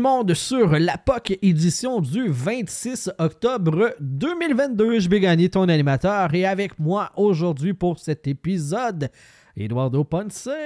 [0.00, 4.98] le monde sur la POC édition du 26 octobre 2022.
[4.98, 9.10] Je vais gagner ton animateur et avec moi aujourd'hui pour cet épisode,
[9.54, 10.48] Eduardo Ponce.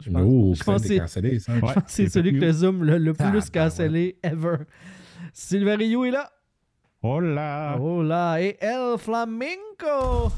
[0.00, 1.52] Je pense, je pense c'est cancellé, ça.
[1.86, 4.58] celui que le Zoom le, le plus Ah, ben cancellé ever.
[5.32, 6.30] Sylvain Rio est là.
[7.02, 7.76] Hola!
[8.04, 10.30] Là, et El Flamenco.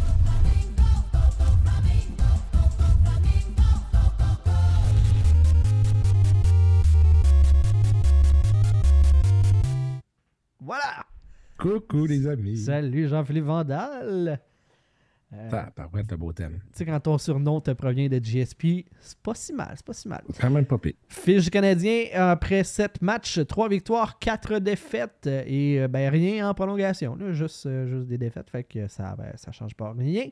[10.60, 11.04] Voilà.
[11.58, 12.56] Coucou, les amis.
[12.58, 14.40] Salut Jean-Philippe Vandal.
[15.32, 16.58] Euh, Ça, par contre, le beau thème.
[16.72, 19.92] tu sais, quand ton surnom te provient de GSP, c'est pas si mal, c'est pas
[19.92, 20.22] si mal.
[20.40, 20.94] Quand même pas pire.
[21.08, 26.48] Fiche du Canadien, après 7 matchs, 3 victoires, 4 défaites euh, et euh, ben, rien
[26.50, 27.14] en prolongation.
[27.14, 30.24] là, juste, euh, juste des défaites, fait que ça ben, ça change pas rien.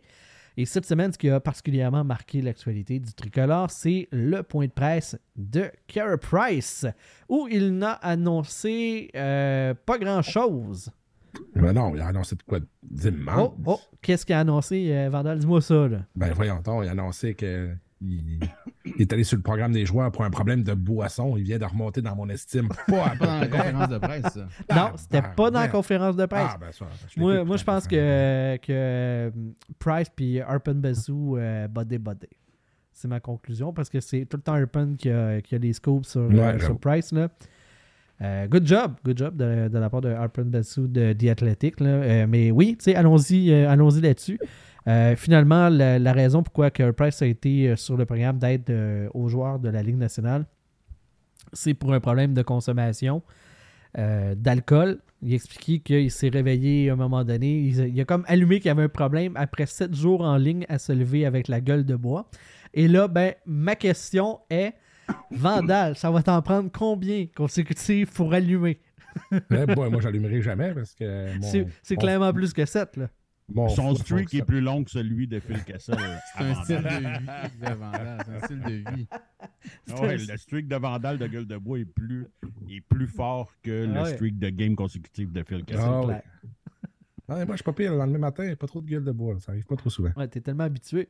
[0.61, 4.73] Et cette semaine, ce qui a particulièrement marqué l'actualité du tricolore, c'est le point de
[4.73, 6.85] presse de Carey Price,
[7.29, 10.91] où il n'a annoncé euh, pas grand-chose.
[11.55, 13.53] Mais non, il a annoncé de quoi d'immense.
[13.55, 15.39] Oh, oh, qu'est-ce qu'il a annoncé, euh, Vandal?
[15.39, 15.99] Dis-moi ça, là.
[16.17, 17.71] Ben voyons donc, il a annoncé que
[18.01, 18.41] il,
[18.85, 21.37] il est allé sur le programme des joueurs pour un problème de boisson.
[21.37, 22.69] Il vient de remonter dans mon estime.
[22.87, 24.49] Pas dans la conférence de presse, ça.
[24.75, 26.51] Non, c'était ah, pas dans la conférence de presse.
[26.55, 26.87] Ah, ben ça.
[27.15, 29.31] je Moi, moi je pense que, que euh,
[29.79, 31.99] Price puis Harpen Bessou euh, bodé.
[32.93, 35.73] C'est ma conclusion parce que c'est tout le temps Harpen qui a, qui a les
[35.73, 36.79] scoops sur, Ouais, euh, sur.
[36.79, 37.13] Price.
[37.13, 37.29] Là.
[38.21, 41.79] Euh, good job, good job de, de la part de Harpen Bessou de The Athletic.
[41.79, 41.89] là.
[41.89, 44.41] Euh, mais oui, tu sais, allons-y euh, allons-y là-dessus.
[44.87, 48.71] Euh, finalement, la, la raison pourquoi que Price a été euh, sur le programme d'aide
[48.71, 50.47] euh, aux joueurs de la Ligue nationale,
[51.53, 53.23] c'est pour un problème de consommation
[53.99, 55.01] euh, d'alcool.
[55.23, 57.59] Il a expliqué qu'il s'est réveillé à un moment donné.
[57.61, 60.65] Il, il a comme allumé qu'il y avait un problème après sept jours en ligne
[60.69, 62.31] à se lever avec la gueule de bois.
[62.75, 64.75] Et là, ben, ma question est
[65.31, 68.79] Vandal, ça va t'en prendre combien consécutifs pour allumer?
[69.33, 71.39] Eh boy, moi, j'allumerai jamais parce que.
[71.41, 71.51] mon-
[71.83, 72.97] C'est clairement plus que 7.
[72.99, 73.09] Là.
[73.75, 75.97] Son streak est plus long que celui de Phil Kessel.
[76.37, 78.23] C'est un style de vie, de Vandal.
[78.27, 79.09] C'est un style de vie.
[79.91, 82.27] Ah ouais, le streak de Vandal de gueule de bois est plus,
[82.71, 84.15] est plus fort que Ah le ouais.
[84.15, 85.83] streak de game consécutif de Phil Kessel.
[85.85, 86.23] Ah, ouais.
[87.29, 87.93] Moi, je suis pas pire.
[87.93, 89.39] Le lendemain matin, pas trop de gueule de bois.
[89.41, 90.11] Ça arrive pas trop souvent.
[90.17, 91.09] Ouais, t'es tellement habitué.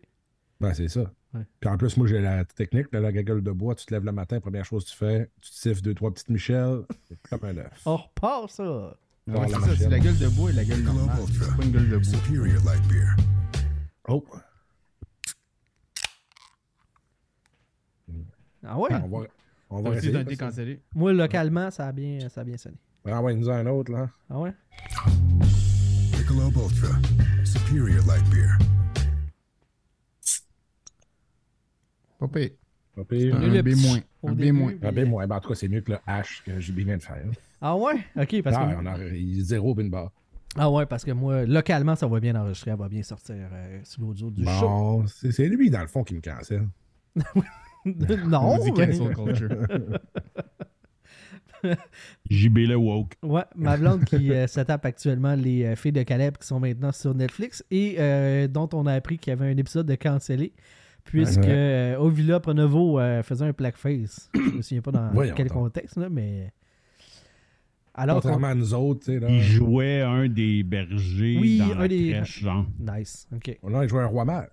[0.60, 1.12] Ben, c'est ça.
[1.34, 1.43] Ouais.
[1.60, 3.75] Puis en plus, moi, j'ai la technique, là, la gueule de bois.
[3.77, 6.12] Tu te lèves le matin, première chose que tu fais, tu te siffles deux, trois
[6.12, 6.82] petites Michel.
[7.04, 7.82] C'est comme un œuf.
[7.87, 8.97] On repart ça.
[9.28, 11.19] Ouais, la ça, c'est la gueule de bois et la gueule normale.
[11.31, 12.05] C'est pas une gueule de bois.
[12.05, 13.09] Superior light beer.
[14.09, 14.25] Oh!
[18.65, 18.89] Ah ouais?
[18.94, 19.27] On va,
[19.69, 20.37] on va essayer.
[20.37, 20.81] cancellés.
[20.94, 22.77] Moi, localement, ça a bien, ça a bien sonné.
[23.05, 24.09] Ah ouais, nous a un autre, là.
[24.31, 24.53] Ah ouais?
[26.12, 26.97] Michelob Ultra.
[27.45, 28.56] Superior light beer.
[32.19, 32.50] Pas pire.
[32.97, 33.37] Pas pire.
[33.37, 33.77] Un B Un B début.
[33.77, 34.72] moins.
[34.83, 37.03] Ah ben, ben, en tout cas, c'est mieux que le H que j'ai bien de
[37.03, 37.27] faire.
[37.60, 37.94] Ah ouais?
[38.16, 38.80] Ok, parce Ah, que.
[38.80, 38.96] on a
[39.42, 40.12] zéro bin barre.
[40.56, 43.80] Ah ouais, parce que moi, localement, ça va bien enregistrer, elle va bien sortir euh,
[43.84, 44.60] sur l'audio du show.
[44.69, 46.68] Bon, c'est c'est lui, dans le fond, qui me cancelle.
[47.84, 49.48] non, On dit mais- cancel culture?
[52.30, 53.14] JB le woke.
[53.22, 56.60] Ouais, ma blonde qui euh, se tape actuellement les euh, filles de Caleb qui sont
[56.60, 59.97] maintenant sur Netflix et euh, dont on a appris qu'il y avait un épisode de
[59.97, 60.52] cancellé
[61.04, 61.48] puisque Ouais.
[61.48, 64.30] euh, Ovila Pronovo euh, faisait un blackface.
[64.34, 65.56] Je me souviens pas dans Voyons quel donc.
[65.58, 66.52] contexte, là, mais.
[67.98, 69.28] Alors, Contrairement à nous autres, tu sais, là.
[69.28, 72.66] Il jouait un des bergers Oui, dans un la des- crèche, genre.
[72.78, 73.59] nice, ok.
[73.62, 74.48] On a joué un roi mage.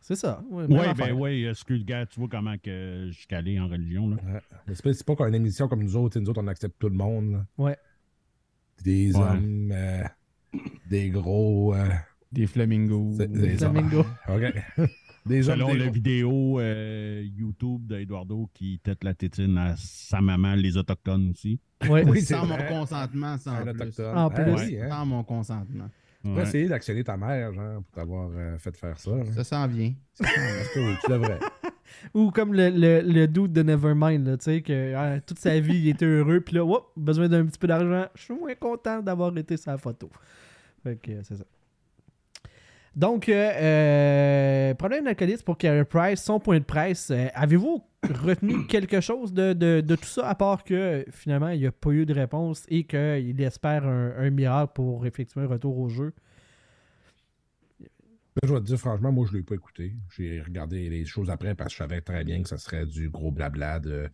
[0.00, 0.42] C'est ça.
[0.50, 0.94] Ouais, Oui, affaire.
[0.94, 4.16] ben oui, excuse, gars, tu vois comment que je suis calé en religion, là.
[4.16, 4.40] Ouais.
[4.66, 6.10] Mais C'est pas, c'est pas comme une émission comme nous autres.
[6.14, 7.32] tu sais, Nous autres, on accepte tout le monde.
[7.32, 7.46] là.
[7.56, 7.76] Ouais.
[8.84, 9.22] Des Ouais.
[9.22, 10.02] hommes, euh,
[10.90, 11.72] des gros.
[11.74, 11.86] euh,
[12.32, 13.16] Des flamingos.
[13.18, 14.04] des Flamingo.
[14.28, 14.42] hommes.
[14.78, 14.88] OK.
[15.24, 20.20] Des hommes, Selon des la vidéo euh, YouTube d'Eduardo qui tête la tétine à sa
[20.20, 21.60] maman, les Autochtones aussi.
[21.88, 22.04] Ouais.
[22.08, 24.00] Oui, Sans mon consentement, sans plus.
[24.00, 24.78] Ah, plus.
[24.80, 24.88] hein.
[24.88, 25.88] Sans mon consentement.
[26.24, 26.48] On va Ouais.
[26.48, 29.10] essayer d'actionner ta mère, genre, pour t'avoir euh, fait faire ça.
[29.10, 29.24] hein.
[29.32, 29.92] Ça s'en vient.
[30.18, 31.38] Parce que oui, tu devrais?
[32.14, 35.58] Ou comme le, le, le dude de Nevermind, là, tu sais, que ah, toute sa
[35.60, 38.06] vie, il était heureux, puis là, whoop, besoin d'un petit peu d'argent.
[38.14, 40.10] Je suis moins content d'avoir été sa photo.
[40.82, 41.44] Fait que euh, c'est ça.
[42.94, 47.10] Donc, euh, euh, problème d'alcoolisme pour Carey Price, son point de presse.
[47.10, 51.60] euh, Avez-vous retenu quelque chose de, de- de tout ça, à part que finalement, il
[51.60, 55.46] n'y a pas eu de réponse et qu'il espère un, un miracle pour effectuer un
[55.46, 56.12] retour au jeu?
[58.42, 59.94] Je vais te dire, franchement, moi, je ne l'ai pas écouté.
[60.16, 63.08] J'ai regardé les choses après parce que je savais très bien que ça serait du
[63.10, 64.08] gros blabla de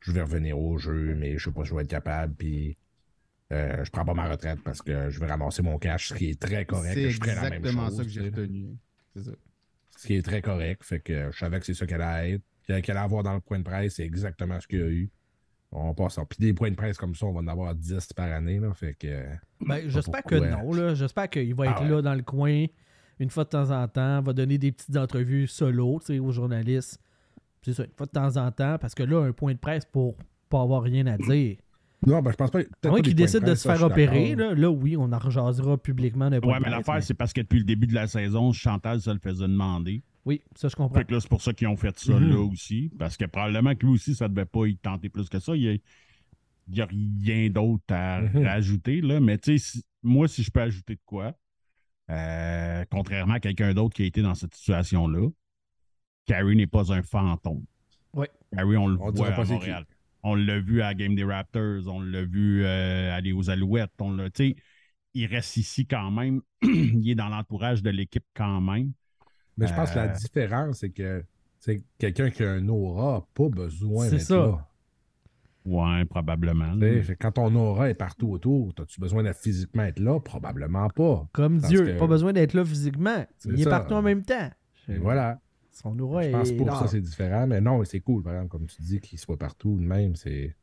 [0.00, 2.76] je vais revenir au jeu, mais je sais pas si je vais être capable, puis
[3.54, 6.30] euh, je prends pas ma retraite parce que je vais ramasser mon cash, ce qui
[6.30, 6.94] est très correct.
[6.94, 8.76] C'est exactement chose, ça que j'ai retenu.
[9.14, 9.32] C'est ça.
[9.96, 12.82] Ce qui est très correct, fait que je savais que c'est ça qu'elle allait être.
[12.82, 15.10] qu'il allait avoir dans le point de presse, c'est exactement ce qu'il y a eu.
[15.70, 16.24] On passe ça.
[16.24, 18.60] Puis des points de presse comme ça, on va en avoir 10 par année.
[18.60, 19.24] Là, fait que.
[19.60, 20.72] Ben, j'espère que non.
[20.72, 20.94] là.
[20.94, 21.88] J'espère qu'il va être Ah ouais.
[21.90, 22.66] là dans le coin
[23.18, 26.32] une fois de temps en temps, va donner des petites entrevues solo tu sais, aux
[26.32, 27.00] journalistes.
[27.62, 29.84] C'est ça, une fois de temps en temps, parce que là, un point de presse
[29.84, 30.16] pour
[30.48, 31.56] pas avoir rien à dire.
[32.06, 32.60] Non, ben, je pense pas.
[32.60, 35.78] À pas moins qu'il décide de se faire opérer, là, là, oui, on en rejasera
[35.78, 39.00] publiquement Ouais, mais l'affaire, mais- c'est parce que depuis le début de la saison, Chantal
[39.00, 40.02] se le faisait demander.
[40.26, 40.98] Oui, ça, je comprends.
[40.98, 42.30] Fait que là, c'est pour ça qu'ils ont fait ça Mhm.
[42.30, 42.90] là aussi.
[42.98, 45.54] Parce que probablement que lui aussi, ça devait pas y tenter plus que ça.
[45.54, 45.80] Il
[46.68, 48.44] n'y a, rien d'autre à Mhm.
[48.44, 49.00] rajouter.
[49.02, 49.20] Là.
[49.20, 51.34] Mais tu sais, si- moi, si je peux ajouter de quoi,
[52.10, 55.28] euh, contrairement à quelqu'un d'autre qui a été dans cette situation-là,
[56.26, 57.64] Carey n'est pas un fantôme.
[58.14, 58.30] Ouais.
[58.52, 59.84] Carey, on le On voit pas à Montréal.
[60.26, 63.92] On l'a vu à la Game des Raptors, on l'a vu euh, aller aux Alouettes.
[64.00, 64.28] On l'a,
[65.12, 66.40] il reste ici quand même.
[66.62, 68.92] il est dans l'entourage de l'équipe quand même.
[69.58, 71.22] Mais je pense que la Euh, différence, c'est que
[71.60, 74.36] c'est quelqu'un qui a un aura n'a pas besoin C'est d'être ça.
[74.36, 74.68] là.
[75.66, 76.76] Ouais, probablement.
[77.20, 80.20] Quand ton aura est partout autour, as-tu besoin de physiquement être là?
[80.20, 81.26] Probablement pas.
[81.32, 83.24] Comme Dieu, que- pas besoin d'être là physiquement.
[83.46, 84.50] Il est partout en même temps.
[84.88, 85.40] Et voilà.
[85.74, 87.46] Son aura Je pense est pas que ça, c'est différent.
[87.46, 90.16] Mais non, c'est cool, par exemple, comme tu dis, qu'il soit partout de même.
[90.16, 90.54] C'est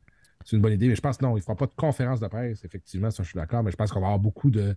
[0.45, 0.87] c'est une bonne idée.
[0.87, 3.23] Mais je pense que non, il ne fera pas de conférence de presse, effectivement, ça,
[3.23, 3.63] je suis d'accord.
[3.63, 4.75] Mais je pense qu'on va avoir beaucoup de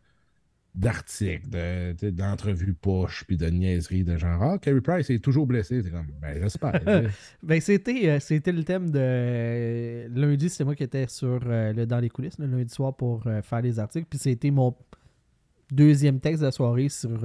[0.75, 5.83] d'articles, de, d'entrevues poches, puis de niaiseries de genre Ah, Carey Price est toujours blessé.
[5.83, 6.81] C'est comme Ben, j'espère.
[7.43, 11.73] Ben, c'était, euh, c'était le thème de euh, lundi, c'est moi qui étais sur euh,
[11.73, 14.07] le dans les coulisses le lundi soir pour faire les articles.
[14.11, 14.75] Puis c'était mon
[15.71, 17.21] deuxième texte de la soirée sur.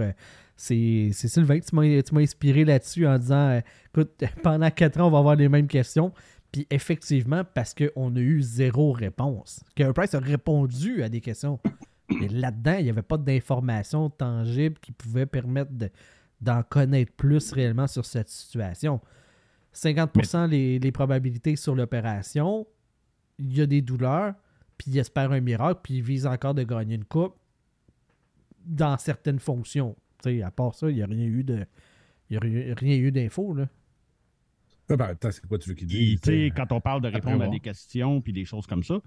[0.61, 3.61] C'est, Sylvain, tu m'as, tu m'as inspiré là-dessus en disant euh,
[3.93, 4.11] écoute,
[4.43, 6.11] pendant quatre ans, on va avoir les mêmes questions.
[6.51, 9.63] Puis effectivement, parce qu'on a eu zéro réponse.
[9.73, 11.59] Carey Price a répondu à des questions.
[12.09, 15.91] Mais là-dedans, il n'y avait pas d'informations tangibles qui pouvaient permettre de-
[16.41, 18.99] d'en connaître plus réellement sur cette situation.
[19.73, 22.67] 50% les, les probabilités sur l'opération.
[23.37, 24.33] Il y a des douleurs,
[24.77, 27.35] puis il espère un miracle, puis il vise encore de gagner une coupe
[28.65, 29.95] dans certaines fonctions.
[30.23, 31.65] Sais, à part ça, il n'y a rien eu de.
[32.29, 33.67] Il n'y a rien, rien eu d'infos, là.
[34.91, 36.19] Ah, ben, attends, c'est quoi tu veux qu'il dise?
[36.55, 38.99] quand on parle de Après répondre à des questions puis des choses comme ça,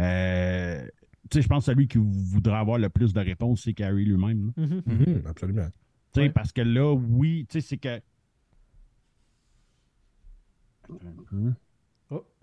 [0.00, 0.84] euh,
[1.32, 4.52] je pense que celui qui voudra avoir le plus de réponses, c'est Carey lui-même.
[4.56, 4.66] là.
[4.66, 4.82] Mhm.
[4.86, 5.68] Mhm, absolument.
[6.16, 6.30] Ouais.
[6.30, 8.00] Parce que là, oui, tu sais, c'est que.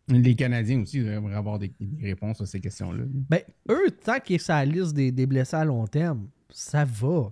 [0.07, 3.05] Les Canadiens aussi devraient avoir des, des réponses à ces questions-là.
[3.07, 6.85] Ben, eux, tant qu'ils sont sur la liste des, des blessés à long terme, ça
[6.85, 7.31] va.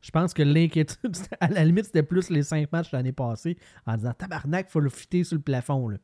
[0.00, 3.56] Je pense que l'inquiétude, à la limite, c'était plus les cinq matchs l'année passée
[3.86, 5.88] en disant Tabarnak, faut le fitter sur le plafond.
[5.88, 5.98] Là.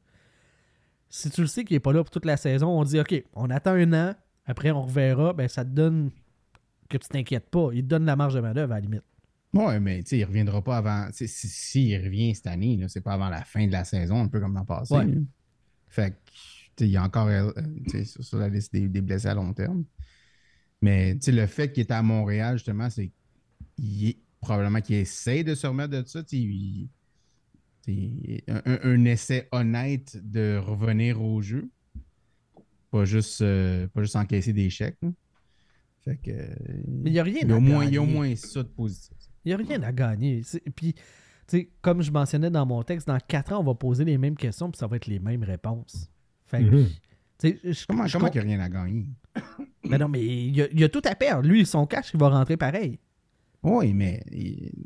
[1.08, 3.14] Si tu le sais qu'il n'est pas là pour toute la saison, on dit OK,
[3.34, 4.14] on attend un an,
[4.46, 6.10] après on reverra, ben ça te donne
[6.88, 7.70] que tu t'inquiètes pas.
[7.72, 9.02] Il te donne la marge de manœuvre à la limite.
[9.54, 11.08] Ouais, mais il reviendra pas avant.
[11.12, 14.28] sais, Si, revient cette année, là, c'est pas avant la fin de la saison, un
[14.28, 14.94] peu comme l'an passé.
[14.94, 15.06] Ouais.
[15.88, 16.32] Fait que, tu
[16.78, 17.50] sais, il y a encore euh,
[17.88, 19.84] sais, sur, sur la liste des, des blessés à long terme.
[20.80, 23.12] Mais le fait qu'il est à Montréal, justement, c'est
[23.76, 26.22] qu'il est- probablement qu'il essaie de se remettre de ça.
[26.22, 26.88] tu sais, il-
[28.48, 31.68] un, essai honnête de revenir au jeu.
[32.90, 34.98] Pas juste, euh, pas juste encaisser des chèques.
[36.04, 36.30] Fait que.
[36.86, 38.04] Mais il n'y a rien il y a à au moins, il y a au
[38.04, 38.16] gagner.
[38.16, 39.16] moins ça de positif.
[39.44, 40.42] Il n'y a rien à gagner.
[40.44, 41.02] C'est- Puis, tu
[41.46, 44.36] sais, comme je mentionnais dans mon texte, dans quatre ans, on va poser les mêmes
[44.36, 46.08] questions, puis ça va être les mêmes réponses.
[46.46, 46.86] Fait que, Mhm.
[47.38, 49.06] sais, je- Comment, je comment com- qu'il n'y a rien à gagner?
[49.84, 51.48] Mais non, mais il y, a, il y a tout à perdre.
[51.48, 52.98] Lui, son cash, il va rentrer pareil.
[53.62, 54.22] Oui, mais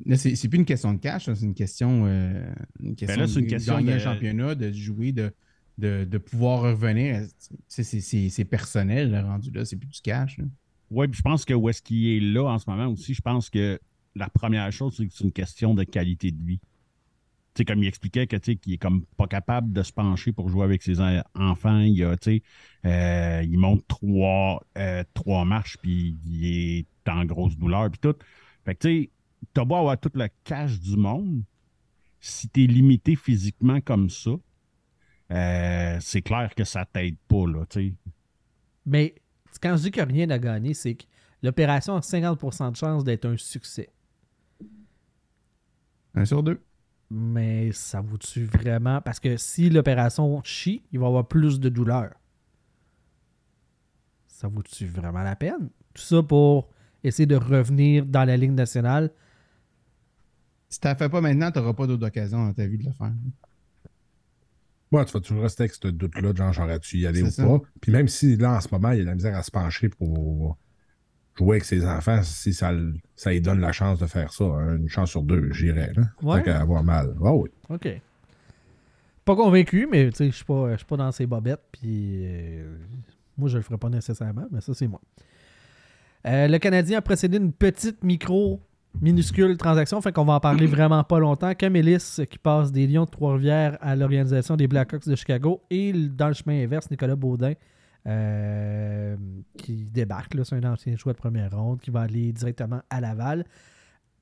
[0.04, 2.45] là, c'est plus une question de cash, c'est une question, euh,
[2.80, 5.33] une question Ben là, une de question gagner de- un championnat, de jouer, de,
[5.78, 7.23] de, de pouvoir revenir.
[7.68, 10.38] C'est personnel, le rendu là, c'est plus du cash.
[10.90, 13.23] Oui, puis je pense que où est-ce qu'il est là en ce moment aussi, je
[13.23, 13.80] pense que
[14.14, 16.59] la première chose, c'est que c'est une question de qualité de vie.
[17.54, 20.50] Tu sais, comme il expliquait que, qu'il est comme pas capable de se pencher pour
[20.50, 21.80] jouer avec ses en- enfants.
[21.80, 22.14] Il a,
[22.85, 28.14] euh, il monte trois, euh, trois marches, puis il est en grosse douleur, puis tout.
[28.67, 29.11] Fait que, tu sais,
[29.55, 31.45] t'as beau avoir tout le cash du monde,
[32.21, 34.33] si t'es limité physiquement comme ça,
[35.31, 37.95] euh, c'est clair que ça t'aide pas, là, tu sais.
[38.85, 39.15] Mais
[39.63, 41.05] quand je dis qu'il n'y a rien à gagner, c'est que
[41.43, 43.89] l'opération a 50% de chance d'être un succès.
[46.15, 46.61] Un sur deux.
[47.09, 49.01] Mais ça vaut-tu vraiment?
[49.01, 52.15] Parce que si l'opération chie, il va y avoir plus de douleur.
[54.27, 55.71] Ça vaut-tu vraiment la peine?
[55.95, 56.69] Tout ça pour
[57.07, 59.11] essayer de revenir dans la Ligue nationale.
[60.69, 62.85] Si tu ne fais pas maintenant, tu n'auras pas d'autre occasion dans ta vie de
[62.85, 63.13] le faire.
[64.93, 67.45] Moi, tu vas toujours rester avec ce doute-là, genre, j'aurais-tu y aller ou ça.
[67.45, 67.61] pas?
[67.81, 69.51] Puis même si là, en ce moment, il y a de la misère à se
[69.51, 70.57] pencher pour
[71.37, 72.73] jouer avec ses enfants, si ça,
[73.15, 75.93] ça lui donne la chance de faire ça, hein, une chance sur deux, j'irais.
[76.23, 76.43] Ouais.
[76.43, 77.15] Tant avoir mal.
[77.23, 77.51] Ah oui.
[77.69, 77.89] OK.
[79.25, 81.63] pas convaincu, mais tu sais, je suis pas, je suis pas dans ces bobettes.
[81.73, 82.79] Puis euh,
[83.37, 85.01] moi, je le ferai pas nécessairement, mais ça, c'est moi.
[86.26, 88.61] Euh, le Canadien a précédé une petite micro
[89.00, 91.54] minuscule transaction, fait qu'on va en parler vraiment pas longtemps.
[91.54, 96.28] Camélis qui passe des Lions de Trois-Rivières à l'organisation des Blackhawks de Chicago et dans
[96.28, 97.52] le chemin inverse, Nicolas Baudin
[98.06, 99.16] euh,
[99.59, 100.35] qui débarque.
[100.35, 103.45] là, C'est un ancien choix de première ronde qui va aller directement à Laval.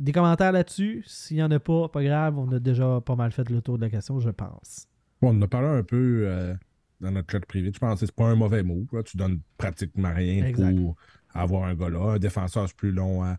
[0.00, 1.04] Des commentaires là-dessus?
[1.06, 3.76] S'il n'y en a pas, pas grave, on a déjà pas mal fait le tour
[3.78, 4.88] de la question, je pense.
[5.23, 6.54] Bon, on en a parlé un peu euh,
[7.00, 7.70] dans notre chat privé.
[7.73, 9.02] Je pense que c'est pas un mauvais là.
[9.04, 10.76] Tu donnes pratiquement rien Exact.
[10.76, 10.96] pour
[11.35, 12.12] avoir un gars là.
[12.14, 13.37] Un défenseur, c'est plus long à,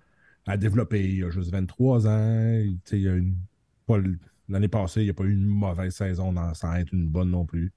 [0.47, 1.09] à développer.
[1.15, 2.59] Il a juste 23 ans.
[2.59, 3.37] Il- tu sais, il y a une-
[3.85, 6.93] pas le- L'année passée, il n'y a pas eu une mauvaise saison dans- sans être
[6.93, 7.73] une bonne non plus.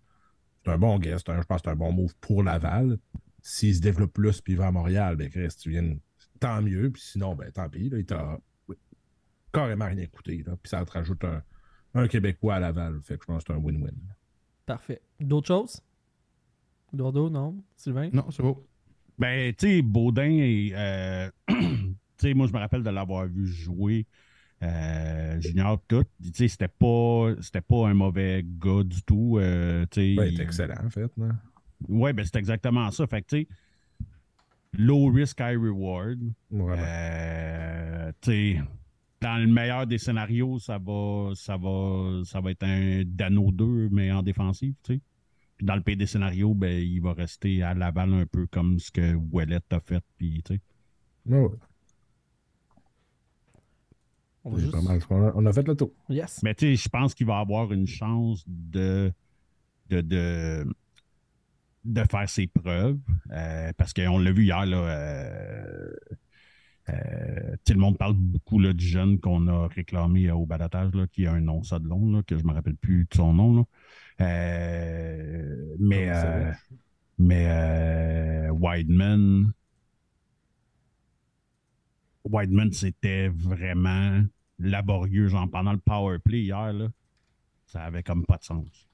[0.64, 1.26] C'est un bon guest.
[1.26, 2.98] Je pense que c'est un bon move pour Laval.
[3.40, 5.96] S'il se développe plus puis il va à Montréal, ben Chris, tu viens,
[6.40, 6.90] tant mieux.
[6.90, 7.88] Puis sinon, ben tant pis.
[7.88, 8.76] Là, il t'a oui,
[9.50, 10.42] carrément rien coûté.
[10.46, 10.56] Là.
[10.62, 11.42] Puis ça te rajoute un,
[11.94, 13.00] un Québécois à Laval.
[13.02, 13.94] Fait que je pense que c'est un win-win.
[14.66, 15.00] Parfait.
[15.20, 15.80] D'autres choses?
[16.92, 17.62] Dordo, non?
[17.76, 18.10] Sylvain?
[18.12, 18.67] Non, c'est beau.
[19.18, 20.30] Ben, tu sais, Baudin,
[20.72, 21.56] euh, tu
[22.18, 24.06] sais, moi, je me rappelle de l'avoir vu jouer
[24.62, 26.04] euh, junior tout.
[26.22, 29.38] Tu sais, c'était pas, c'était pas un mauvais gars du tout.
[29.38, 31.10] euh, tu sais, Ben, il est excellent, en fait.
[31.16, 31.28] Là.
[31.88, 33.06] Ouais, ben, c'est exactement ça.
[33.06, 33.48] Fait que, tu sais,
[34.72, 36.18] low risk, high reward.
[36.50, 36.74] Vraiment.
[36.78, 38.60] Euh, tu sais,
[39.20, 43.88] dans le meilleur des scénarios, ça va, ça va, ça va être un Dano 2,
[43.90, 45.00] mais en défensive, tu sais.
[45.58, 48.78] Puis dans le pire des scénarios, ben, il va rester à Laval un peu comme
[48.78, 50.60] ce que Ouellet a fait, puis, tu sais.
[54.44, 55.00] On va C'est juste- pas mal.
[55.10, 55.90] On a, on a fait le tour.
[56.08, 56.40] Yes.
[56.42, 59.12] Mais tu sais, je pense qu'il va avoir une chance de,
[59.90, 60.66] de, de,
[61.84, 62.98] de faire ses preuves.
[63.32, 64.76] euh, parce qu'on l'a vu hier, là.
[64.78, 65.90] euh,
[66.88, 70.46] euh, tu sais, le monde parle beaucoup là, du jeune qu'on a réclamé euh, au
[70.46, 73.04] balatage, là, qui a un nom ça de long, là, que je me rappelle plus
[73.10, 73.54] de son nom.
[73.56, 73.64] Là.
[74.20, 76.52] Euh, mais euh,
[77.18, 79.52] mais euh, Wideman.
[82.24, 84.22] Wideman, c'était vraiment
[84.58, 85.28] laborieux.
[85.28, 86.88] Genre, pendant le power play hier, là,
[87.66, 88.88] ça avait comme pas de sens.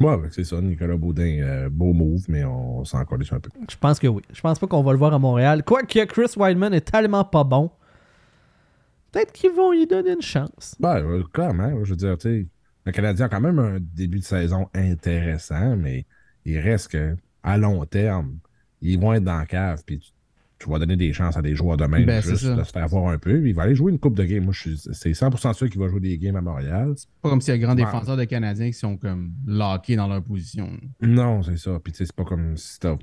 [0.00, 0.60] Ouais, c'est ça.
[0.60, 3.50] Nicolas Baudin, euh, beau move, mais on s'en collait un peu.
[3.68, 4.22] Je pense que oui.
[4.32, 5.64] Je pense pas qu'on va le voir à Montréal.
[5.64, 7.70] Quoique Chris Weidman est tellement pas bon.
[9.10, 10.76] Peut-être qu'ils vont lui donner une chance.
[10.78, 12.46] Ben, ouais, clairement, je veux dire, tu sais,
[12.86, 16.06] le Canadien a quand même un début de saison intéressant, mais
[16.44, 18.38] il reste que, à long terme,
[18.80, 20.10] ils vont être dans la cave, puis tu,
[20.58, 22.70] tu vas donner des chances à des joueurs de même, Ben, c'est juste de se
[22.72, 23.46] faire voir un peu.
[23.46, 24.42] Il va aller jouer une coupe de game.
[24.44, 26.94] Moi, je suis- c'est 100% sûr qu'il va jouer des games à Montréal.
[27.20, 27.84] Pas comme s'il y a grands Ouais.
[27.84, 30.70] défenseurs de Canadiens qui sont comme lockés dans leur position.
[31.02, 31.78] Non, c'est ça.
[31.84, 32.96] Puis, tu sais, c'est pas comme si t'as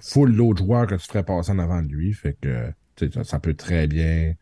[0.00, 2.12] full l'autre joueur que tu ferais passer en avant de lui.
[2.12, 2.70] Fait que,
[3.22, 4.34] ça peut très bien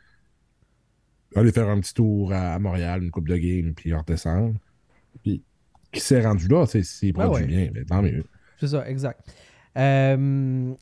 [1.34, 4.54] aller faire un petit tour à, Montréal, une coupe de game, puis redescendre.
[5.22, 5.42] Puis,
[5.92, 7.46] qui s'est rendu là, sais, s'il produit ouais.
[7.46, 8.24] bien, ben, tant mieux.
[8.58, 9.20] C'est ça, exact.
[9.76, 10.74] Euh,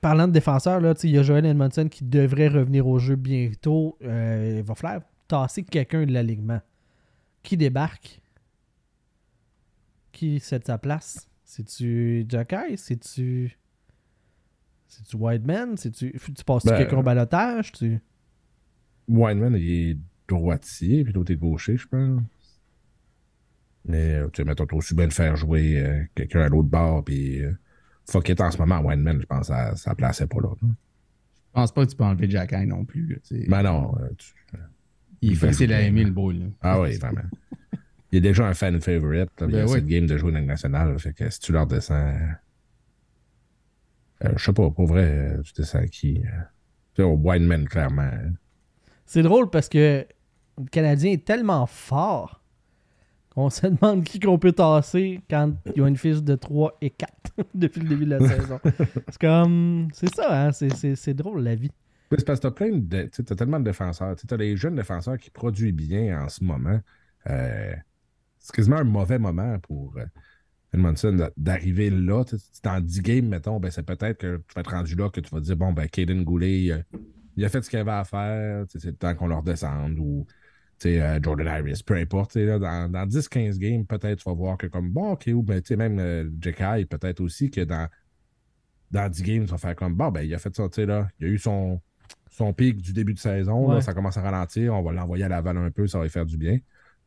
[0.00, 3.96] parlant de défenseurs, il y a Joel Edmondson qui devrait revenir au jeu bientôt.
[4.02, 6.60] Euh, il va falloir tasser quelqu'un de l'alignement.
[7.42, 8.20] Qui débarque?
[10.12, 11.28] Qui cède sa place?
[11.44, 13.56] C'est-tu Jacky C'est-tu.
[14.86, 15.76] C'est-tu Wideman?
[15.76, 16.12] C'est-tu.
[16.12, 17.72] Tu passes Ben, quelqu'un au balotage?
[17.72, 18.00] Tu...
[19.08, 19.98] Wineman, il est
[20.28, 22.22] droitier, puis l'autre est gaucher, je pense.
[23.86, 27.04] Mais, euh, tu sais, mettons, aussi bien le faire jouer euh, quelqu'un à l'autre bord,
[27.04, 27.52] puis euh,
[28.10, 30.48] fuck it, en ce moment, Wineman, je pense ça, ça plaçait pas là.
[30.62, 30.68] là.
[30.68, 33.06] Je pense pas que tu peux enlever Jack Hine non plus.
[33.08, 33.38] là.
[33.48, 34.34] Ben non, euh, tu-
[35.22, 36.46] il est facile à aimer le là.
[36.60, 37.22] Ah oui, vraiment.
[38.12, 39.30] Il est déjà un fan favorite.
[39.40, 39.70] là, Ben oui.
[39.72, 40.96] cette game de jouer dans le national.
[41.00, 42.14] Fait que si tu leur descends.
[44.20, 46.22] je sais pas, pour vrai, tu descends qui Tu
[46.96, 48.02] sais, au Wineman, clairement.
[48.02, 48.32] hein.
[49.08, 50.06] C'est drôle parce que
[50.58, 52.42] le Canadien est tellement fort
[53.30, 56.76] qu'on se demande qui qu'on peut tasser quand il y a une fiche de 3
[56.82, 57.12] et 4
[57.54, 58.60] depuis le début de la saison.
[59.08, 59.88] C'est comme.
[59.94, 60.52] C'est ça, hein?
[60.52, 61.70] C'est- C'est c'est drôle la vie.
[62.10, 63.02] Oui, C'est parce que t'as plein de.
[63.10, 64.14] T'as tellement de défenseurs.
[64.16, 66.80] T'as des jeunes défenseurs qui produisent bien en ce moment.
[67.30, 67.72] Euh,
[68.38, 70.04] c'est quasiment un mauvais moment pour euh,
[70.74, 72.24] Edmondson d'a- d'arriver là.
[72.26, 75.20] Si dans 10 games, mettons, ben, c'est peut-être que tu vas être rendu là que
[75.20, 76.82] tu vas dire bon, ben, Caden Goulet, a-
[77.38, 78.64] il a fait ce qu'il avait à faire.
[78.68, 79.96] C'est le temps qu'on leur descende.
[79.98, 80.26] Ou
[80.86, 82.34] euh, Jordan Harris, peu importe.
[82.34, 85.62] Là, dans dans 10-15 games, peut-être tu vas voir que comme bon, ok, ou ben,
[85.76, 87.88] même euh, Jekai, peut-être aussi que dans,
[88.90, 91.08] dans 10 games, tu vas faire comme bon, ben, il a fait ça, là.
[91.20, 91.80] Il a eu son
[92.30, 93.70] son pic du début de saison.
[93.70, 94.74] là, ça commence à ralentir.
[94.74, 96.58] On va l'envoyer à Laval un peu, ça va lui faire du bien.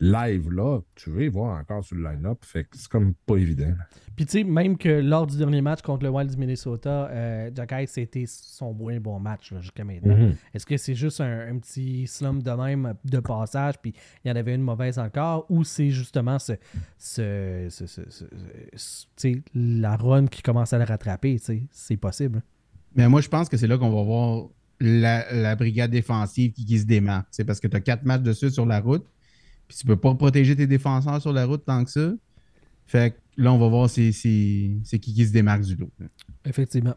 [0.03, 2.39] Live là, tu veux voir encore sur le line-up.
[2.43, 3.71] Fait que c'est comme pas évident.
[4.15, 7.51] Puis tu sais, même que lors du dernier match contre le Wild du Minnesota, euh,
[7.55, 10.17] Jack Ice, c'était son moins bon match là, jusqu'à maintenant.
[10.17, 10.35] Mhm.
[10.55, 13.93] Est-ce que c'est juste un, un petit slump de même de passage, puis
[14.25, 16.53] il y en avait une mauvaise encore, ou c'est justement ce,
[16.97, 18.25] ce, ce- ce- ce-
[18.75, 22.41] ce- tu sais, la run qui commence à le rattraper, tu sais, c'est possible.
[22.95, 24.47] Mais moi, je pense que c'est là qu'on va voir
[24.79, 27.27] la, la brigade défensive qui, qui se démarque.
[27.31, 29.05] C'est parce que tu as quatre matchs de suite sur la route,
[29.71, 32.11] puis tu peux pas protéger tes défenseurs sur la route tant que ça.
[32.87, 35.89] Fait que là, on va voir c'est c'est- c'est qui qui se démarque du lot.
[36.43, 36.95] Effectivement.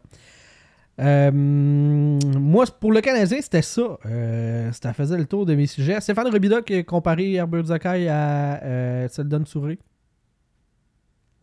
[0.99, 3.97] Euh, moi, pour le Canadien, c'était ça.
[4.05, 5.99] Euh, ça faisait le tour de mes sujets.
[6.01, 9.79] Stéphane Robida qui a comparé Herbert Zakai à euh, Sheldon Touré.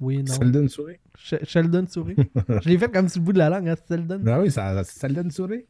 [0.01, 0.35] Oui, non.
[0.35, 0.97] Sheldon Souris?
[1.17, 2.17] Sh- Sheldon Touré.
[2.63, 4.19] Je l'ai fait comme sur le bout de la langue, hein, Sheldon.
[4.23, 5.65] Ben oui, ça, Sheldon Souris.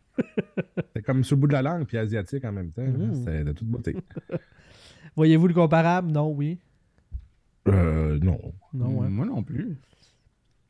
[0.97, 2.83] C'est comme sur le bout de la langue puis asiatique en même temps.
[2.83, 3.15] Mhm.
[3.15, 3.95] C'était de toute beauté.
[5.17, 6.11] Voyez-vous le comparable?
[6.11, 6.59] Non, oui.
[7.69, 8.41] Euh, non.
[8.73, 9.09] Non, ouais.
[9.09, 9.77] Moi non plus.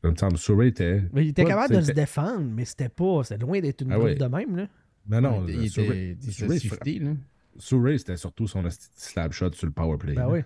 [0.03, 1.03] Ça me semble Souris était.
[1.13, 3.23] Mais il était Ouais, capable de se c'était- défendre, mais c'était pas.
[3.25, 4.69] C'est loin d'être une Ah de même, là.
[5.09, 5.45] Non, non.
[5.49, 7.13] il était, il était là.
[7.59, 8.63] Souris, c'était surtout son
[8.97, 10.15] slap shot sur le power play.
[10.15, 10.29] Ben là.
[10.29, 10.41] oui.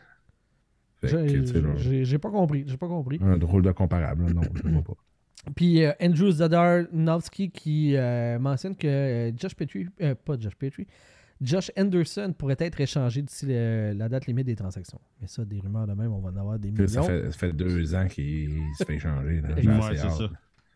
[1.03, 2.65] J'ai- pas compris.
[2.67, 3.19] J'ai pas compris.
[3.23, 4.27] un drôle de comparable.
[4.27, 4.33] là.
[4.35, 4.95] Non, je ne vois pas.
[5.55, 10.87] Puis euh, Andrew Zadarnovsky qui euh, mentionne que euh, Josh Petrie, euh, pas Josh Petrie,
[11.41, 15.01] Josh Anderson pourrait être échangé d'ici le- la date limite des transactions.
[15.21, 17.11] Mais ça, des rumeurs de même, on va en avoir des Puis Ça millions.
[17.25, 19.41] fait, ça fait deux ans qu'il se fait échanger.
[19.43, 19.49] là.
[19.57, 20.31] Ouais, c'est ça.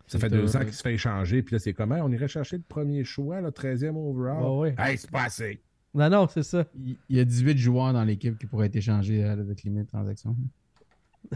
[0.06, 1.42] Ça fait deux ans qu'il se fait échanger.
[1.42, 1.94] Puis là, c'est comment?
[1.96, 4.42] On irait chercher le premier choix, le 13e overall?
[4.42, 4.74] Ouais, ouais.
[4.78, 5.62] Hey, c'est pas assez.
[5.94, 6.66] Non, non, c'est ça.
[6.78, 9.84] Il y a 18 joueurs dans l'équipe qui pourraient être échangés à la date limite
[9.84, 10.36] de transaction.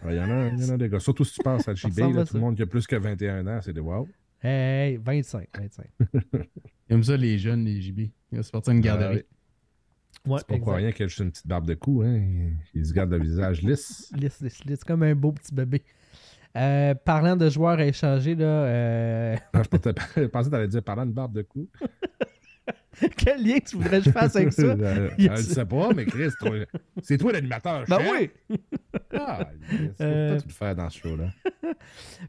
[0.08, 0.98] Il y, en a, il y en a des gars.
[1.00, 3.60] Surtout si tu penses à JB, tout le monde qui a plus que 21 ans,
[3.62, 4.08] c'est des wow.
[4.46, 5.86] Hey, 25, 25.
[6.90, 8.00] Comme ça, les jeunes, les JB.
[8.30, 9.22] Il va se partir une garderie.
[10.26, 12.02] Ouais, C'est pas pour rien qu'il a juste une petite barbe de cou.
[12.04, 12.50] Hein.
[12.74, 14.12] Il- se garde le visage lisse.
[14.16, 15.82] Lisse, lisse, lisse, comme un beau petit bébé.
[16.56, 20.68] Euh, parlant de joueurs à échanger, là, euh, je pensais je pensais que tu allais
[20.68, 21.68] dire parlant de barbe de cou.
[23.16, 24.62] quel lien tu voudrais que je fasse avec ça?
[24.74, 26.30] Euh, Je ne sais pas, mais Chris,
[27.02, 27.84] c'est toi l'animateur.
[27.88, 28.12] Ben chef.
[28.12, 28.30] oui!
[29.18, 29.90] Ah, yes.
[30.00, 31.30] Euh, tout faire dans ce show-là.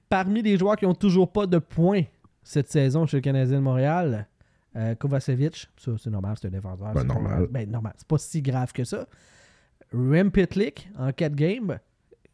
[0.09, 2.03] Parmi les joueurs qui ont toujours pas de points
[2.43, 4.27] cette saison chez le Canadien de Montréal,
[4.75, 6.87] euh, Kovacevic, ça c'est normal, c'est un défenseur.
[6.93, 7.47] Ben, pas- normal.
[7.49, 7.93] ben, normal.
[7.97, 9.07] C'est pas si grave que ça.
[9.93, 11.79] Rem Pitlick en 4 games.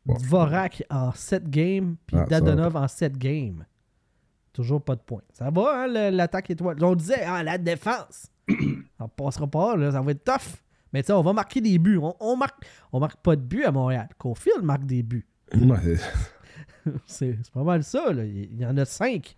[0.05, 1.95] Dvorak en 7 games.
[2.07, 3.63] Puis Ah, Dadonov en 7 games.
[4.53, 5.21] Toujours pas de points.
[5.33, 6.83] Ça va, hein, l'attaque étoile.
[6.83, 8.27] On disait, ah, la défense.
[8.99, 10.57] on passera pas, là, ça va être tough.
[10.93, 11.97] Mais tu sais, on va marquer des buts.
[12.01, 14.09] On, on marque, on marque pas de buts à Montréal.
[14.17, 15.25] Caulfield marque des buts.
[15.55, 15.95] Ouais,
[17.05, 18.11] c'est- pas mal ça.
[18.11, 18.25] Là.
[18.25, 19.35] Il y en a 5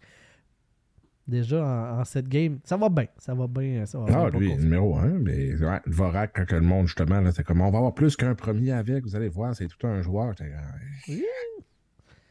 [1.27, 2.57] déjà en, en 7 games.
[2.63, 3.05] Ça va bien.
[3.19, 3.85] Ça va bien.
[3.85, 6.87] Ça va bien Ah, pour lui, numéro un, mais ouais, Dvorak, quand que le monde,
[6.87, 9.85] justement, c'est comme on va avoir plus qu'un premier avec, vous allez voir, c'est tout
[9.85, 10.33] un joueur.
[10.33, 10.51] T'es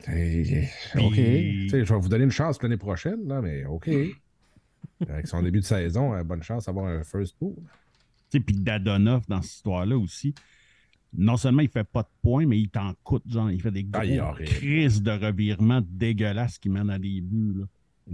[0.08, 1.14] OK.
[1.16, 3.88] Je vais vous donner une chance l'année prochaine, là, mais OK.
[5.08, 7.56] Avec son début de saison, euh, bonne chance d'avoir un first tour.
[8.30, 10.34] Puis Dadonov, dans cette histoire-là aussi,
[11.16, 13.86] non seulement il fait pas de points, mais il t'en coûte, genre, il fait des
[13.92, 17.54] Ah, gros crises de revirement dégueulasses qui mènent à des buts.
[17.58, 17.64] Là.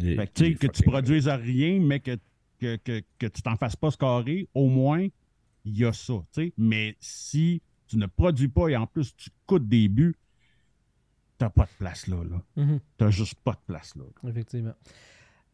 [0.00, 2.16] Il Fait que, tu il que tu produises rien, mais que,
[2.58, 5.06] que, que, que tu t'en fasses pas scorer, au moins,
[5.64, 6.14] il y a ça.
[6.56, 10.14] Mais si tu ne produis pas et en plus tu coûtes des buts,
[11.38, 12.16] t'as pas de place là.
[12.28, 12.42] là.
[12.62, 12.80] Mhm.
[12.96, 14.04] T'as juste pas de place là.
[14.28, 14.74] Effectivement.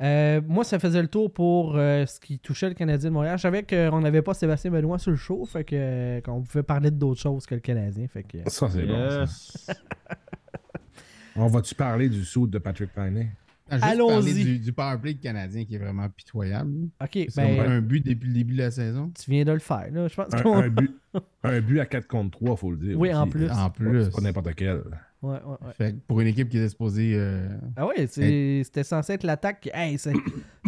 [0.02, 3.38] Euh, moi, ça faisait le tour pour euh, ce qui touchait le Canadien de Montréal.
[3.38, 6.64] Je savais qu'on n'avait pas Sébastien Benoît sur le show, fait que euh, qu'on pouvait
[6.64, 8.08] parler d'autres choses que le Canadien.
[8.08, 9.24] Fait que, Ça, c'est bon.
[9.26, 9.72] ça.
[11.36, 13.30] On va-tu parler du saut de Patrick Laine?
[13.70, 14.34] Ah, Allons-y.
[14.44, 16.88] du, du powerplay canadien qui est vraiment pitoyable.
[17.02, 19.10] ok, C'est ben, un but depuis le début de la saison.
[19.18, 19.88] tu viens de le faire.
[19.90, 20.06] Là.
[20.06, 20.94] Je pense Un, but,
[21.44, 22.98] un but à 4 contre 3, il faut le dire.
[22.98, 23.16] Oui, aussi.
[23.18, 23.50] en plus.
[23.50, 24.04] En plus.
[24.04, 24.82] C'est pas n'importe quel.
[25.24, 25.72] Ouais, ouais, ouais.
[25.72, 27.12] Fait que pour une équipe qui est exposée.
[27.16, 29.70] euh, Ah oui, c'est- c'était censé être l'attaque.
[29.72, 30.12] Hey, c'est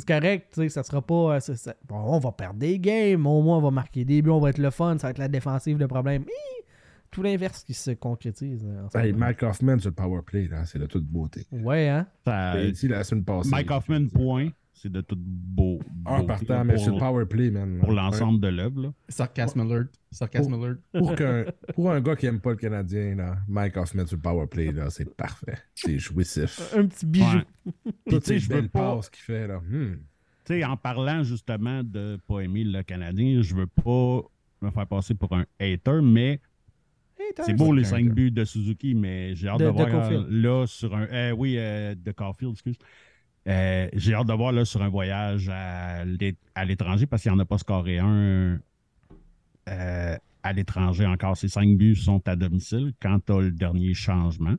[0.07, 1.37] correct, tu sais, ça sera pas.
[1.37, 1.40] euh,
[1.88, 4.51] bon, on va perdre des games, au moins on va marquer des buts, on va
[4.51, 6.23] être le fun, ça va être la défensive le problème.
[6.23, 6.62] Hi!
[7.11, 8.66] Tout l'inverse qui se concrétise.
[8.92, 9.12] ce Hey.
[9.12, 11.47] Mike Hoffman sur le power play, là, c'est de toute beauté.
[11.53, 12.07] Ouais, hein?
[12.27, 13.49] Ça- J'ai dit la semaine passée.
[13.51, 14.49] Mike Hoffman, point.
[14.79, 15.79] C'est de tout beau.
[16.05, 17.79] Un beauté partant, mais sur le power play, man.
[17.81, 18.83] pour l'ensemble de l'œuvre.
[18.83, 18.93] là.
[19.09, 19.89] Sarcasme alert.
[20.11, 20.79] Sarcasme alert.
[20.93, 24.23] Pour, qu'un- pour un gars qui aime pas le Canadien, là, Mike Hoffman sur le
[24.23, 25.57] power play, là, c'est parfait.
[25.75, 26.75] C'est jouissif.
[26.77, 27.39] Un petit bijou.
[27.65, 27.75] Toutes
[28.25, 28.97] tu sais, ces je veux belles pas.
[28.97, 29.61] passes qu'il fait, là.
[29.61, 29.97] hmm.
[30.45, 34.21] Tu sais, en parlant justement de pas aimer le Canadien, je veux pas
[34.61, 36.41] me faire passer pour un hater, mais
[37.43, 38.15] c'est beau les certain, cinq là.
[38.15, 40.27] buts de Suzuki, mais j'ai hâte De- voir euh, Caulfield.
[40.31, 41.07] là sur un.
[41.11, 42.77] euh, oui, euh, de Caulfield, excuse.
[43.49, 47.31] Euh, j'ai hâte de voir là sur un voyage à l'é- à l'étranger parce qu'il
[47.33, 48.59] n'y en a pas scoré un
[49.69, 51.37] euh, à l'étranger encore.
[51.37, 54.57] Ces cinq buts sont à domicile quand tu as le dernier changement.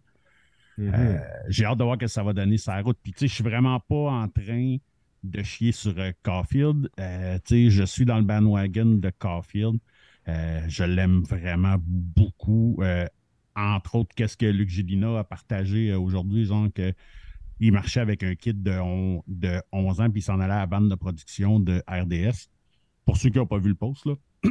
[0.77, 0.91] Mhm.
[0.93, 1.17] Euh,
[1.49, 2.97] J'ai hâte de voir ce que ça va donner sa route.
[3.01, 4.77] Puis, tu sais, je suis vraiment pas en train
[5.23, 6.89] de chier sur Caulfield.
[6.97, 7.01] Tu
[7.45, 9.79] sais, je suis dans le bandwagon de Caulfield.
[10.27, 12.79] Je l'aime vraiment beaucoup.
[13.55, 16.93] Entre autres, qu'est-ce que Luc Gélina a partagé aujourd'hui, genre que
[17.59, 20.59] il marchait avec un kid de, on- de 11 ans, puis il s'en allait à
[20.59, 22.49] la bande de production de RDS.
[23.05, 24.15] Pour ceux qui n'ont pas vu le post, là.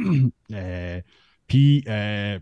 [0.51, 1.01] Euh,
[1.47, 2.39] puis, euh,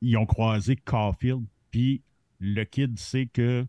[0.00, 2.02] ils ont croisé Caulfield, puis
[2.40, 3.64] le kid sait que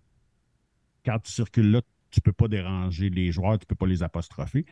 [1.06, 4.66] quand tu circules là, tu peux pas déranger les joueurs, tu peux pas les apostropher.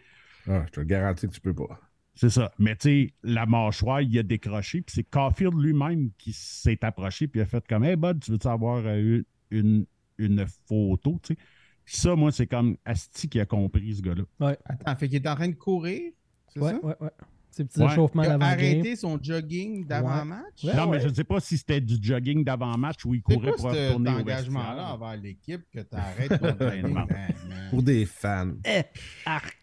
[0.47, 1.79] Ah, je te garantis que tu peux pas.
[2.13, 2.51] C'est ça.
[2.59, 7.27] Mais tu sais, la mâchoire, il a décroché, puis c'est Caulfield lui-même qui s'est approché,
[7.27, 9.85] puis a fait comme Hey Bud, tu veux-tu avoir euh, une,
[10.21, 11.39] une photo, tu sais?
[11.85, 14.55] Ça, moi, c'est comme Asti qui a compris ce gars-là.
[14.65, 16.11] Attends, fait qu'il est en train de courir,
[16.47, 16.85] c'est Ouais, ça?
[16.85, 17.09] ouais, ouais.
[17.49, 17.91] Ces petits Ouais.
[17.91, 18.53] échauffements Il a d'avant-game.
[18.53, 20.63] arrêté son jogging d'avant-match?
[20.63, 20.99] Ouais, non, mais ouais.
[21.01, 24.09] je ne sais pas si c'était du jogging d'avant-match ou il courait quoi pour retourner
[24.11, 26.93] au engagement-là envers l'équipe que tu arrêtes ton jogging?
[26.93, 27.07] Man.
[27.09, 28.53] Man, Pour des fans.
[28.65, 28.83] Eh,
[29.25, 29.57] arc.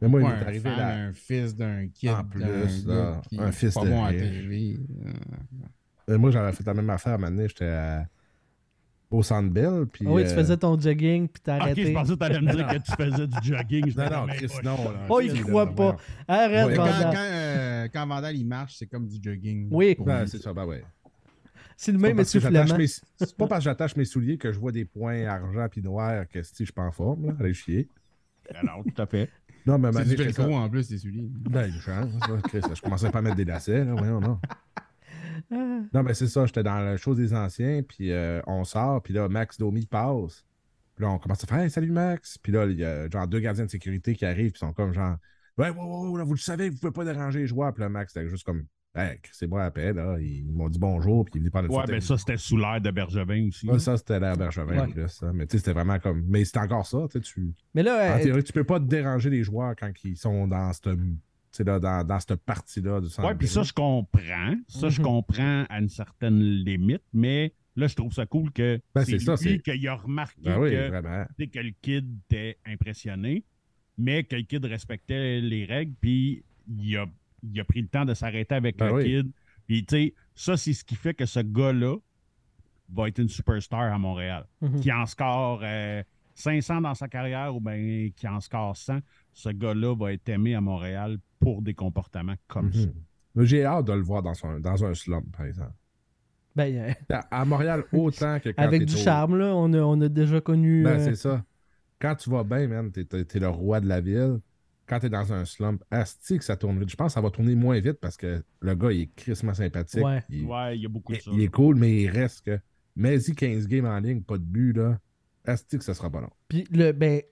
[0.00, 0.94] Mais moi, il un arrivé fan, là.
[1.06, 2.10] un fils d'un kid.
[2.10, 4.12] En plus, d'un là, un est fils pas de bon à.
[4.12, 4.78] TV.
[6.08, 8.06] Euh, Moi, j'avais fait la même affaire à un moment donné, J'étais à-
[9.12, 9.86] au Centre Bell.
[9.92, 11.86] Puis, Ah oui, tu euh, faisais ton jogging, puis t'as Ok, arrêté.
[11.86, 13.90] je pensais que tu allais me dire que tu faisais du jogging.
[13.90, 14.74] Je Non, non, Chris, non.
[14.84, 15.96] là, Oh, il croit pas.
[16.26, 17.14] Arrête, Ouais, Quand, Vandal.
[17.14, 19.68] quand, euh, quand Vandal il marche, c'est comme du jogging.
[19.70, 19.96] Oui.
[20.00, 20.82] Ben, c'est ça, ben ouais.
[21.76, 22.64] C'est le même essoufflement.
[22.76, 25.82] mes- C'est pas parce que j'attache mes souliers que je vois des points argent puis
[25.82, 27.26] noirs que si je suis pas en forme.
[27.26, 27.32] Là.
[27.40, 27.88] Allez chier.
[28.54, 29.28] Ah Non, tout à fait.
[29.66, 31.24] Non, mais C'est du velcro en plus, c'est souliers.
[31.28, 32.10] Ben, il change.
[32.74, 33.84] je commençais pas à mettre des lacets.
[33.84, 33.94] Là.
[33.94, 34.38] Voyons, non.
[35.50, 36.46] Non, mais c'est ça.
[36.46, 40.44] J'étais dans la chose des anciens, puis euh, on sort, puis là, Max Domi passe.
[40.94, 42.38] Puis là, on commence à faire Hey, salut Max.
[42.38, 44.92] Puis là, il y a genre deux gardiens de sécurité qui arrivent, puis sont comme
[44.92, 45.16] genre
[45.58, 47.72] Ouais, ouais, ouais, là, vous le savez, vous pouvez pas déranger les joueurs.
[47.74, 50.18] Puis là, Max, c'était juste comme Hey, c'est moi à paix, là.
[50.20, 52.58] Ils m'ont dit bonjour, puis ils me disent pas de Ouais, ben ça, c'était sous
[52.58, 53.66] l'air de Bergevin aussi.
[53.66, 54.92] Ouais, ça, c'était la Bergevin en Ouais.
[54.92, 55.08] plus.
[55.08, 55.32] ça.
[55.32, 56.22] Mais tu sais, c'était vraiment comme.
[56.28, 56.98] Mais c'était encore ça.
[57.10, 57.54] tu sais, Tu...
[57.74, 60.46] Mais là, En euh, théorie, tu peux pas te déranger les joueurs quand ils sont
[60.46, 60.90] dans cette,
[61.60, 63.28] là, dans, dans cette partie-là du centre.
[63.28, 64.54] Oui, puis ça, je comprends.
[64.68, 65.06] Ça, je Mhm.
[65.06, 69.24] comprends à une certaine limite, mais là, je trouve ça cool que Ben, c'est c'est
[69.26, 73.44] ça, lui c'est- qu'il a remarqué Ben oui, que, le kid était impressionné,
[73.98, 77.06] mais que le kid respectait les règles, puis il a,
[77.42, 79.04] il a pris le temps de s'arrêter avec Ben le oui.
[79.04, 79.32] kid.
[79.66, 81.96] Puis, tu sais, ça, c'est ce qui fait que ce gars-là
[82.94, 84.46] va être une superstar à Montréal.
[84.60, 84.80] mhm.
[84.80, 86.02] Qui en score euh,
[86.34, 88.98] 500 dans sa carrière ou bien qui en score 100,
[89.32, 92.86] ce gars-là va être aimé à Montréal pour des comportements comme ça.
[92.86, 92.92] Mhm.
[93.34, 95.72] Mais J'ai hâte de le voir dans, son, dans un slum, par exemple.
[96.54, 96.74] ben,
[97.10, 100.08] euh, À Montréal, autant que quand avec du au- charme, là, on a, on a
[100.08, 100.82] déjà connu.
[100.82, 101.44] Ben, euh, c'est ça.
[101.98, 104.38] Quand tu vas bien, man, t'es, t'es- t'es le roi de la ville.
[104.86, 106.90] Quand t'es dans un slump, asti que ça tourne vite.
[106.90, 109.54] Je pense que ça va tourner moins vite parce que le gars, il est crissement
[109.54, 110.04] sympathique.
[110.04, 110.22] Ouais.
[110.28, 111.30] Il, Ouais, il y a beaucoup de il- ça.
[111.32, 112.58] il est cool, mais il reste que.
[112.96, 114.98] Mais y 15 games en ligne, pas de but, là.
[115.44, 116.30] Asti que ça sera pas long.
[116.48, 117.22] Puis le, ben,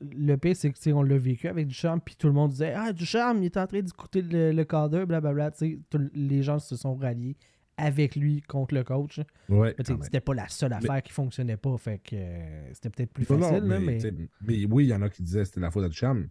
[0.00, 2.92] le pire, c'est que on l'a vécu avec Ducharme, puis tout le monde disait Ah,
[2.92, 5.50] Ducharme, il est en train d'écouter le, le cadre, blablabla.
[5.52, 7.36] Tu sais, tout- les gens se sont ralliés
[7.76, 9.20] avec lui contre le coach.
[9.48, 9.74] Ouais.
[9.76, 13.28] Mais c'était pas la seule affaire qui fonctionnait pas, fait que euh, c'était peut-être plus
[13.28, 13.98] Non, non, facile, là, mais.
[14.46, 16.22] mais oui, il y en a qui disaient que c'était la faute de Duchamp.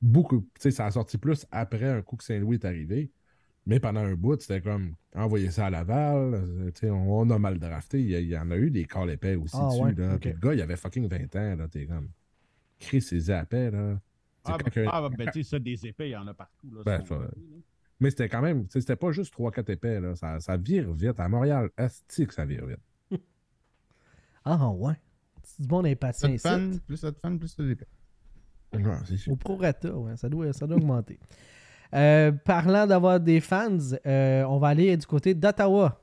[0.00, 0.42] Beaucoup.
[0.54, 3.10] Tu sais, ça a sorti plus après un coup que Saint-Louis est arrivé.
[3.66, 6.34] Mais pendant un bout, c'était comme envoyer ça à Laval.
[6.34, 8.00] euh, tu sais, on, on a mal drafté.
[8.00, 9.82] Il y, a- il y en a eu des corps épais aussi Ah, dessus.
[9.82, 10.18] ouais, là.
[10.22, 11.56] le gars, il avait fucking 20 ans.
[11.56, 12.08] là, T'es comme.
[12.78, 13.98] Chris ses épais, là.
[14.44, 16.70] Ah, ben, ah, ben, tu sais, ça, des épées, il y en a partout.
[16.74, 17.18] Là, Ben, ça-
[18.00, 18.66] Mais c'était quand même.
[18.68, 20.00] C'était pas juste 3-4 épais.
[20.00, 20.14] Là.
[20.16, 21.18] Ça, ça vire vite.
[21.18, 22.80] À Montréal, asti que ça vire vite.
[24.44, 24.94] Ah, ouais.
[25.42, 26.42] C'est du bon Plus impatient de ici.
[26.42, 27.86] fans, plus de fans, plus de d'épais.
[28.74, 28.82] Ouais.
[29.28, 31.18] Au prorata, ouais, ça doit, ça doit augmenter.
[31.94, 36.00] Euh, parlant d'avoir des fans, euh, on va aller du côté d'Ottawa.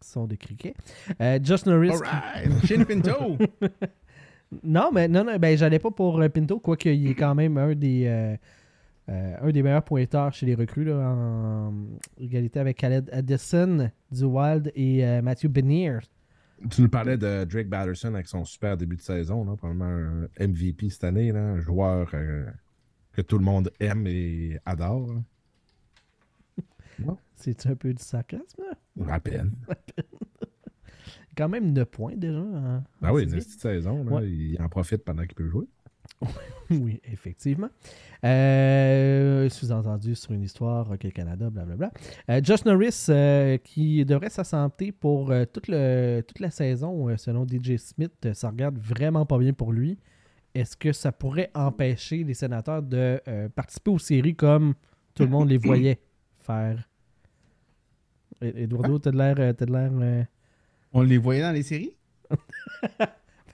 [0.00, 0.74] Son de cricket.
[1.20, 1.90] Euh, Just Norris.
[1.90, 2.66] Alright!
[2.66, 3.36] Shin Pinto!
[4.64, 7.58] Non, mais non, non, ben, j'allais pas pour euh, Pinto, quoique il est quand même
[7.58, 8.08] un des,
[9.06, 11.74] un des meilleurs pointeurs chez les recrues, là, en
[12.16, 15.98] égalité avec Khaled Addison du Wild et Matthew Benier.
[16.70, 20.46] Tu nous parlais de Drake Batterson avec son super début de saison, là, probablement un
[20.46, 22.14] MVP cette année, là, un joueur
[23.18, 25.08] que tout le monde aime et adore.
[27.34, 29.12] C'est un peu du sarcasme, là?
[29.14, 29.52] À peine.
[31.36, 32.38] Quand même 9 points déjà.
[32.38, 32.84] hein.
[33.00, 34.30] Ben oui, C'est une petite saison, là, Ouais.
[34.30, 35.66] il en profite pendant qu'il peut jouer.
[36.70, 37.70] Oui, effectivement.
[38.24, 41.90] Euh, Sous-entendu sur une histoire, OK, Canada, blablabla.
[42.30, 47.46] Euh, Josh Norris, euh, qui devrait s'assenter pour euh, toute, le, toute la saison, selon
[47.46, 49.98] DJ Smith, ça regarde vraiment pas bien pour lui.
[50.58, 54.74] Est-ce que ça pourrait empêcher les sénateurs de euh, participer aux séries comme
[55.14, 56.00] tout le monde les voyait
[56.40, 56.88] faire?
[58.40, 59.36] Eduardo, t'as de l'air.
[59.38, 59.90] euh, T'as de l'air.
[59.94, 60.24] euh,
[60.92, 61.94] On les voyait dans les séries?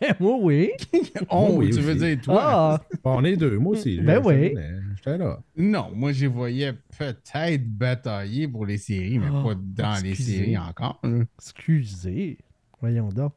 [0.01, 0.73] Ben, moi, oui.
[1.31, 2.43] Oh, oui, tu veux dire toi?
[2.45, 4.01] Ah, Bon, on est deux, moi aussi.
[4.01, 4.53] Ben oui.
[4.55, 5.41] je- J'étais là.
[5.57, 10.15] Non, moi, je les voyais peut-être batailler pour les séries, mais Oh, pas dans les
[10.17, 11.01] séries encore.
[11.39, 12.39] excusez.
[12.81, 13.35] Voyons donc.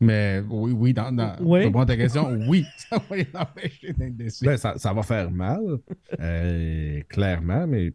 [0.00, 1.70] Mais oui, oui, dans, dans Oui.
[1.70, 4.44] pour ta question, oui, ça va les empêcher d'être déçus.
[4.44, 5.60] Ben, ça, ça va faire mal,
[6.20, 7.92] euh, clairement, mais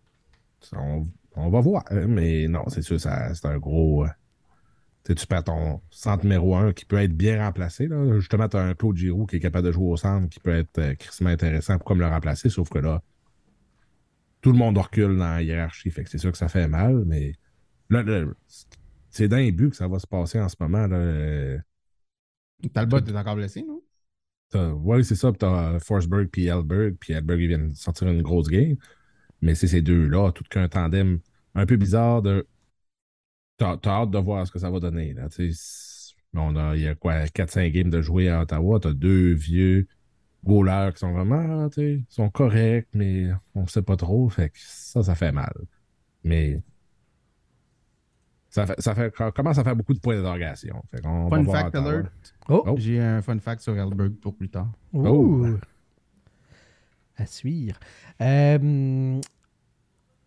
[0.75, 1.03] on,
[1.35, 1.83] on va voir.
[1.91, 4.03] hein, Mais non, c'est sûr, ça- c'est un gros.
[4.05, 4.07] euh,
[5.03, 7.87] tu sais, tu perds ton centre numéro 1 qui peut être bien remplacé.
[7.87, 8.19] Là.
[8.19, 10.55] Justement, tu as un Claude Giroux qui est capable de jouer au centre, qui peut
[10.55, 13.01] être euh, crissement intéressant pour comme le remplacer, sauf que là,
[14.41, 15.91] tout le monde recule dans la hiérarchie.
[15.91, 17.33] Fait que c'est sûr que ça fait mal, mais
[17.91, 18.25] là, là,
[19.11, 20.87] c'est dans les buts que ça va se passer en ce moment.
[20.87, 21.57] Là.
[22.65, 23.81] Euh, Talbot est encore blessé, non?
[24.49, 25.31] T'as- Ouais, c'est ça.
[25.31, 26.95] Puis t'as Forsberg puis Elberg.
[26.99, 28.75] Puis Elberg, ils viennent sortir une grosse game.
[29.41, 31.19] Mais c'est ces deux-là, tout qu'un tandem
[31.55, 32.47] un peu bizarre de.
[33.57, 35.13] T'as t'as hâte de voir ce que ça va donner.
[35.13, 35.27] Là.
[36.33, 38.79] On a, il y a quoi, 4-5 games de jouer à Ottawa.
[38.79, 39.87] T'as deux vieux
[40.45, 41.69] goalers qui sont vraiment,
[42.09, 44.29] sont corrects, mais on sait pas trop.
[44.29, 45.53] Fait que ça, ça fait mal.
[46.23, 46.61] Mais.
[48.51, 50.83] Ça, fait, ça fait, commence à faire beaucoup de points d'interrogation.
[50.91, 52.11] Va Fun fact alert.
[52.49, 52.63] Oh.
[52.67, 52.75] Oh.
[52.77, 54.69] J'ai un fun fact sur Elberg pour plus tard.
[54.91, 55.07] Ouh.
[55.07, 55.57] Oh.
[57.15, 57.79] À suivre.
[58.19, 59.21] Euh,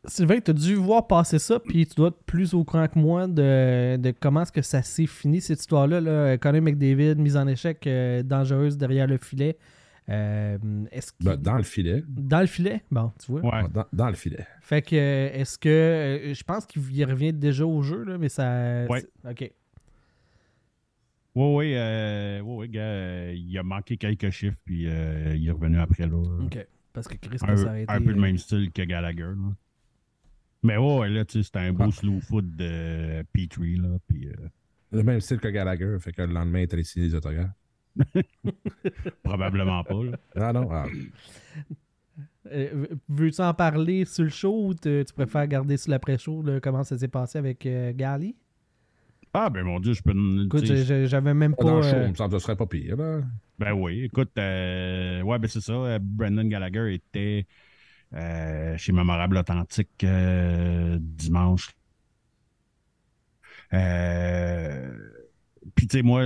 [0.06, 2.98] Sylvain, tu as dû voir passer ça, puis tu dois être plus au courant que
[2.98, 6.00] moi de, de comment est-ce que ça s'est fini, cette histoire-là.
[6.00, 6.38] Là.
[6.38, 9.58] Connor McDavid, mise en échec euh, dangereuse derrière le filet.
[10.10, 10.58] Euh,
[10.92, 12.04] est-ce Ben, dans le filet.
[12.06, 12.82] Dans le filet?
[12.90, 13.40] Bon, tu vois.
[13.40, 13.68] Ouais.
[13.72, 14.46] Dans, dans le filet.
[14.60, 15.68] Fait que, euh, est-ce que.
[15.68, 18.84] euh, je pense qu'il revient déjà au jeu, là, mais ça.
[18.88, 19.02] Ouais.
[19.28, 19.50] Ok.
[21.36, 25.48] Oui, oui, euh, ouais, ouais, gars, euh, il a manqué quelques chiffres, puis euh, il
[25.48, 26.16] est revenu après là.
[26.16, 26.64] Ok.
[26.92, 27.92] Parce que Chris, Un, ça a été.
[27.92, 29.22] un peu le même style que Gallagher.
[29.22, 29.52] Là.
[30.62, 31.90] Mais ouais, là, tu sais, c'était un beau Ah.
[31.90, 34.32] slow foot de Petrie, là, puis euh,
[34.92, 37.50] Le même style que Gallagher, fait que le lendemain, il allé signer les autographes.
[39.22, 40.02] probablement pas.
[40.04, 40.16] Là.
[40.36, 40.86] Ah non, ah.
[42.52, 46.84] euh, Veux-tu en parler sur le show ou te- tu préfères garder sur l'après-show comment
[46.84, 48.36] ça s'est passé avec euh, Gali?
[49.32, 50.12] Ah, ben mon Dieu, je peux.
[50.44, 51.64] Écoute, j'avais même pas.
[51.64, 52.96] dans le show, euh, il me semble que ce serait pas pire.
[52.96, 53.20] Là.
[53.58, 55.72] Ben oui, écoute, euh, ouais, ben c'est ça.
[55.72, 57.46] euh, Brendan Gallagher était
[58.14, 61.70] euh, chez Mémorable Authentique euh, dimanche.
[63.72, 64.92] Euh,
[65.74, 66.22] Puis, tu sais, moi,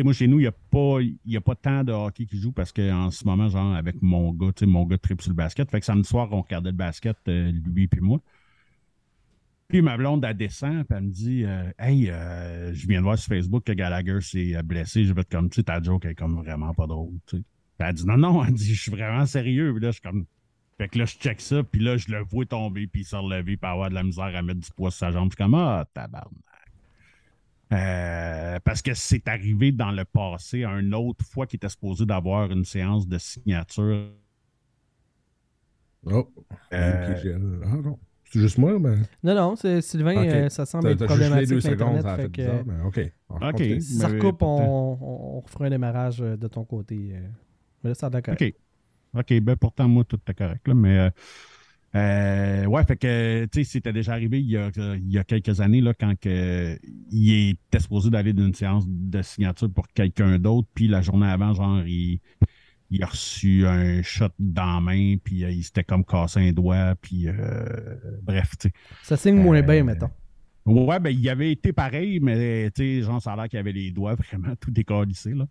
[0.00, 2.52] sais, moi, chez nous, il n'y a, pas- a pas tant de hockey qui joue
[2.52, 5.36] parce qu'en ce moment, genre, avec mon gars, tu sais, mon gars tripe sur le
[5.36, 5.70] basket.
[5.70, 8.20] Fait que samedi soir, on regardait le basket, euh, lui puis moi.
[9.68, 13.04] Puis ma blonde, elle descend, puis elle me dit euh, Hey, euh, je viens de
[13.04, 15.04] voir sur Facebook que Gallagher s'est blessé.
[15.04, 17.14] Je vais être comme, tu sais, ta joke est comme vraiment pas drôle.
[17.26, 17.42] tu sais.
[17.78, 19.72] Elle dit Non, non, elle dit Je suis vraiment sérieux.
[19.78, 20.26] Là, je suis comme.
[20.78, 23.16] Fait que là, je check ça, puis là, je le vois tomber, puis il s'est
[23.16, 25.30] relevé, puis avoir de la misère à mettre du poids sur sa jambe.
[25.30, 26.32] Je suis comme Ah, tabarnak.
[27.72, 32.50] Euh, parce que c'est arrivé dans le passé, une autre fois qu'il était supposé d'avoir
[32.50, 34.10] une séance de signature.
[36.04, 36.28] Oh,
[36.72, 37.98] Euh, ah non.
[38.24, 38.96] C'est juste moi, mais.
[39.22, 42.14] Non, non, c'est- Sylvain, euh, ça semble être t'as juste les problématique deux secondes, ça
[42.14, 43.12] a fait fait que, bizarre, mais OK.
[43.28, 43.80] Continue.
[43.80, 47.14] si ça recoupe, on, on refera un démarrage de ton côté.
[47.84, 48.34] Mais là, ça d'accord.
[48.40, 48.54] OK.
[49.14, 50.66] OK, ben pourtant, moi, tout est correct.
[50.66, 51.10] Là, mais
[51.94, 55.24] euh, ouais, fait que, tu sais, c'était déjà arrivé il y a, il y a
[55.24, 56.78] quelques années, là, quand que,
[57.10, 61.52] il était supposé d'aller d'une séance de signature pour quelqu'un d'autre, puis la journée avant,
[61.52, 62.20] genre, il,
[62.90, 66.52] il a reçu un shot dans la main, puis euh, il s'était comme cassé un
[66.52, 67.34] doigt, puis euh,
[68.22, 68.74] bref, tu sais.
[69.02, 70.10] Ça signe moins Euh, bien, mettons.
[70.64, 73.72] Ouais, ben, il avait été pareil, mais tu sais, genre, ça a l'air qu'il avait
[73.72, 75.46] les doigts vraiment tout décalissés, là.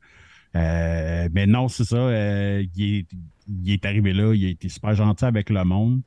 [0.55, 1.95] Euh, mais non, c'est ça.
[1.97, 3.07] euh, il, est,
[3.47, 6.01] il est arrivé là, il a été super gentil avec le monde.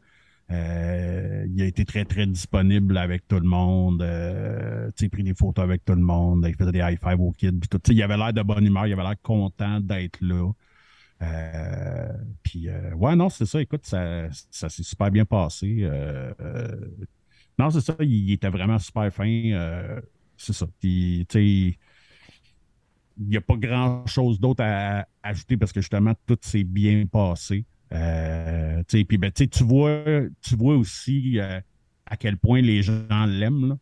[0.50, 4.02] Euh, il a été très, très disponible avec tout le monde.
[4.02, 6.44] Euh, tu sais, pris des photos avec tout le monde.
[6.48, 7.60] Il faisait des high five aux kids.
[7.88, 10.50] Il avait l'air de bonne humeur, il avait l'air content d'être là.
[11.22, 13.60] Euh, puis, euh, ouais, non, c'est ça.
[13.60, 15.88] Écoute, ça, s'est super bien passé.
[17.58, 17.94] Non, c'est ça.
[18.00, 19.88] Il, il était vraiment super fin.
[20.36, 20.66] c'est ça.
[20.80, 21.78] Puis, tu
[23.16, 27.06] il n'y a pas grand-chose d'autre à, à ajouter parce que justement, tout s'est bien
[27.06, 27.64] passé.
[27.94, 30.04] Euh, puis, ben, tu vois,
[30.40, 31.60] tu vois aussi euh,
[32.06, 33.68] à quel point les gens l'aiment.
[33.68, 33.78] là.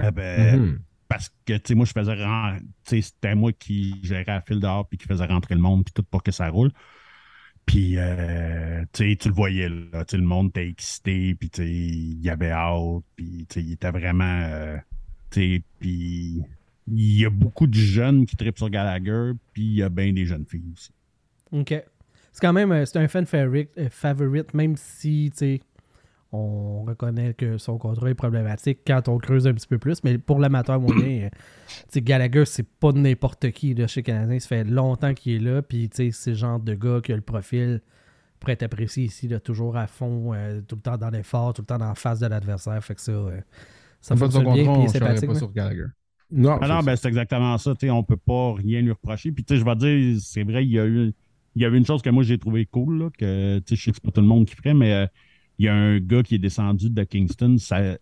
[0.00, 0.78] Euh, ben, Mhm.
[1.08, 4.86] parce que, moi, je faisais ren- tu sais, c'était moi qui gérais la file dehors
[4.88, 6.70] puis qui faisait rentrer le monde puis tout pour que ça roule.
[7.66, 11.68] Puis, euh, tu sais, tu le voyais, là, le monde était excité, puis, tu sais,
[11.70, 14.76] il y avait hâte, puis, tu sais, il était vraiment, euh,
[15.30, 16.42] tu sais, puis
[16.86, 20.12] il y a beaucoup de jeunes qui tripent sur Gallagher, puis il y a bien
[20.14, 20.90] des jeunes filles aussi.
[21.52, 21.74] OK.
[22.38, 25.60] C'est quand même euh, c'est un fan favorite, euh, favorite, même si, tu sais,
[26.30, 30.04] on reconnaît que son contrat est problématique quand on creuse un petit peu plus.
[30.04, 34.38] Mais pour l'amateur moyen, euh, tu sais, Gallagher, c'est pas n'importe qui là, chez Canadien.
[34.38, 35.62] Ça fait longtemps qu'il est là.
[35.62, 37.80] Puis, tu sais, c'est le genre de gars qui a le profil
[38.38, 41.62] pour être apprécié ici, là, toujours à fond, euh, tout le temps dans l'effort, tout
[41.62, 42.82] le temps dans la face de l'adversaire.
[42.84, 43.40] Fait que ça, euh,
[44.00, 44.64] ça En fait, son fonctionne bien.
[44.64, 45.34] contrat, on pas là.
[45.34, 45.86] sur Gallagher.
[46.30, 47.74] Non, Ah non, c'est ben c'est exactement ça.
[47.74, 49.32] tu sais, on peut pas rien lui reprocher.
[49.32, 51.14] Puis tu sais, je vais dire, c'est vrai, il y a eu,
[51.54, 53.84] il y avait une chose que moi j'ai trouvé cool, là, que tu sais, je
[53.84, 55.06] sais que pas tout le monde qui ferait, mais euh,
[55.58, 57.56] il y a un gars qui est descendu de Kingston.
[57.58, 57.98] Sa,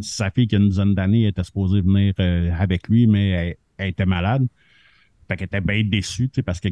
[0.00, 3.56] sa fille qui a une dizaine d'années était supposée venir euh, avec lui, mais elle,
[3.78, 4.46] elle était malade.
[5.28, 6.68] Fait qu'elle était bien déçue, tu sais, parce que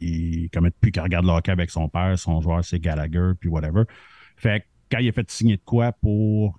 [0.00, 3.48] il, comme depuis qu'elle regarde le hockey avec son père, son joueur c'est Gallagher, puis
[3.48, 3.84] whatever.
[4.36, 6.58] Fait quand il a fait signer de quoi pour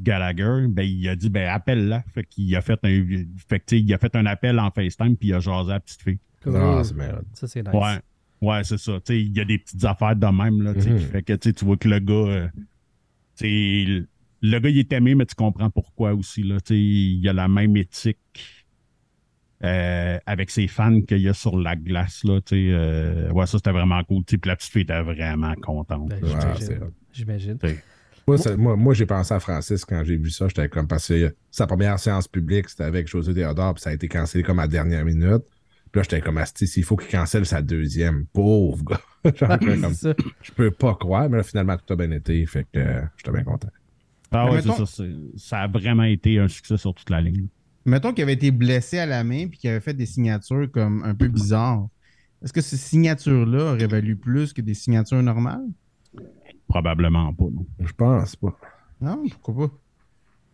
[0.00, 2.02] Gallagher, ben, il a dit, ben, appelle-la.
[2.14, 3.04] Fait qu'il a fait un,
[3.48, 6.02] fait il a fait un appel en FaceTime, puis il a jasé à la petite
[6.02, 6.18] fille.
[6.42, 6.56] Cool.
[6.56, 7.24] Ah, c'est merde.
[7.34, 7.72] ça, c'est nice.
[7.74, 7.98] Ouais.
[8.40, 8.94] Ouais, c'est ça.
[8.94, 11.64] Tu sais, il y a des petites affaires de même, là, qui fait que, tu
[11.64, 12.48] vois que le gars, euh,
[13.36, 14.04] tu sais,
[14.42, 16.56] le- gars, il est aimé, mais tu comprends pourquoi aussi, là.
[16.60, 18.18] Tu sais, il a la même éthique
[19.62, 22.66] euh, avec ses fans qu'il y a sur la glace, là, tu sais.
[22.72, 24.24] euh, ouais, ça, c'était vraiment cool.
[24.24, 26.08] Tu sais, puis la petite fille était vraiment contente.
[26.08, 26.18] Ben,
[27.12, 27.58] j'imagine.
[28.26, 30.46] Moi, ça- moi, moi, j'ai pensé à Francis quand j'ai vu ça.
[30.48, 33.92] J'étais comme parce que sa première séance publique, c'était avec José Théodore, puis ça a
[33.92, 35.42] été cancellé comme à la dernière minute.
[35.90, 38.24] Puis là, j'étais comme Asti, s'il faut qu'il cancelle sa deuxième.
[38.32, 39.00] Pauvre gars.
[39.34, 40.14] Genre, comme, ça.
[40.40, 42.44] je peux pas croire, mais là, finalement, tout a bien été.
[42.46, 43.68] Fait que euh, j'étais bien content.
[44.30, 45.04] Ah ouais, mettons- ça.
[45.36, 47.46] Ça a vraiment été un succès sur toute la ligne.
[47.84, 51.02] Mettons qu'il avait été blessé à la main puis qu'il avait fait des signatures comme
[51.04, 51.88] un peu bizarres.
[52.42, 55.66] Est-ce que ces signatures-là auraient valu plus que des signatures normales?
[56.72, 57.66] Probablement pas, non.
[57.80, 58.58] Je pense pas.
[59.00, 59.74] Non, pourquoi pas?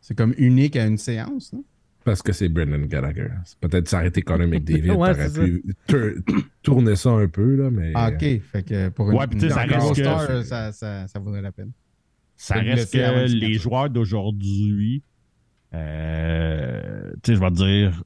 [0.01, 1.63] C'est comme unique à une séance, non?
[2.05, 3.29] Parce que c'est Brendan Gallagher.
[3.61, 4.91] Peut-être s'arrêter Connor McDavid.
[4.97, 7.93] Ouais, t'aurais pu tour- tourner ça un peu, là, mais.
[7.95, 8.41] Ah, OK.
[8.41, 11.19] Fait que pour une, Ouais, puis tu sais, ça reste que- star, ça, ça, ça
[11.19, 11.71] vaudrait la peine.
[12.37, 15.03] Ça reste que les joueurs d'aujourd'hui,
[15.75, 18.03] euh, tu sais, je vais te dire,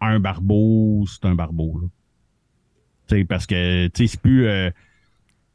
[0.00, 1.78] un barbeau, c'est un barbeau.
[1.80, 1.88] Là.
[3.06, 4.46] Tu sais, parce que, tu sais, c'est plus.
[4.46, 4.70] euh,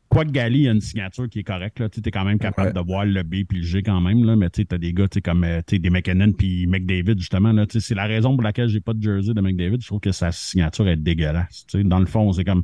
[0.09, 2.69] quoi que Gali a une signature qui est correcte, là, tu es quand même capable
[2.69, 2.73] Ouais.
[2.73, 5.07] de voir le B puis le G quand même, là, mais tu t'as des gars,
[5.23, 9.01] comme euh, des McKinnon puis McDavid, justement, c'est la raison pour laquelle j'ai pas de
[9.01, 9.79] jersey de McDavid.
[9.81, 11.65] Je trouve que sa signature est dégueulasse.
[11.67, 12.63] Tu sais, dans le fond, c'est comme.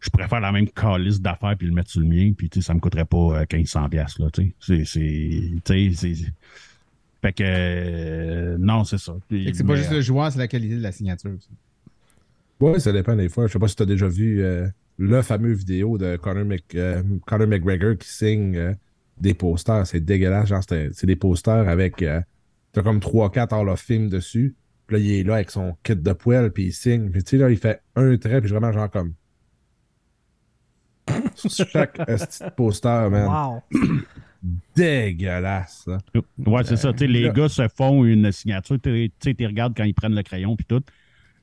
[0.00, 2.80] Je préfère la même calice d'affaires puis le mettre sur le mien, puis ça me
[2.80, 4.84] coûterait pas euh, 1500 pièces là, tu sais.
[4.86, 6.14] C'est
[7.22, 9.14] fait que euh, non, c'est ça.
[9.30, 11.48] C'est pas juste le joueur, c'est la qualité de la signature aussi.
[12.60, 13.46] Ouais, ça dépend des fois.
[13.46, 14.66] Je sais pas si tu as déjà vu euh,
[15.00, 18.74] le fameux vidéo de Conor, Mc- euh, Conor McGregor qui signe euh,
[19.18, 19.86] des posters.
[19.86, 20.48] C'est dégueulasse.
[20.50, 22.02] Genre, c'est c'est des posters avec.
[22.02, 22.20] euh,
[22.72, 24.54] T'as comme 3-4 Hall of Fame dessus.
[24.86, 27.10] Puis là, il est là avec son kit de poêle, puis il signe.
[27.10, 29.14] Puis tu sais, là, il fait un trait, puis vraiment, genre comme.
[31.34, 31.98] Sur chaque
[32.56, 33.26] poster, man.
[33.72, 33.80] Wow.
[34.76, 35.98] Dégueulasse, là.
[36.46, 36.92] Ouais, c'est ça.
[36.92, 38.78] Tu sais, les là- gars se font une signature.
[38.82, 40.82] Tu sais, tu regardes quand ils prennent le crayon puis tout.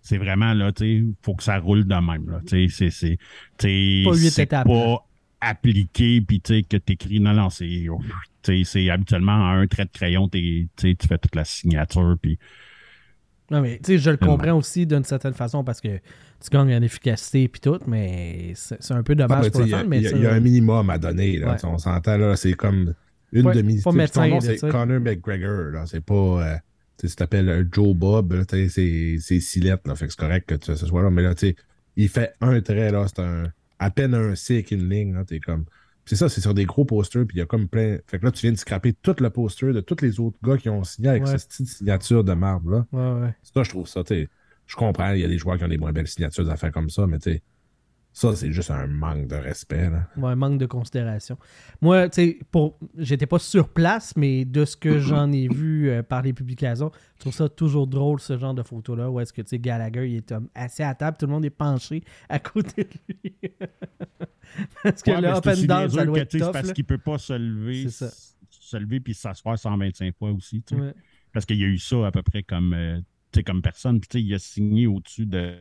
[0.08, 2.30] C'est vraiment là, tu sais, faut que ça roule de même.
[2.30, 3.18] Là, tu sais, c'est, c'est,
[3.58, 5.06] tu sais, Pas pas
[5.42, 7.20] appliqué puis tu sais que t'écris.
[7.20, 7.90] Non, non, c'est, tu
[8.44, 12.40] sais, c'est habituellement en un trait de crayon, t'es- tu fais toute la signature puis.
[13.52, 16.74] Non, mais tu sais, je le comprends aussi d'une certaine façon parce que tu gagnes
[16.76, 19.82] en efficacité puis tout, mais c'est un peu Ah, dommage mais pour le fan.
[19.86, 21.38] il Mais y, a- ça- il y a un minimum à donner.
[21.38, 21.54] Là, Ouais.
[21.56, 22.94] Tu sais, On s'entend, là, c'est comme
[23.32, 23.80] une Ouais, demi.
[24.42, 24.70] c'est.
[24.70, 25.72] Conor McGregor.
[25.72, 26.14] Là, c'est pas.
[26.14, 26.56] euh,
[26.98, 29.88] tu t'appelles Joe Bob, c'est Silette.
[29.88, 31.10] Là, fait que c'est correct que tu- ce soit là.
[31.10, 31.56] Mais là, tu sais,
[31.96, 33.52] il fait un trait, là, c'est un.
[33.80, 35.66] À peine un C avec une ligne, là, t'es comme.
[35.66, 37.98] Puis C'est ça, c'est sur des gros posters, puis il y a comme plein.
[38.08, 40.58] Fait que là, tu viens de scraper tout le poster de tous les autres gars
[40.58, 41.38] qui ont signé avec Ouais.
[41.38, 42.88] cette petite signature de marbre, là.
[42.92, 43.36] Ouais, ouais.
[43.44, 44.30] Ça, je trouve ça, tu sais.
[44.66, 46.90] Je comprends, il y a des joueurs qui ont des moins belles signatures d'affaires comme
[46.90, 47.42] ça, mais tu sais.
[48.18, 50.08] Ça, c'est juste un manque de respect, là.
[50.18, 51.38] Ouais, manque de considération.
[51.82, 52.80] Moi, tu sais, pour...
[52.98, 56.92] j'étais pas sur place, mais de ce que j'en ai vu euh, par les publications,
[57.14, 60.10] je trouve ça toujours drôle, ce genre de photo-là, où est-ce que, tu sais, Gallagher,
[60.10, 63.36] il est comme, assis à table, tout le monde est penché à côté de lui.
[64.84, 66.74] parce que Ouais, and aussi down, ça doit que, être tough, parce là.
[66.74, 68.34] qu'il peut pas se lever, C'est ça.
[68.50, 70.64] se lever puis s'asseoir 125 fois aussi.
[70.64, 70.82] tu sais.
[70.82, 70.94] Ouais.
[71.32, 72.98] Parce qu'il y a eu ça à peu près comme, euh,
[73.32, 74.00] tu sais, comme personne.
[74.00, 75.60] Puis tu sais, il a signé au-dessus de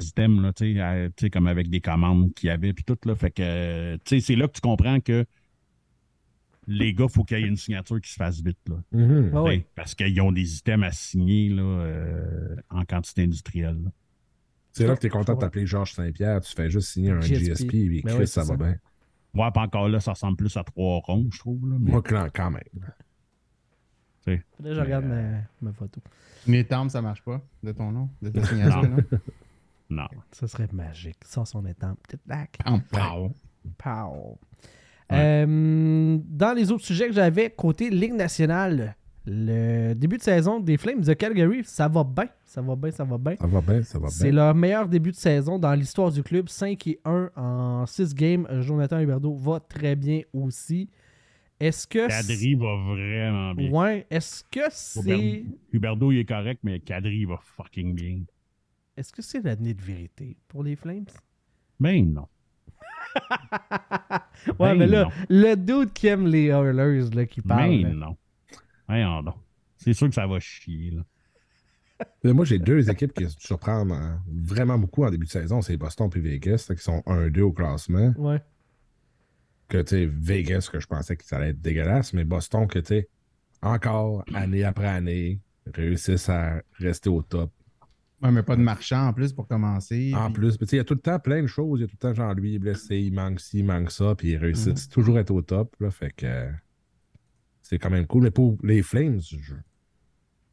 [0.00, 2.84] système, là, tu sais, à- tu sais, comme avec des commandes qu'il y avait, puis
[2.84, 3.14] tout, là.
[3.14, 5.24] Fait que, euh, tu sais, c'est là que tu comprends que
[6.66, 8.76] les gars, faut qu'il y ait une signature qui se fasse vite, là.
[8.92, 9.32] Mhm.
[9.34, 9.44] Ah
[9.74, 13.78] Parce qu'ils ont des items à signer, là, euh, en quantité industrielle.
[13.84, 13.90] là.
[14.72, 17.20] C'est là que tu es content de t'appeler Georges Saint-Pierre, tu fais juste signer un
[17.20, 17.44] GSP.
[17.44, 18.76] GSP, et Ben Chris, ça va bien.
[19.34, 21.76] Ouais, pas encore là, ça ressemble plus à trois ronds, je trouve, là.
[21.80, 22.62] mais- Moi, quand quand même.
[24.24, 26.00] Faudrait que je regarde Mais, ma, ma photo.
[26.46, 28.96] Une étampe, ça marche pas de ton nom, de ta signature, Non.
[29.90, 30.06] non?
[30.32, 31.18] Ça serait magique.
[31.24, 31.98] Sans son étampe.
[32.90, 33.32] Pow.
[33.78, 34.38] Pow.
[35.12, 40.76] Euh, dans les autres sujets que j'avais, côté Ligue nationale, le début de saison des
[40.76, 42.28] Flames de Calgary, ça va bien.
[42.44, 43.36] Ça va bien, ça va bien.
[43.40, 44.32] Ça va bien, ça va C'est bien.
[44.34, 46.48] leur meilleur début de saison dans l'histoire du club.
[46.48, 48.46] 5 et 1 en 6 games.
[48.60, 50.88] Jonathan Huberdeau va très bien aussi.
[51.58, 52.08] Est-ce que.
[52.08, 53.70] Kadri va vraiment bien.
[53.70, 54.06] Ouais.
[54.10, 55.44] Est-ce que c'est.
[55.72, 58.20] Huberdo, il est correct, mais Kadri, il va fucking bien.
[59.00, 61.06] Est-ce que c'est l'année de vérité pour les Flames?
[61.80, 62.28] Ben non.
[64.58, 65.10] Ouais, Ben mais là, non.
[65.30, 67.70] le dude qui aime les Oilers là, qui parle.
[67.82, 68.06] Ben là.
[68.06, 68.16] non.
[68.86, 69.36] Voyons donc.
[69.78, 70.90] C'est sûr que ça va chier.
[70.90, 71.02] Là.
[72.22, 75.62] Mais Moi, j'ai deux équipes qui me surprennent hein, vraiment beaucoup en début de saison.
[75.62, 78.12] C'est Boston et Vegas, là, qui sont 1-2 au classement.
[78.18, 78.42] Ouais.
[79.68, 82.80] Que, tu sais, Vegas, que je pensais que ça allait être dégueulasse, mais Boston, que,
[82.80, 83.08] tu sais,
[83.62, 85.40] encore, année après année,
[85.72, 87.50] réussissent à rester au top.
[88.22, 90.12] Ouais, mais pas de marchand en plus pour commencer.
[90.14, 91.80] En puis- plus, mais tu sais, il y a tout le temps plein de choses.
[91.80, 93.64] Il y a tout le temps, genre, lui, il est blessé, il manque ci, il
[93.64, 95.74] manque ça, puis ils réussissent toujours à être au top.
[95.80, 96.48] Là, fait que
[97.62, 98.24] c'est quand même cool.
[98.24, 99.36] Mais pour les Flames, je,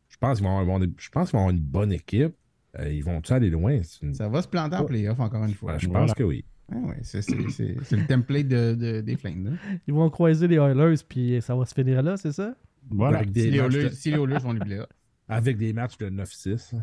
[0.08, 2.34] je pense qu'ils vont, avoir, je pense qu'ils vont avoir une bonne équipe.
[2.80, 3.80] Euh, ils vont-tu aller loin?
[4.02, 5.74] Une- Ça va se planter en playoff encore une fois.
[5.74, 6.06] Ouais, je Voilà.
[6.06, 6.46] pense que oui.
[6.72, 9.58] Ouais, ouais, c'est, c'est- c'est- c'est le template de, de- des Flames.
[9.88, 12.56] Ils vont croiser les Oilers, puis ça va se finir là, c'est ça?
[12.90, 13.18] Voilà.
[13.20, 14.88] Avec Si des, les Oilers, de, si les Oilers font les playoffs.
[15.28, 16.74] avec des matchs de 9-6.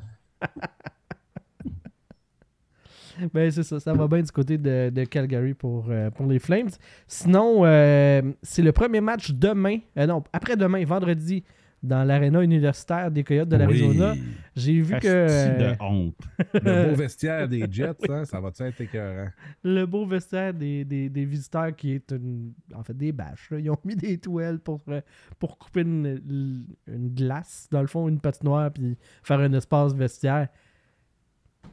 [3.32, 3.80] Ben, c'est ça.
[3.80, 6.70] Ça va bien du côté de, Calgary pour, euh, pour les Flames.
[7.06, 9.78] Sinon, euh, c'est le premier match demain.
[9.98, 11.44] euh, non, après-demain, vendredi,
[11.84, 14.12] dans l'aréna universitaire des Coyotes de l'Arizona.
[14.12, 14.22] Oui.
[14.56, 16.16] J'ai vu que Asti euh, de honte.
[16.54, 19.28] Le beau vestiaire des Jets, hein, ça va-tu être écœurant?
[19.62, 23.50] le beau vestiaire des, des- des visiteurs qui est une, en fait des bâches.
[23.50, 23.58] là.
[23.58, 25.00] Ils ont mis des toiles pour, euh,
[25.38, 30.48] pour couper une, une glace, dans le fond, une patinoire, puis faire un espace vestiaire.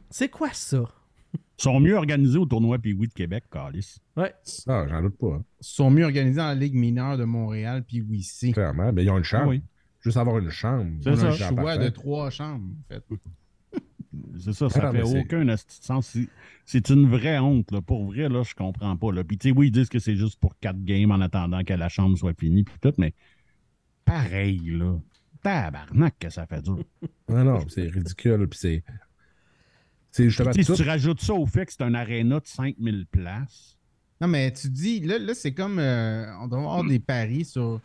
[0.10, 0.84] C'est quoi ça?
[1.34, 3.98] Ils sont mieux organisés au tournoi Pee-Wee de Québec, Calis.
[4.18, 4.34] Ouais.
[4.68, 5.28] Ah, j'en doute pas.
[5.36, 5.44] hein.
[5.62, 8.52] Ils sont mieux organisés dans la Ligue mineure de Montréal, puis oui, c'est.
[8.52, 8.92] Clairement.
[8.92, 9.44] Mais ils ont une chambre.
[9.46, 9.64] Ah oui.
[10.02, 10.92] Juste avoir une chambre.
[11.04, 11.28] C'est ça.
[11.28, 11.84] un choix parfait.
[11.86, 13.04] de trois chambres, en fait.
[14.38, 16.18] C'est ça, ça fait aucun sens.
[16.66, 17.72] C'est- une vraie honte.
[17.72, 17.82] Là.
[17.82, 19.12] Pour vrai, là, je comprends pas.
[19.14, 19.24] Là.
[19.24, 21.74] Puis, tu sais, oui, ils disent que c'est juste pour quatre games en attendant que
[21.74, 23.14] la chambre soit finie, puis tout, mais
[24.06, 24.98] pareil, là.
[25.44, 26.84] Tabarnak que ça fait dur.
[27.30, 28.48] Non, non, c'est ridicule.
[28.50, 28.84] Puis c'est.
[30.12, 30.76] C'est justement Tu sais, tout.
[30.76, 33.78] si tu rajoutes ça au fait que c'est un aréna de 5000 places,
[34.20, 35.80] Non, mais tu dis, là, là c'est comme.
[35.80, 37.80] euh, on doit avoir des paris sur.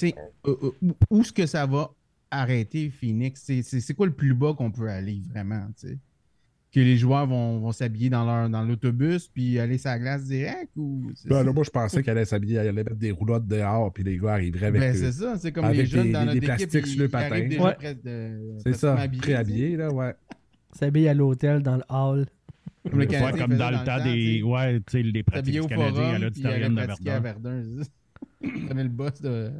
[0.00, 0.14] Tu sais,
[0.46, 1.90] euh, euh, où, où est-ce que ça va
[2.30, 3.42] arrêter Phoenix?
[3.44, 5.98] C'est- C'est c'est quoi le plus bas qu'on peut aller vraiment, tu sais?
[6.72, 10.24] Que les joueurs vont, vont s'habiller dans leur dans l'autobus puis aller sur la glace
[10.26, 11.10] direct ou.
[11.24, 14.04] Ben, là, moi, je pensais qu'elle allait s'habiller, elle allait mettre des roulottes dehors, puis
[14.04, 14.80] les gars arriveraient avec.
[14.80, 16.98] Ben, c'est ça, c'est comme avec les jeunes des- dans des- notre des équipe, sur
[17.00, 17.48] le ils patin.
[17.58, 17.94] Ouais.
[18.04, 19.32] de- C'est ça, habillés, tu sais.
[19.34, 20.14] préhabillé, là, ouais.
[20.78, 22.26] S'habille à l'hôtel, dans le hall.
[22.88, 24.42] Comme le Ouais, Canadien comme faisait dans le temps des.
[24.44, 26.80] Ouais, tu sais, les pratiques du Canadien à l'auditorium de
[27.20, 27.62] Verdun.
[28.68, 29.52] T'avais le boss de...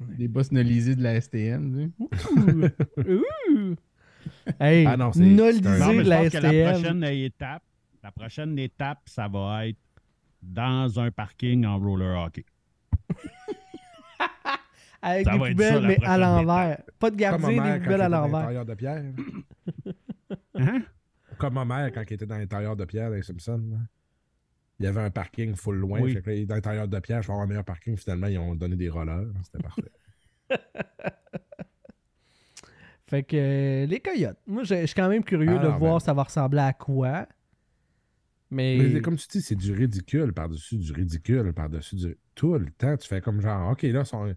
[0.00, 1.92] Des boss nolisés de la STN.
[1.98, 3.12] tu sais?
[3.50, 3.74] Ouh.
[4.58, 7.62] Hey, Ah non, c'est- nolisé de je la pense que la prochaine étape,
[8.02, 9.76] la prochaine étape, ça va être
[10.42, 12.44] dans un parking en roller hockey.
[15.02, 16.82] Avec Ça des va être poubelles, ça, mais à l'envers.
[16.98, 18.40] Pas de Comme ma gardien, mère des quand poubelles elle à était dans l'envers.
[18.40, 19.04] l'intérieur de Pierre.
[20.54, 20.82] Hein?
[21.36, 23.62] Comme ma mère quand elle était dans l'intérieur de Pierre, les Simpsons.
[23.70, 23.76] là.
[24.80, 26.00] Il y avait un parking full loin.
[26.00, 26.14] Oui.
[26.14, 27.96] Fait que là, dans l'intérieur de Pierre, je vais avoir un meilleur parking.
[27.96, 29.26] Finalement, ils ont donné des rollers.
[29.44, 29.90] C'était parfait.
[33.06, 34.38] Fait que euh, les coyotes.
[34.46, 36.60] Moi, je je suis quand même curieux Ah, de non, voir ben- ça va ressembler
[36.60, 37.26] à quoi.
[38.50, 42.16] Mais, Mais comme tu dis, c'est du ridicule par-dessus du ridicule par-dessus du.
[42.34, 44.34] Tout le temps, tu fais comme genre, OK, là, sont...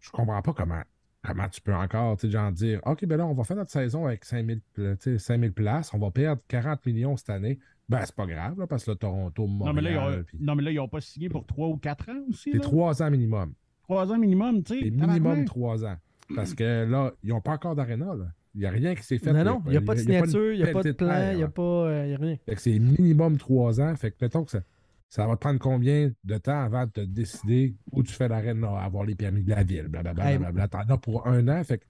[0.00, 0.82] je comprends pas comment,
[1.22, 3.70] comment tu peux encore, tu sais, genre dire, OK, ben là, on va faire notre
[3.70, 7.58] saison avec 5000, pla- tu sais, 5000 places, on va perdre 40 millions cette année.
[7.92, 10.24] Ben, c'est pas grave, là, parce que le Toronto, Non, mais là, ils Montréal, ont,
[10.24, 12.50] puis- non, mais là, ils n'ont pas signé pour 3 ou 4 ans aussi.
[12.52, 13.52] c'est trois ans minimum.
[13.84, 14.80] Trois ans minimum, tu sais.
[14.84, 15.96] C'est minimum trois ans.
[16.34, 18.26] Parce que là, ils n'ont pas encore d'aréna, là.
[18.54, 19.32] Il n'y a rien qui s'est fait.
[19.32, 21.36] non, non, il n'y a pas de signature, il n'y a pas de plan, il
[21.38, 22.36] n'y a pas euh, y a rien.
[22.44, 23.94] Fait que c'est minimum trois ans.
[23.96, 24.60] Fait que mettons que ça,
[25.08, 28.62] ça va te prendre combien de temps avant de te décider où tu fais l'arène,
[28.64, 30.32] avoir les permis de la ville, blablabla.
[30.32, 30.38] Hey.
[30.38, 30.68] blablabla.
[30.68, 31.84] T'en as pour un an, fait que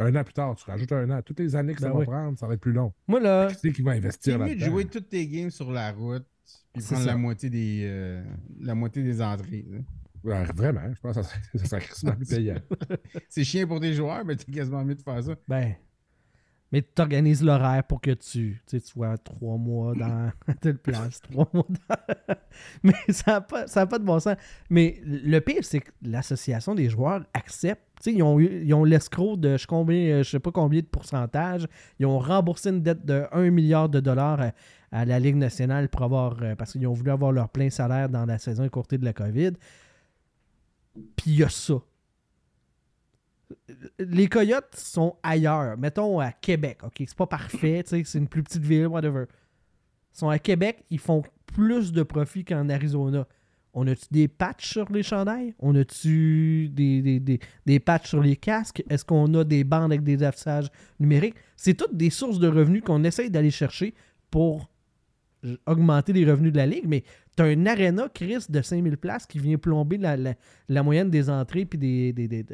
[0.00, 1.20] un an plus tard, tu rajoutes un an.
[1.22, 2.92] Toutes les années que ça Ben va prendre, ça va être plus long.
[3.06, 5.70] Moi, là, Qui c'est qui va C'est investir mieux de jouer toutes tes games sur
[5.70, 6.26] la route
[6.72, 8.22] puis C'est prendre la moitié des, euh,
[8.60, 9.66] la moitié des entrées.
[9.70, 9.78] là.
[10.22, 12.56] Ouais, vraiment, je pense que ça serait, ça serait plus payant.
[13.28, 15.34] C'est chiant pour tes joueurs, mais t'es quasiment mieux de faire ça.
[15.48, 15.74] ben,
[16.72, 21.48] Mais tu organises l'horaire pour que tu, tu sois trois mois dans telle place, trois
[21.52, 22.34] mois dans...
[22.82, 24.36] Mais ça n'a pas, ça a pas de bon sens.
[24.68, 27.82] Mais le pire, c'est que l'association des joueurs accepte.
[28.06, 30.86] Ils ont, eu- ils ont l'escroc de je, combien, euh, je sais pas combien de
[30.86, 31.66] pourcentage.
[31.98, 34.52] Ils ont remboursé une dette de 1 milliard de dollars à,
[34.92, 38.08] à la Ligue nationale pour avoir, euh, parce qu'ils ont voulu avoir leur plein salaire
[38.08, 39.52] dans la saison écourtée de la COVID.
[41.16, 41.74] Puis il y a ça.
[43.98, 45.76] Les Coyotes sont ailleurs.
[45.76, 46.94] Mettons à Québec, OK?
[46.98, 49.24] C'est pas parfait, c'est une plus petite ville, whatever.
[50.14, 53.26] Ils sont à Québec, ils font plus de profit qu'en Arizona.
[53.72, 55.54] On a-tu des patchs sur les chandails?
[55.60, 58.82] On a-tu des, des, des, patchs sur les casques?
[58.90, 61.36] Est-ce qu'on a des bandes avec des affichages numériques?
[61.56, 63.94] C'est toutes des sources de revenus qu'on essaye d'aller chercher
[64.30, 64.68] pour
[65.66, 67.04] augmenter les revenus de la ligue, mais
[67.40, 70.34] as un aréna, Chris, de 5000 places qui vient plomber la, la-
[70.68, 72.44] la moyenne des entrées puis des, des, des,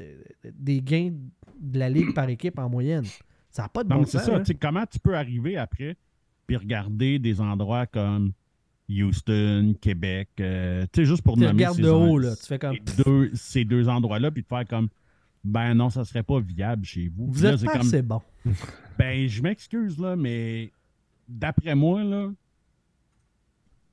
[0.44, 1.12] des- gains
[1.60, 3.04] de la ligue par équipe en moyenne.
[3.50, 4.26] Ça n'a pas de Non, bon c'est sens.
[4.26, 4.36] ça.
[4.36, 4.56] hein.
[4.60, 5.96] Comment tu peux arriver après
[6.46, 8.32] puis regarder des endroits comme
[8.88, 12.36] Houston, Québec, euh, tu sais, juste pour Tu nommer regardes ces de haut, là.
[12.36, 12.76] Tu fais comme.
[12.86, 14.88] ces deux, ces deux endroits-là, puis de faire comme,
[15.42, 17.26] ben non, ça serait pas viable chez vous.
[17.32, 18.20] Vous êtes c'est pas comme, assez bon.
[18.98, 20.70] ben, je m'excuse, là, mais
[21.28, 22.30] d'après moi, là,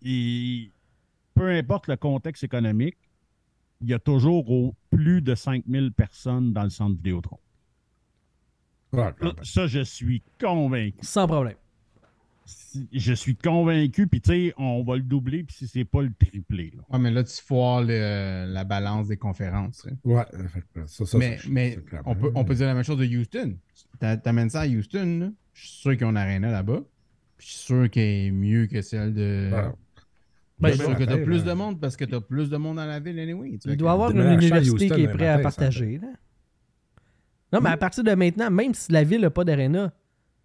[0.03, 0.69] il-
[1.36, 2.97] peu importe le contexte économique,
[3.81, 7.39] il y a toujours au plus de 5000 personnes dans le centre Vidéotron.
[8.93, 9.11] Ouais,
[9.41, 10.97] Ça, je suis convaincu.
[11.01, 11.55] Sans problème.
[12.91, 16.11] Je suis convaincu, puis tu sais, on va le doubler, puis si c'est pas le
[16.13, 16.73] triplé.
[16.75, 16.84] là.
[16.89, 19.88] Ouais, mais là, tu foires le- la balance des conférences.
[19.89, 19.95] hein.
[20.03, 20.25] Ouais,
[20.88, 23.57] ça, ça, mais on, peut, on peut dire la même chose de Houston.
[23.99, 25.29] T'a- T'amènes ça à Houston, là.
[25.53, 26.81] je suis sûr qu'ils ont une arena là-bas.
[27.38, 29.49] Puis Je suis sûr qu'elle est mieux que celle de.
[30.64, 32.49] Ben, je Ben, sûr que t'as ben, plus ben, de monde parce que t'as plus
[32.49, 33.57] de monde dans la ville anyway.
[33.61, 35.99] tu Il doit y avoir une université qui est prête à partager.
[36.01, 36.07] là.
[37.51, 39.93] Non, mais à partir de maintenant, même si la ville n'a pas d'aréna,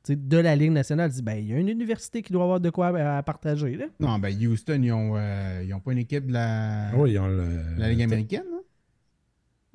[0.05, 2.43] tu sais, de la Ligue nationale, dit ben, il y a une université qui doit
[2.45, 3.77] avoir de quoi à, à partager.
[3.77, 3.87] Là.
[3.99, 7.19] Non, ben Houston, ils ont, euh, ils ont pas une équipe de la, Oui, ils
[7.19, 7.47] ont le.
[7.79, 8.45] la Ligue américaine.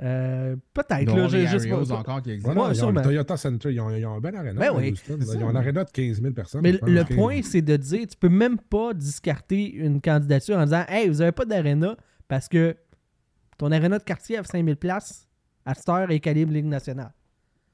[0.01, 1.93] Euh, Peut-être, là, les je sais pas.
[1.93, 2.49] encore qui existent.
[2.49, 2.99] Ouais, non, Ouais, ils ont sûrement.
[2.99, 5.17] le Toyota Center, ils ont, ils ont un bel aréna Ben oui, Houston.
[5.21, 6.61] Ils ont un aréna de 15 000 personnes.
[6.63, 10.63] Mais le 15 point, c'est de dire, tu peux même pas discarter une candidature en
[10.63, 11.95] disant Hey, vous avez pas d'aréna
[12.27, 12.75] parce que
[13.57, 15.27] ton aréna de quartier à 5000 places
[15.65, 17.13] à cette heure est calibre Ligue nationale.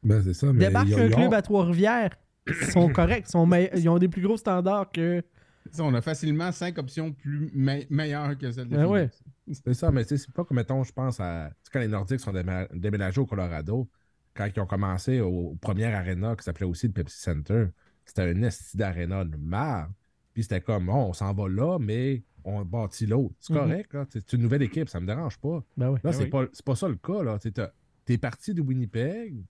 [0.04, 0.52] Ben, c'est ça.
[0.52, 2.12] Mais Débarque un club à Trois-Rivières,
[2.48, 5.24] ils sont corrects, ils, sont meille- ils ont des plus gros standards que.
[5.72, 9.10] Ça, on a facilement cinq options plus me- meilleures que celles de Ben ouais.
[9.52, 11.50] C'est ça, mais c'est pas comme, mettons, je pense à.
[11.50, 12.34] Tu sais, quand les Nordiques sont
[12.74, 13.88] déménagés au Colorado,
[14.36, 17.66] quand ils ont commencé au, premier aréna qui s'appelait aussi le Pepsi Center,
[18.06, 19.90] c'était un esti d'aréna de marre.
[20.34, 23.36] Puis c'était comme, bon, on s'en va là, mais on bâtit l'autre.
[23.40, 23.60] C'est Mhm.
[23.60, 24.06] correct, là.
[24.10, 25.64] C'est une nouvelle équipe, ça me dérange pas.
[25.76, 26.00] Ben oui.
[26.04, 27.38] Là, Ben c'est pas, pas ça le cas, là.
[28.06, 29.44] T'es parti de Winnipeg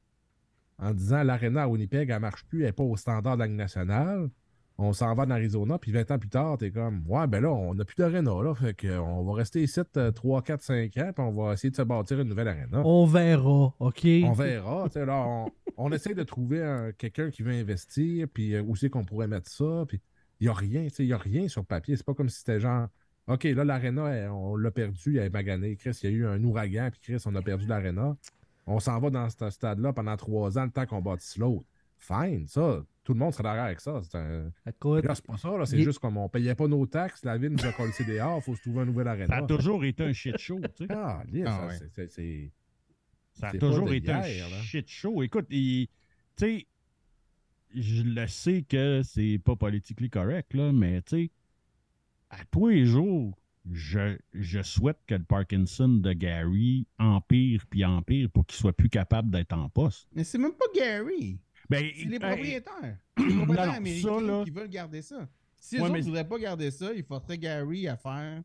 [0.79, 3.47] en disant l'aréna à Winnipeg, elle marche plus, elle n'est pas au standard de la
[3.47, 4.29] nationale.
[4.81, 7.49] On s'en va en Arizona, puis 20 ans plus tard, t'es comme, ouais, ben là,
[7.51, 8.55] on n'a plus d'aréna, là.
[8.55, 9.81] Fait qu'on va rester ici
[10.15, 12.81] 3, 4, 5 ans, puis on va essayer de se bâtir une nouvelle aréna.
[12.85, 14.05] On verra, OK?
[14.23, 14.83] On verra.
[14.85, 18.61] tu sais, là, on, on essaie de trouver un- quelqu'un qui veut investir, puis euh,
[18.61, 19.83] où c'est qu'on pourrait mettre ça.
[19.85, 19.99] Puis
[20.39, 21.97] il n'y a rien, tu sais, il n'y a rien sur papier.
[21.97, 22.87] C'est pas comme si c'était genre,
[23.27, 25.75] OK, là, l'aréna, elle, on l'a perdu, il a magané.
[25.75, 28.15] Chris, il y a eu un ouragan, puis Chris, on a perdu l'aréna.
[28.65, 31.65] On s'en va dans ce stade-là pendant trois ans, le temps qu'on bâtisse l'autre.
[31.97, 32.81] Fine, ça.
[33.09, 33.99] Tout le monde serait d'accord avec ça.
[34.03, 34.51] C'est un...
[34.67, 35.65] Écoute, Là, c'est pas ça, là.
[35.65, 38.37] C'est Il- juste comme on payait pas nos taxes, la ville nous a collé dehors,
[38.37, 39.37] il faut se trouver un nouvel Ça aréna.
[39.37, 40.93] a toujours été un shit show, tu sais.
[40.93, 41.73] Ah, lisse, Ah, ça, ouais.
[41.79, 42.51] c'est- c'est- c'est.
[43.33, 44.61] Ça a toujours été un là.
[44.61, 45.23] shit show.
[45.23, 45.87] Écoute, il-
[46.37, 46.67] tu sais,
[47.73, 51.31] je le sais que c'est pas politiquement correct, là, mais tu sais,
[52.29, 53.35] à tous les jours,
[53.71, 58.89] je, je souhaite que le Parkinson de Gary empire puis empire pour qu'il soit plus
[58.89, 60.07] capable d'être en poste.
[60.13, 61.39] Mais c'est même pas Gary.
[61.69, 62.97] Ben, C'est les hey, propriétaires.
[63.17, 65.27] Les propriétaires non, américains ça, là- qui veulent garder ça.
[65.57, 68.41] Si Ouais, eux mais- ne voudraient pas garder ça, il faudrait Gary à faire.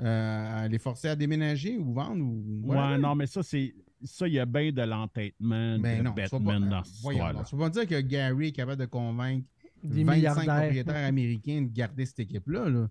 [0.00, 2.60] euh, à les forcer à déménager ou vendre ou.
[2.64, 3.74] Ouais, non, mais ça, c'est.
[4.04, 7.42] Ça, il y a bien de l'entêtement Mais de non, Batman pas, dans cette histoire-là.
[7.44, 9.44] tu peux pas dire que Gary est capable de convaincre
[9.82, 10.44] des 25 milliardaires.
[10.60, 12.68] propriétaires américains de garder cette équipe-là.
[12.68, 12.88] Là.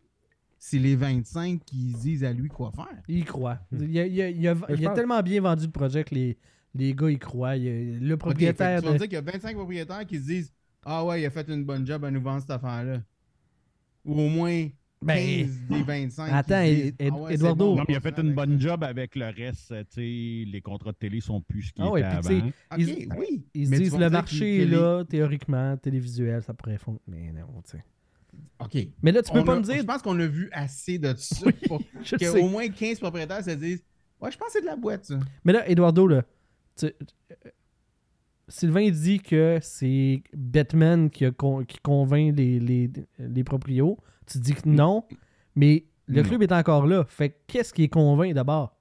[0.60, 3.02] C'est les 25 qui disent à lui quoi faire.
[3.08, 3.60] Il y croit.
[3.72, 5.22] Il y a, il y a- il y a- je il y a pense- tellement
[5.22, 6.38] bien vendu le projet que les,
[6.76, 7.56] les gars y croient.
[7.56, 10.54] Le propriétaire tu me de- dire qu'il y a 25 propriétaires qui se disent
[10.86, 13.02] Ah ouais, il a fait une bonne job à nous vendre cette affaire-là.
[14.06, 14.72] Ou au moins 15
[15.70, 16.32] Ben, des 25.
[16.32, 18.68] attends, disent, Ed- Ah ouais, Eduardo- bon, Non, il a fait une bonne ça.
[18.70, 19.68] job avec le reste.
[19.70, 22.30] tu sais, les contrats de télé sont plus ce qu'ils Ah ouais, avant.
[22.78, 23.46] Ils- oui.
[23.54, 27.32] Ils se Mais disent le marché est là, théoriquement, télévisuel, ça pourrait fonctionner.
[27.34, 27.84] Mais non, tu sais.
[28.60, 28.88] OK.
[29.04, 29.78] Mais là, tu peux On pas a- me dire.
[29.78, 33.52] Je pense qu'on a vu assez de ça pour Je qu'au moins 15 propriétaires se
[33.52, 33.84] disent
[34.20, 35.20] Ouais, je pense que c'est de la boîte, ça.
[35.46, 36.24] Mais là, Eduardo, là,
[38.50, 43.98] Sylvain dit que c'est Batman qui, a con- qui convainc les, les, les proprios.
[44.26, 45.04] Tu dis que non,
[45.56, 46.28] mais le Non.
[46.30, 47.06] club est encore là.
[47.10, 48.74] Fait que qu'est-ce qui est convainc d'abord?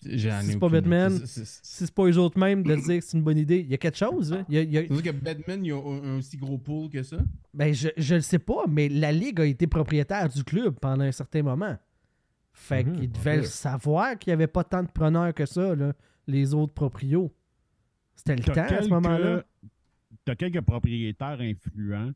[0.00, 3.22] Si c'est pas Batman, Si c'est pas eux autres mêmes de dire que c'est une
[3.22, 4.32] bonne idée, il y a quelque chose.
[4.32, 4.44] là.
[4.48, 6.18] Il y a- il y a- C'est sûr que Batman, il y a un, un
[6.18, 7.18] aussi gros pool que ça.
[7.54, 11.04] Ben, je, je le sais pas, mais la Ligue a été propriétaire du club pendant
[11.04, 11.76] un certain moment.
[12.52, 15.92] Fait Mhm, qu'ils devaient savoir qu'il n'y avait pas tant de preneurs que ça, là,
[16.26, 17.32] les autres proprios.
[18.14, 19.42] C'était le temps à ce moment-là.
[20.24, 22.12] T'as quelques propriétaires influents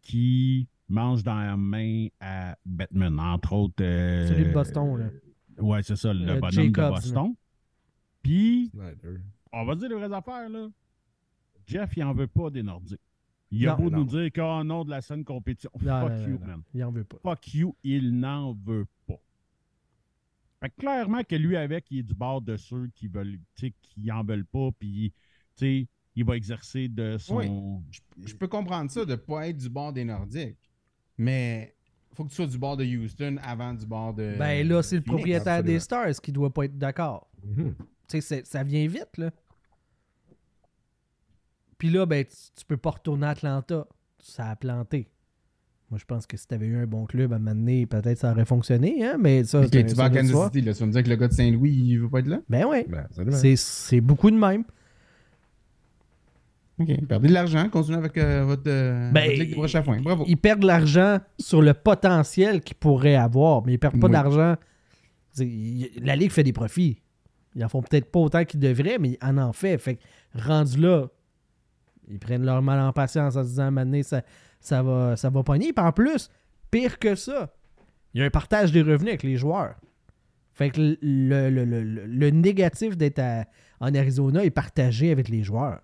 [0.00, 3.74] qui mangent dans la main à Batman, entre autres.
[3.82, 5.10] euh, Celui de Boston, là.
[5.58, 7.34] Ouais, c'est ça, le Euh, bonhomme Jacobs, de Boston.
[8.22, 8.72] Puis,
[9.52, 10.68] on va dire les vraies affaires, là.
[11.66, 12.98] Jeff, il en veut pas des Nordiques.
[13.50, 13.84] Il a Non.
[13.84, 13.98] beau Non.
[13.98, 16.62] nous dire qu'au nom de la scène compétition, Non, fuck non, you, non, man.
[16.74, 17.18] Il en veut pas.
[17.22, 19.20] Fuck you, il n'en veut pas.
[20.62, 24.12] Fait que clairement que lui avec, il est du bord de ceux qui veulent, qui
[24.12, 25.12] en veulent pas, puis,
[25.56, 27.82] tu sais, il va exercer de son.
[28.24, 30.70] Je peux comprendre ça de ne pas être du bord des Nordiques.
[31.18, 31.74] Mais
[32.14, 34.36] faut que tu sois du bord de Houston avant du bord de.
[34.38, 35.16] Ben là, c'est le Phoenix.
[35.16, 35.74] propriétaire absolument.
[35.74, 37.28] des Stars qui doit pas être d'accord.
[37.42, 37.74] Mhm.
[37.76, 39.30] Tu sais, c'est- ça vient vite, là.
[41.78, 43.86] Puis là, ben, tu, tu peux pas retourner à Atlanta.
[44.18, 45.08] Ça a planté.
[45.92, 48.46] Moi, je pense que si t'avais eu un bon club à m'amener, peut-être ça aurait
[48.46, 50.46] fonctionné, hein, mais ça, Ok, c'est- tu vas à Kansas.
[50.46, 50.72] City, là.
[50.72, 52.40] Tu vas me dire que le gars de Saint-Louis, il veut pas être là?
[52.48, 52.86] Ben ouais.
[52.88, 53.06] Ben.
[53.56, 54.64] C'est- beaucoup de même.
[56.78, 60.00] Ok, perdez de l'argent, continuez avec euh, votre, euh, Ben, votre à foin.
[60.00, 60.24] Bravo.
[60.26, 64.12] Ils perdent de l'argent sur le potentiel qu'ils pourraient avoir, mais ils perdent pas Oui.
[64.14, 64.56] d'argent.
[66.00, 66.98] La Ligue fait des profits.
[67.54, 69.76] Ils en font peut-être pas autant qu'ils devraient, mais ils en en fait.
[69.76, 70.02] Fait que,
[70.42, 71.08] rendu là,
[72.08, 74.22] ils prennent leur mal en patience en se disant, maintenant, ça,
[74.62, 75.72] ça, va, ça va pogner.
[75.72, 76.30] Puis en plus,
[76.70, 77.52] pire que ça,
[78.14, 79.76] il y a un partage des revenus avec les joueurs.
[80.54, 80.96] Fait que le,
[81.50, 83.20] le- le- le- le négatif d'être
[83.80, 85.80] en Arizona est partagé avec les joueurs.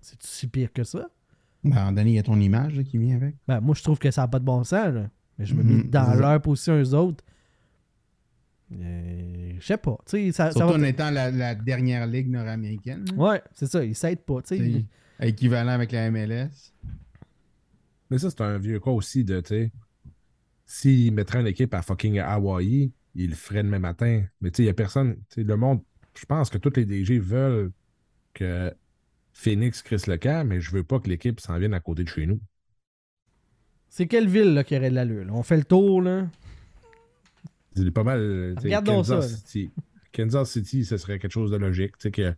[0.00, 1.08] C'est si pire que ça?
[1.62, 3.34] Ben, donné, il y a ton image là, qui vient avec.
[3.46, 4.92] Ben, moi, je trouve que ça n'a pas de bon sens.
[4.94, 5.10] là.
[5.38, 6.16] Mais je me Mhm, mets dans ça.
[6.16, 7.24] leur position, eux autres.
[8.72, 9.98] Euh, je sais pas.
[10.06, 13.04] Ça, ça Surtout va- en étant la, la dernière ligue nord-américaine.
[13.16, 13.84] Ouais, c'est ça.
[13.84, 14.42] Ils s'aident pas.
[14.42, 14.84] tu sais.
[15.20, 16.72] Équivalent avec la MLS.
[18.10, 19.72] Mais ça, c'est un vieux cas aussi de, tu sais,
[20.66, 24.24] s'ils mettraient une équipe à fucking Hawaii, ils le feraient demain matin.
[24.40, 25.82] Mais tu sais, il n'y a personne, tu sais, le monde,
[26.18, 27.72] je pense que tous les DG veulent
[28.34, 28.72] que
[29.32, 32.08] Phoenix crisse le camp, mais je veux pas que l'équipe s'en vienne à côté de
[32.08, 32.40] chez nous.
[33.88, 35.24] C'est quelle ville là, qui aurait de l'allure?
[35.24, 35.32] là?
[35.32, 36.28] On fait le tour, là.
[37.74, 38.54] C'est pas mal.
[38.62, 39.36] Regardons Kansas ça.
[39.36, 39.70] City.
[40.12, 41.96] Kansas City, ce serait quelque chose de logique.
[41.98, 42.34] Tu sais, que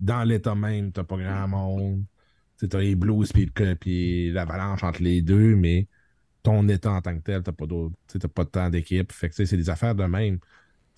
[0.00, 2.04] dans l'État même, t'as pas grand monde.
[2.68, 3.32] T'as les Blues
[3.80, 5.86] puis l'Avalanche entre les deux, mais
[6.42, 7.94] ton État en tant que tel, t'as pas d'autre.
[8.06, 9.12] T'as pas de temps d'équipe.
[9.12, 10.38] Fait que c'est des affaires de même.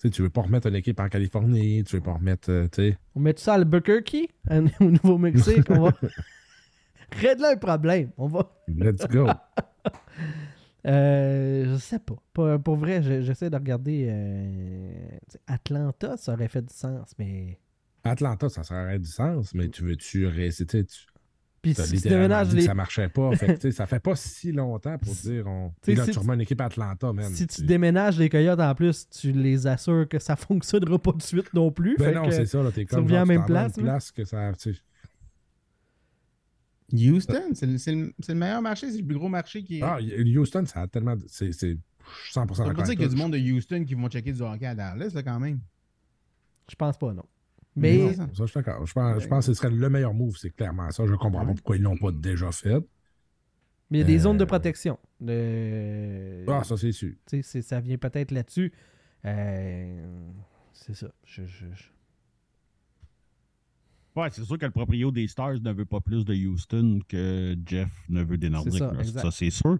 [0.01, 2.51] Tu tu veux pas remettre une équipe en Californie, tu veux pas remettre.
[2.51, 2.67] euh.
[3.15, 4.15] On met ça à Albuquerque,
[4.49, 5.69] en- au Nouveau-Mexique.
[5.69, 5.93] on va.
[7.11, 8.09] Règle un problème.
[8.17, 8.51] On va.
[8.67, 9.27] Let's go.
[10.87, 12.13] Euh, je sais pas.
[12.31, 14.05] Pour, pour vrai, je- j'essaie de regarder.
[14.07, 17.57] euh, Atlanta, ça aurait fait du sens, mais.
[18.03, 20.27] Atlanta, ça aurait du sens, mais tu veux-tu?
[20.55, 20.83] Tu
[21.65, 22.61] Puis si tu déménages les.
[22.61, 23.35] ça marchait pas.
[23.35, 25.47] Fait que, ça fait pas si longtemps pour dire.
[25.47, 25.71] On...
[25.87, 27.33] Et là, si tu remets une équipe à Atlanta, man.
[27.33, 31.17] Si tu déménages les coyotes en plus, tu les assures que ça fonctionnera pas tout
[31.17, 31.95] de suite non plus.
[31.97, 34.25] Ben Fait non, c'est ça, là, t'es comme tu même vas à place, place que
[34.25, 34.51] ça.
[36.93, 39.81] Houston, c'est le, meilleur marché, c'est le plus gros marché qui est.
[39.81, 41.15] Ah, Houston, ça a tellement.
[41.15, 41.77] de- C'est c'est
[42.31, 42.73] 100% On d'accord.
[42.73, 44.75] peut dire qu'il y a du monde de Houston qui vont checker du hockey à
[44.75, 45.59] Dallas, là, quand même.
[46.69, 47.25] Je pense pas, non.
[47.75, 48.27] Mais ça.
[48.27, 48.85] Ça, je suis d'accord.
[48.85, 51.05] Je pense, je pense que ce serait le meilleur move, c'est clairement ça.
[51.05, 52.79] Je comprends pas pourquoi ils l'ont pas déjà fait.
[53.89, 54.97] mais il y a des Euh, zones de protection.
[55.21, 56.45] De...
[56.47, 57.13] Ah, ça, c'est sûr.
[57.27, 58.71] Tu ça vient peut-être là-dessus.
[59.25, 60.29] Euh,
[60.73, 61.07] c'est ça.
[61.23, 61.89] Je, je- je-
[64.15, 67.55] Ouais, c'est sûr que le proprio des Stars ne veut pas plus de Houston que
[67.65, 68.81] Jeff ne veut des Nordiques.
[69.13, 69.77] ça, c'est sûr.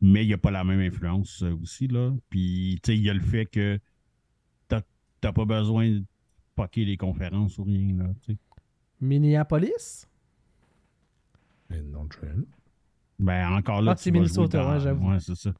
[0.00, 1.86] Mais il n'y a pas la même influence euh, aussi.
[1.88, 2.14] là.
[2.30, 3.78] Puis, tu sais, il y a le fait que
[4.68, 4.80] t'as
[5.20, 6.04] t'as pas besoin de
[6.62, 7.96] poquer les conférences ou rien.
[7.96, 8.38] Là, tu sais.
[9.00, 10.06] Minneapolis?
[11.70, 12.08] Non,
[13.18, 15.10] ben, encore là, Ah, c'est Minnesota, ouais, j'avoue.
[15.10, 15.52] Ouais, c'est ça.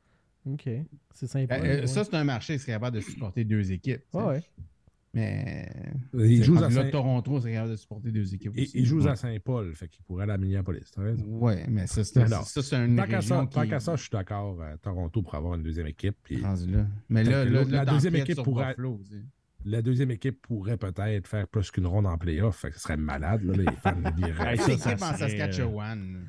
[0.46, 0.68] Ok.
[1.14, 1.56] C'est sympa.
[1.56, 1.82] Euh, ouais.
[1.82, 4.02] euh, Ça, c'est un marché qui serait capable de supporter deux équipes.
[4.12, 4.42] Ouais, ouais.
[5.14, 5.68] Mais.
[6.14, 8.52] Il c'est joue rendu à là, Saint- Toronto serait capable de supporter deux équipes.
[8.54, 8.78] Il, aussi.
[8.78, 9.10] il joue Ouais.
[9.10, 10.90] à Saint-Paul, fait qu'il pourrait aller à Minneapolis.
[11.26, 13.68] Ouais, mais ça, c'est ça, c'est une Tant qu'à ça, qui...
[13.68, 14.60] qu'à ça, je suis d'accord.
[14.62, 16.16] euh, Toronto pour avoir une deuxième équipe.
[16.22, 16.86] puis rendu là.
[17.08, 18.76] Mais là, la t'empiètes deuxième équipe pourrait-.
[19.64, 22.64] La deuxième équipe pourrait peut-être faire plus qu'une ronde en playoff.
[22.72, 23.42] Ce serait malade.
[23.42, 24.56] Là, les fans diraient.
[24.56, 26.26] Ça, équipe ça en serait, Saskatchewan.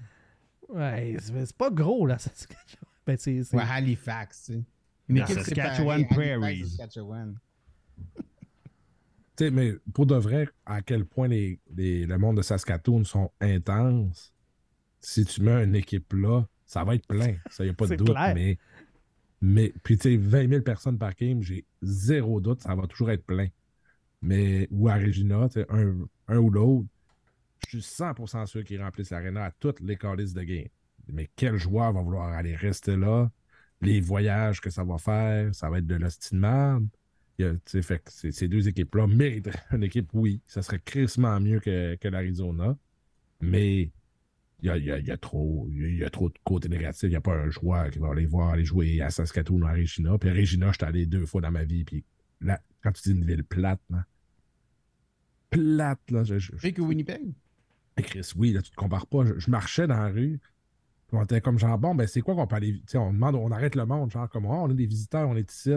[0.69, 2.17] Ouais, c'est pas gros, là.
[2.19, 2.85] Saskatchewan.
[3.05, 3.43] Ben, c'est.
[3.43, 4.63] c'est- Ouais, Halifax, tu sais.
[5.07, 6.69] Une équipe Saskatchewan séparée, Halifax, Prairies.
[6.69, 7.37] Saskatchewan.
[9.35, 13.05] Tu sais, mais pour de vrai, à quel point les, les- le monde de Saskatoon
[13.05, 14.33] sont intenses,
[14.99, 17.35] si tu mets une équipe là, ça va être plein.
[17.49, 18.09] Ça, y a pas de doute.
[18.09, 18.33] clair.
[18.35, 18.57] Mais,
[19.41, 23.11] mais puis, tu sais, 20 000 personnes par game, j'ai zéro doute, ça va toujours
[23.11, 23.47] être plein.
[24.21, 25.95] Mais, ou à Regina, un,
[26.27, 26.87] un ou l'autre,
[27.67, 30.67] je suis 100% sûr qu'ils remplissent l'aréna à toutes les calices de game.
[31.07, 33.31] Mais quel joueur va vouloir aller rester là?
[33.81, 36.81] Les voyages que ça va faire, ça va être de l'ostinement.
[37.37, 40.41] Fait que ces, deux équipes-là mériteraient une équipe, oui.
[40.45, 42.77] Ça serait crissement mieux que, que l'Arizona.
[43.39, 43.91] Mais
[44.61, 46.35] il y a, il y a- il y a trop, il y a trop de
[46.43, 47.03] côtés négatifs.
[47.03, 49.65] Il n'y a pas un joueur qui va aller voir aller jouer à Saskatoon ou
[49.65, 50.17] à Regina.
[50.17, 51.83] Puis à Regina, j'étais allé deux fois dans ma vie.
[51.85, 52.03] Puis
[52.41, 54.05] là, quand tu dis une ville plate, là,
[55.49, 57.33] plate, là, je, je- que Winnipeg?
[57.97, 59.25] Hey, Chris, oui, là, tu te compares pas.
[59.25, 60.39] Je, je marchais dans la rue.
[61.07, 62.73] puis On était comme genre, bon, ben, c'est quoi qu'on peut aller.
[62.73, 65.27] tu sais, on demande, on arrête le monde, genre, comme, oh, on est des visiteurs,
[65.27, 65.71] on est ici.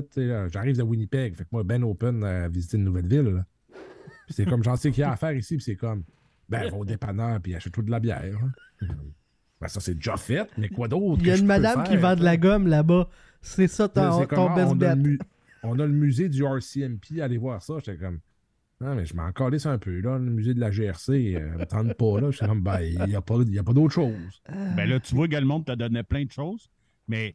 [0.53, 1.35] J'arrive de Winnipeg.
[1.35, 3.45] Fait que moi, ben open à visiter une nouvelle ville.
[4.29, 5.57] c'est comme, j'en sais qu'il y a à faire ici.
[5.57, 6.05] Puis c'est comme,
[6.49, 8.39] ben, va au dépanneur, puis achète-toi de la bière.
[8.43, 8.87] hein.
[9.61, 11.21] Ben, ça, c'est déjà fait, mais quoi d'autre?
[11.21, 13.09] Il y a je une madame qui vend de la gomme là-bas.
[13.41, 14.55] C'est ça ton, ton comment?
[14.57, 15.19] best on, a bet.
[15.63, 17.75] on a le musée du RCMP, allez voir ça.
[17.79, 18.19] J'étais comme,
[18.81, 21.65] non, mais je m'en calisse un peu, là, le musée de la GRC, euh, me
[21.65, 22.31] tente pas, là.
[22.33, 24.43] J'étais comme, ben, il n'y a pas, y a pas d'autre chose.
[24.77, 26.69] Ben là, tu vois que le monde te donnait plein de choses,
[27.13, 27.35] mais.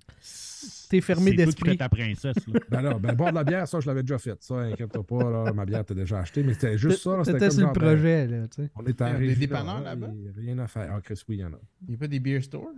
[0.89, 1.71] T'es fermé c'est d'esprit.
[1.71, 2.47] fais ta princesse.
[2.47, 2.59] Là.
[2.69, 4.41] Ben là, ben, boire de la bière, ça, je l'avais déjà fait.
[4.41, 7.23] Ça, inquiète-toi pas, là, ma bière, t'as déjà acheté, mais c'était juste ça.
[7.23, 8.71] C'était sur le ben, projet, là, tu sais.
[8.75, 10.09] on est à Il y a des dépanneurs là, là-bas?
[10.15, 10.91] il y a Rien à faire.
[10.95, 11.59] Ah, Chris, oui, il y en a.
[11.84, 12.69] Il n'y a pas des beer stores?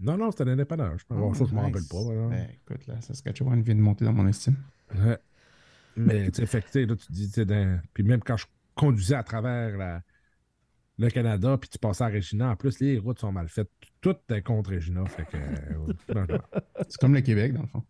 [0.00, 0.90] Non, non, c'était un indépendant.
[0.98, 2.12] Je pense Oh, ça, je m'en rappelle pas.
[2.12, 2.28] là.
[2.28, 4.56] Ben, écoute, là, Saskatchewan vient de monter dans mon estime.
[4.94, 5.18] Ouais.
[5.96, 9.22] Mais, tu sais, là, tu dis, tu sais, dans- puis même quand je conduisais à
[9.22, 10.02] travers la-
[11.02, 13.70] le Canada, puis tu passais à Regina, en plus, les routes sont mal faites.
[14.00, 15.04] Tout est contre Regina.
[15.06, 15.36] Fait que.
[15.36, 16.38] euh.
[16.88, 17.82] C'est comme le Québec, dans le fond.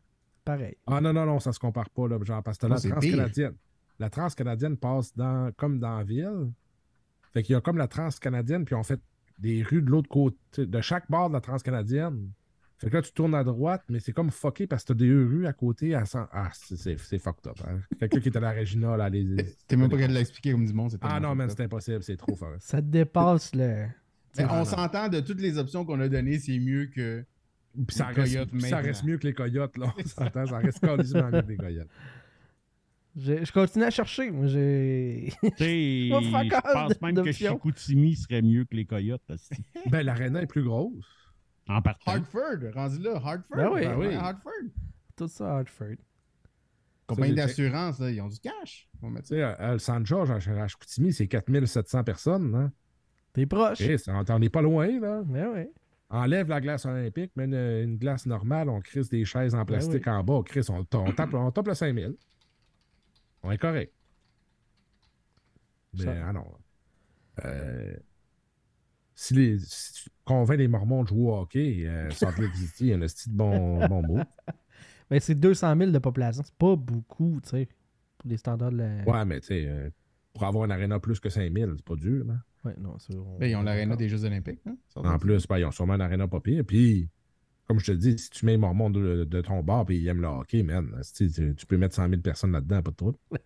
[0.44, 0.76] Pareil.
[0.86, 2.88] Ah non, non, non, ça se compare pas, là, genre, parce que Non, la c'est
[2.90, 3.54] transcanadienne.
[3.98, 6.50] La transcanadienne passe dans, comme dans la ville.
[7.32, 9.00] Fait qu'il y a comme la transcanadienne, puis on fait
[9.38, 12.30] des rues de l'autre côté, de chaque bord de la transcanadienne.
[12.82, 15.08] Fait que là, tu tournes à droite, mais c'est comme fucké parce que t'as des
[15.10, 15.94] rues à côté.
[15.94, 16.02] À
[16.32, 17.56] Ah, c'est- fucked up.
[17.66, 17.78] Hein?
[17.98, 19.24] Quelqu'un qui est à la Regina, là, les.
[19.68, 20.92] T'es même pas capable de l'expliquer comme du monde.
[21.00, 22.54] Ah non, man, c'est impossible, c'est trop fort.
[22.58, 23.86] Ça te dépasse le.
[24.38, 27.24] Mais on s'entend de toutes les options qu'on a données, c'est mieux que.
[27.86, 29.94] Puis ça, Les reste, puis ça reste mieux que les coyotes, là.
[29.96, 31.88] On s'entend, ça reste quasiment mieux que les coyotes.
[33.14, 34.30] Je, je continue à chercher.
[34.30, 35.30] Moi, j'ai.
[35.58, 37.30] Je pense même que.
[37.30, 39.22] Chicoutimi serait mieux que les Coyotes.
[39.30, 39.62] asti.
[39.90, 41.06] Ben, l'aréna est plus grosse.
[41.68, 42.12] En partant.
[42.12, 43.56] Hartford, rendu là, Hartford?
[43.56, 43.80] Ben oui.
[43.82, 44.06] Ben oui.
[44.08, 44.52] Ouais, Hartford.
[45.16, 45.96] Tout ça à Hartford.
[47.06, 48.88] Compagnie d'assurance, ils ont du cash.
[49.00, 52.72] Tu sais, à à San George, à Chicoutimi, c'est 4700 personnes, hein.
[53.32, 53.78] T'es proche.
[53.78, 55.22] Chris, on t'en est pas loin, là.
[55.24, 55.68] Ben oui.
[56.10, 60.06] Enlève la glace olympique, mets une, une glace normale, on crisse des chaises en plastique
[60.06, 60.42] en bas.
[60.44, 62.16] Chris, on, on tape, on tape le 5000.
[63.42, 63.92] On est correct.
[65.94, 66.44] Mais, ah non.
[67.44, 67.94] Euh,
[69.14, 72.74] si, les, si tu convaincs les Mormons de jouer au hockey, euh, Salt Lake City,
[72.80, 74.18] il y a un petit bon, bon mot.
[75.10, 76.42] Ben, c'est 200 000 de population.
[76.42, 77.68] C'est pas beaucoup, tu sais,
[78.16, 79.02] pour les standards de la.
[79.04, 79.90] Ouais, mais tu sais, euh,
[80.32, 82.24] pour avoir une aréna plus que 5000, c'est pas dur.
[82.24, 82.34] Là.
[82.64, 83.14] Ouais, non, c'est.
[83.14, 84.60] on- Ben, ils ont l'aréna des Jeux Olympiques.
[84.66, 84.76] Hein?
[84.96, 86.64] En plus, ben, ils ont sûrement une aréna pas pire.
[86.66, 87.10] Puis,
[87.68, 90.08] comme je te dis, si tu mets les Mormons de, de ton bar et ils
[90.08, 93.18] aiment le hockey, man, tu, tu peux mettre 100 000 personnes là-dedans, pas de trouble.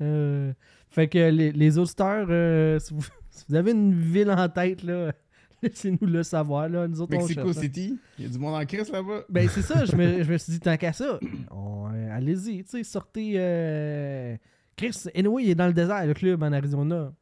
[0.00, 0.52] Euh,
[0.90, 3.02] fait que les, les auditeurs, euh, si, vous,
[3.48, 5.12] vous avez une ville en tête, là,
[5.62, 6.68] laissez-nous le savoir.
[6.68, 6.86] Là.
[6.88, 7.62] Nous autres, on Mexico cherche, là.
[7.62, 9.24] City, il y a du monde en crise là-bas.
[9.28, 11.18] Ben, c'est ça, je me, je me suis dit, tant qu'à ça,
[11.50, 13.32] on- euh, allez-y, tu sais, sortez.
[13.36, 14.36] euh,
[14.76, 17.12] Chris, anyway, il est dans le désert, le club en Arizona.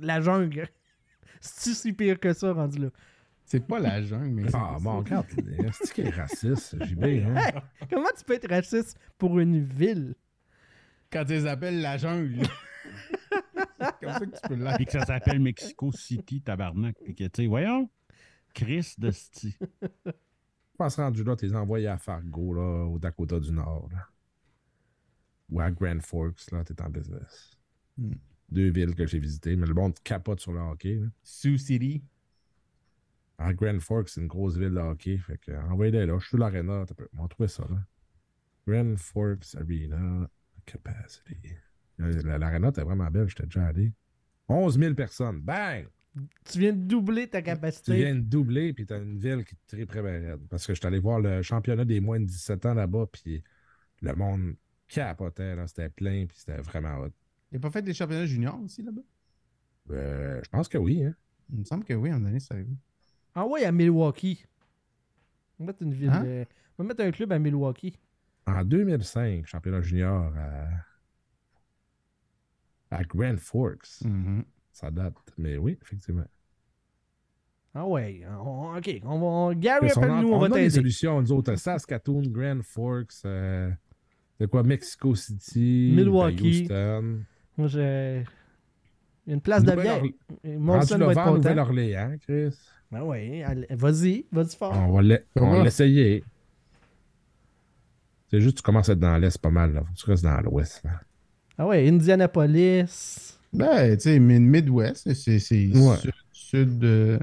[0.00, 0.68] La jungle.
[1.40, 2.88] C'est-tu si pire que ça, rendu là?
[3.44, 4.42] C'est pas la jungle, mais.
[4.54, 5.26] Ah, c'est- bon, regarde,
[5.72, 7.34] c'est qui est raciste, JB, hein?
[7.36, 7.52] Hey,
[7.90, 10.14] comment tu peux être raciste pour une ville?
[11.12, 12.42] Quand ils appellent la jungle.
[14.00, 14.84] Comme ça que tu peux Puis l'être.
[14.84, 16.96] que ça s'appelle Mexico City, tabarnak.
[17.04, 17.88] Puis que, tu sais, voyons,
[18.54, 19.56] Chris de sti.
[20.04, 24.06] Je pense rendu là, t'es envoyé à Fargo, là, au Dakota du Nord, là.
[25.50, 27.58] Ou à Grand Forks, là, t'es en business.
[27.98, 28.14] Hmm.
[28.50, 31.06] Deux villes que j'ai visitées, mais le monde capote sur le hockey, là.
[31.22, 32.02] Sioux City.
[33.38, 35.18] À Grand Forks, c'est une grosse ville de hockey.
[35.18, 36.18] Fait que, envoyez-les là.
[36.18, 36.36] Je suis
[36.94, 37.78] peu- On va trouver ça, là.
[38.66, 40.28] Grand Forks Arena
[40.64, 41.36] Capacity.
[41.98, 43.28] La- L'aréna était vraiment belle.
[43.28, 43.92] J'étais déjà allé.
[44.48, 45.40] 11 000 personnes.
[45.40, 45.86] Bang!
[46.44, 47.94] Tu viens de doubler ta Tu capacité.
[47.96, 50.40] viens de doubler, puis t'as une ville qui te très raide.
[50.50, 53.42] Parce que je suis allé voir le championnat des moins de 17 ans là-bas, puis
[54.02, 54.54] le monde
[54.88, 55.66] capotait, là.
[55.66, 57.08] C'était plein, puis c'était vraiment hot.
[57.50, 59.00] Il a pas fait des championnats juniors aussi là-bas?
[59.90, 61.14] Euh, je pense que oui, hein.
[61.50, 62.76] Il me semble que oui, à un moment donné, ça arrive.
[63.34, 64.44] Ah ouais, à Milwaukee.
[65.58, 66.10] On va mettre une ville.
[66.10, 66.24] Hein?
[66.26, 66.44] euh,
[66.76, 67.98] on va mettre un club à Milwaukee.
[68.46, 70.68] en 2005, championnat junior à,
[72.92, 74.02] à Grand Forks.
[74.04, 74.44] Mhm.
[74.72, 75.14] Ça date.
[75.38, 76.24] Mais oui, effectivement.
[77.74, 79.00] Ah ouais, on- ok.
[79.04, 80.70] On va, on- Gary, appelle-nous, on, on va a des t'aider.
[80.70, 81.54] solutions, nous autres.
[81.56, 83.70] Saskatoon, Grand Forks, euh,
[84.38, 86.66] c'est quoi, Mexico City, Milwaukee.
[86.68, 87.24] ben, Houston.
[87.56, 88.24] Moi, j'ai
[89.26, 90.02] une place de bière.
[90.44, 91.34] Molson va être Laval, content.
[91.36, 92.54] Nouvelle-Orléans, Chris.
[92.90, 94.74] Ben ouais, vas-y, vas-y fort.
[94.76, 95.64] On va l'e- on va va.
[95.64, 96.22] l'essayer.
[98.30, 99.72] C'est juste que tu commences à être dans l'Est pas mal.
[99.72, 99.80] Là.
[99.80, 100.82] Faut que tu restes dans l'Ouest.
[100.84, 101.00] là.
[101.58, 103.38] Ah ouais, Indianapolis.
[103.52, 105.34] Ben, tu sais, mid- Midwest, c'est
[105.74, 105.96] Ouais.
[105.96, 107.18] sud, sud, euh,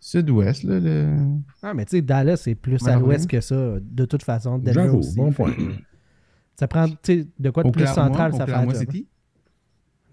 [0.00, 0.80] sud-ouest, là.
[0.80, 1.16] le-
[1.62, 3.30] Ah, mais tu sais, Dallas, c'est plus à Ouais, l'ouest ouais.
[3.38, 4.60] que ça, de toute façon.
[4.64, 5.16] J'avoue, aussi.
[5.16, 5.52] bon point.
[6.54, 8.74] Ça prend, tu sais, de quoi de plus central, ça fait.
[8.76, 9.06] City.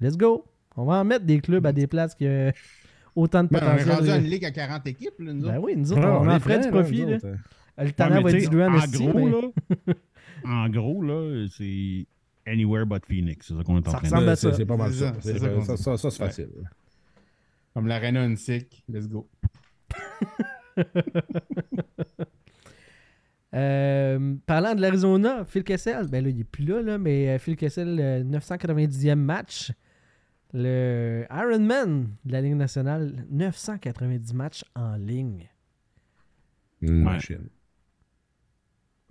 [0.01, 0.45] Let's go.
[0.77, 2.51] On va en mettre des clubs à des places qui ont
[3.13, 4.23] autant de Ben, on est rendu à potentiel.
[4.23, 5.65] une ligue à 40 équipes, là, nous Ben autres.
[5.65, 7.05] oui, nous autres, Ah, on, en ferait du profit.
[7.05, 7.17] Là.
[7.77, 9.93] Le talent va être dilué en en gros, mais là,
[10.45, 12.07] en gros, là, c'est
[12.49, 13.47] anywhere but Phoenix.
[13.47, 14.31] C'est ça qu'on est en Ça train de ressemble dire.
[14.31, 14.57] à C'est ça.
[14.57, 15.13] c'est pas mal ça.
[15.21, 16.27] ça, ça Ça, ça, ça, c'est Ouais.
[16.27, 16.49] facile.
[17.73, 18.83] Comme l'Arena Unsick.
[18.89, 19.27] Let's go.
[23.55, 27.39] Euh, parlant de l'Arizona, Phil Kessel, ben là, il est plus là, là mais euh,
[27.39, 29.71] Phil Kessel, le 990e match.
[30.53, 35.47] Le Ironman de la Ligue nationale, 990 matchs en ligne.
[36.81, 37.17] Une Ouais.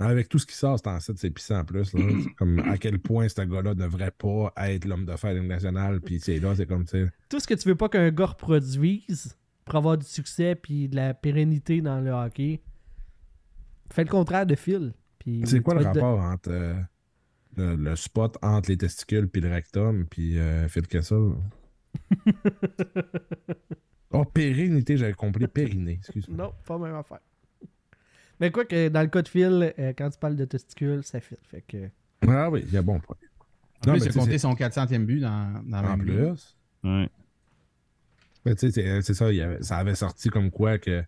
[0.01, 1.93] Avec tout ce qui sort, c'est en 7, c'est puissant en plus.
[1.93, 2.01] Là.
[2.37, 6.01] Comme à quel point ce gars-là ne devrait pas être l'homme Ligue nationale.
[6.01, 6.85] Puis là, c'est comme.
[6.85, 10.97] Tout ce que tu veux pas qu'un gars reproduise pour avoir du succès puis de
[10.97, 12.61] la pérennité dans le hockey,
[13.91, 14.95] fais le contraire de Phil.
[15.45, 16.75] C'est quoi le rapport entre euh,
[17.57, 21.33] le, le spot entre les testicules puis le rectum puis euh, Phil Kessel?
[24.11, 25.47] oh, pérennité, j'avais compris.
[25.49, 26.37] Périnée, excuse-moi.
[26.47, 27.21] Non, pas la même affaire.
[28.41, 31.21] Mais quoi que dans le cas de Phil, euh, quand tu parles de testicules, ça
[31.21, 31.37] fit.
[31.51, 31.89] Fait que.
[32.27, 33.17] Ah oui, il y a bon point.
[33.87, 36.57] En Non, plus, il a compté son 400e but dans, dans la En plus.
[36.85, 37.09] Ouais.
[38.45, 41.03] Mais tu sais, c'est- c'est ça, il avait- ça avait sorti comme quoi que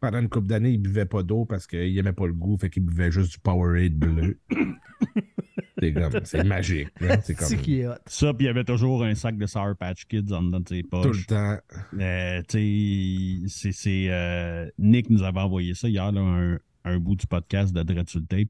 [0.00, 2.70] pendant une couple d'années, il buvait pas d'eau parce qu'il aimait pas le goût, fait
[2.70, 4.38] qu'il buvait juste du Powerade bleu.
[5.80, 6.88] c'est comme, c'est magique.
[7.22, 7.94] C'est comme C'est qui est hot.
[8.06, 10.68] Ça, puis il y avait toujours un sac de Sour Patch Kids en dedans de
[10.68, 11.26] ses tout le poches.
[11.26, 11.56] temps.
[11.98, 14.06] Euh, tu sais, c'est- c'est.
[14.10, 18.08] euh, Nick nous avait envoyé ça hier, là, un, un bout du podcast de Dread
[18.08, 18.48] sur le tape.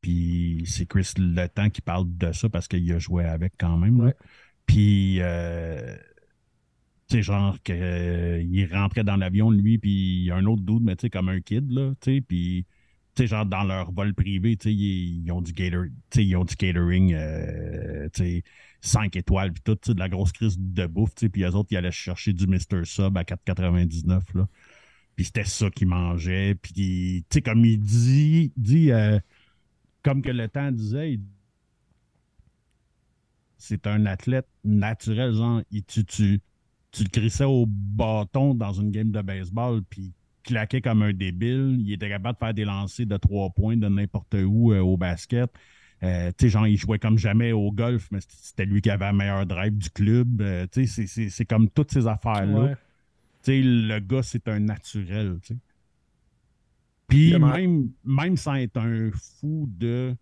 [0.00, 3.76] Puis c'est Chris Le Temps qui parle de ça parce qu'il a joué avec quand
[3.78, 4.00] même.
[4.00, 4.14] Ouais.
[4.66, 5.96] Puis, euh,
[7.08, 9.90] tu sais, genre, que, euh, il rentrait dans l'avion, lui, puis
[10.20, 12.20] il y a un autre dude, mais tu sais, comme un kid, là, tu sais,
[12.20, 12.66] puis,
[13.22, 18.44] sais, genre, dans leur vol privé, tu sais, ils, ont du catering, euh, tu sais,
[18.80, 21.42] 5 étoiles, puis tout, tu sais, de la grosse crise de bouffe, tu sais, puis
[21.44, 22.84] eux autres, ils allaient chercher du Mr.
[22.84, 24.48] Sub à 4,99, là.
[25.16, 26.72] Puis c'était ça qu'ils mangeaient, puis,
[27.28, 29.18] tu sais, comme il dit, dit euh,
[30.02, 31.18] comme que le temps disait,
[33.58, 36.40] c'est un athlète naturel, genre, il- tu, tu,
[36.92, 40.12] tu le crissais au bâton dans une game de baseball, puis
[40.44, 41.78] claquait comme un débile.
[41.80, 44.96] Il était capable de faire des lancers de trois points de n'importe où euh, au
[44.96, 45.50] basket.
[46.02, 49.06] Euh, tu sais, genre, il jouait comme jamais au golf, mais c'était lui qui avait
[49.06, 50.40] la meilleure drive du club.
[50.42, 52.60] Euh, tu sais, c'est- comme toutes ces affaires-là.
[52.64, 52.74] Ouais.
[53.42, 55.60] Tu sais, le gars, c'est un naturel, tu sais.
[57.06, 60.14] Puis même, même sans être un fou de,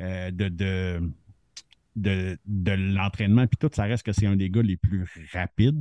[0.00, 1.00] euh, de, de,
[1.96, 5.80] de, de l'entraînement, puis tout, ça reste que c'est un des gars les plus rapides.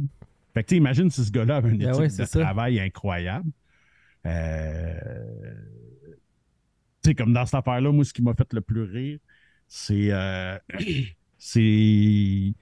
[0.54, 2.40] Fait que imagine si ce gars-là avait une Ben éthique ouais, de ça.
[2.40, 3.50] travail incroyable.
[4.26, 5.54] Euh,
[7.04, 9.20] Tu sais, comme dans cette affaire-là, moi, ce qui m'a fait le plus rire,
[9.68, 10.58] c'est euh,
[11.38, 12.54] c'est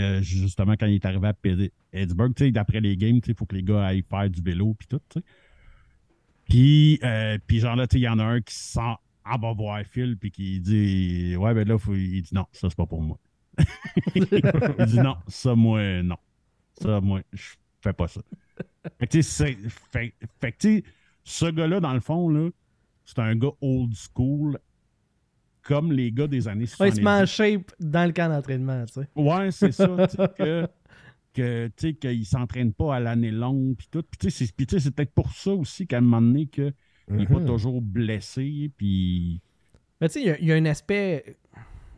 [0.00, 3.62] euh, justement quand il est arrivé à Pittsburgh, d'après les games, il faut que les
[3.62, 5.00] gars aillent faire du vélo puis tout.
[6.48, 6.98] Puis,
[7.60, 8.94] genre là, il y en a un qui se sent
[9.24, 12.76] en va voir Phil puis qui dit Ouais, ben là, il dit non, ça c'est
[12.76, 13.18] pas pour moi.
[14.14, 16.16] il dit non, ça moi, non.
[16.80, 17.54] Ça, moi, je
[17.84, 18.20] fais pas ça.
[18.98, 20.82] Fait que fait, fait que
[21.24, 22.50] ce gars-là, dans le fond, là,
[23.04, 24.58] c'est un gars old school,
[25.62, 27.30] comme les gars des années Ouais, il se met en 70.
[27.30, 29.08] shape dans le camp d'entraînement, tu sais.
[29.16, 30.66] Ouais, c'est ça, tu sais, que,
[31.32, 34.02] que, tu sais, qu'il s'entraîne pas à l'année longue, puis tout.
[34.02, 34.46] Puis, tu sais,
[34.78, 36.74] c'est- peut-être pour ça aussi qu'à un moment donné, qu'il
[37.08, 37.46] n'est pas Mhm.
[37.46, 39.40] toujours blessé, puis...
[40.00, 41.36] Mais tu sais, il y il y, a un aspect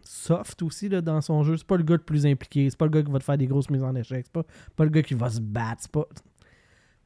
[0.07, 1.57] soft aussi là, dans son jeu.
[1.57, 2.69] C'est pas le gars le plus impliqué.
[2.71, 4.25] C'est pas le gars qui va te faire des grosses mises en échec.
[4.27, 4.45] C'est pas,
[4.77, 5.83] pas le gars qui va se battre.
[5.83, 6.07] C'est pas...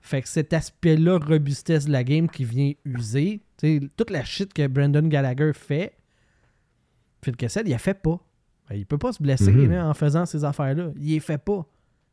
[0.03, 4.24] Fait que cet aspect-là, robustesse de la game qui vient user, tu sais, toute la
[4.24, 5.92] shit que Brandon Gallagher fait,
[7.22, 8.18] Phil Kessel, il a fait pas.
[8.72, 9.70] Il peut pas se blesser Mhm.
[9.72, 10.92] là, en faisant ces affaires-là.
[10.96, 11.66] Il les fait pas.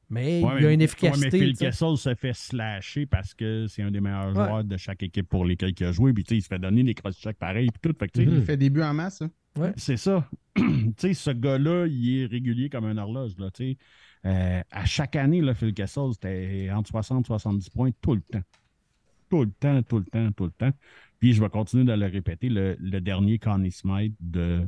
[0.09, 1.29] Mais Ouais, il y a une ouais, efficacité.
[1.31, 1.57] mais Phil.
[1.57, 4.33] Kessel se fait slasher parce que c'est un des meilleurs Ouais.
[4.33, 6.13] joueurs de chaque équipe pour lesquels il a joué.
[6.13, 7.69] Puis tu sais, il se fait donner des cross-checks pareils.
[7.81, 7.93] Tout.
[7.99, 9.21] Fait que, tu sais, Il fait des buts en masse.
[9.21, 9.29] hein.
[9.77, 10.29] C'est ça.
[10.55, 13.37] tu sais, ce gars-là, il est régulier comme un horloge.
[13.37, 13.77] Là, tu sais.
[14.25, 18.21] Euh, à chaque année, là, Phil Kessel, c'était entre 60 et 70 points tout le
[18.21, 18.43] temps.
[19.29, 20.71] Tout le temps, tout le temps, tout le temps.
[21.19, 24.67] Puis je vais continuer de le répéter, le, le dernier Connie Smythe de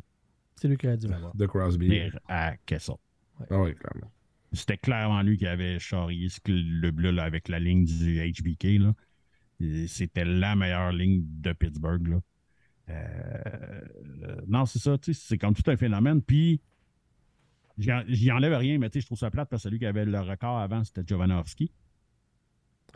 [0.56, 1.36] C'est lui qui a dû l'avoir.
[1.36, 2.02] De Crosby.
[2.28, 2.96] à Kessel.
[3.50, 4.12] Ah oui, clairement.
[4.52, 8.82] C'était clairement lui qui avait charrié ce club-là là, avec la ligne du HBK.
[9.88, 12.08] C'était la meilleure ligne de Pittsburgh.
[12.08, 12.20] Là.
[12.90, 13.82] Euh,
[14.48, 14.98] non, c'est ça.
[14.98, 16.22] tu sais, C'est comme tout un phénomène.
[16.22, 16.60] Puis,
[17.78, 19.80] j'y en- j'y enlève rien, mais tu sais, je trouve ça plate parce que celui
[19.80, 21.72] qui avait le record avant, c'était Jovanovski.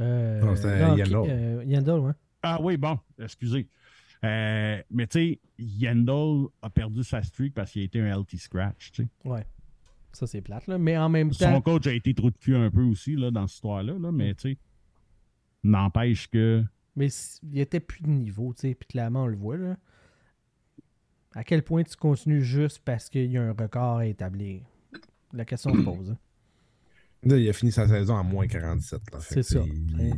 [0.02, 1.16] Euh, Non, c'était Yandel.
[1.16, 2.14] euh, Yandel, ouais.
[2.42, 3.68] Ah oui, bon, excusez.
[4.24, 8.38] Euh, mais tu sais, Yandel a perdu sa streak parce qu'il a été un LT
[8.38, 8.92] scratch.
[8.92, 9.10] tu sais.
[9.30, 9.46] Ouais.
[10.14, 10.78] Ça, c'est plate, là.
[10.78, 13.32] Mais en même Son temps, coach a été trou de cul un peu aussi là,
[13.32, 14.58] dans cette histoire-là, là, mais tu sais,
[15.64, 16.64] n'empêche que.
[16.96, 17.08] Mais
[17.52, 18.76] il était plus de niveau, tu sais.
[18.76, 19.78] Puis clairement, on le voit, là.
[21.36, 24.62] À quel point tu continues juste parce qu'il y a un record à établir?
[25.34, 26.12] La question se pose.
[26.12, 26.18] hein.
[27.26, 29.02] Là, il a fini sa saison à moins 47.
[29.14, 29.20] là.
[29.22, 29.66] Fait C'est que, ça.
[29.66, 30.12] il- Ouais.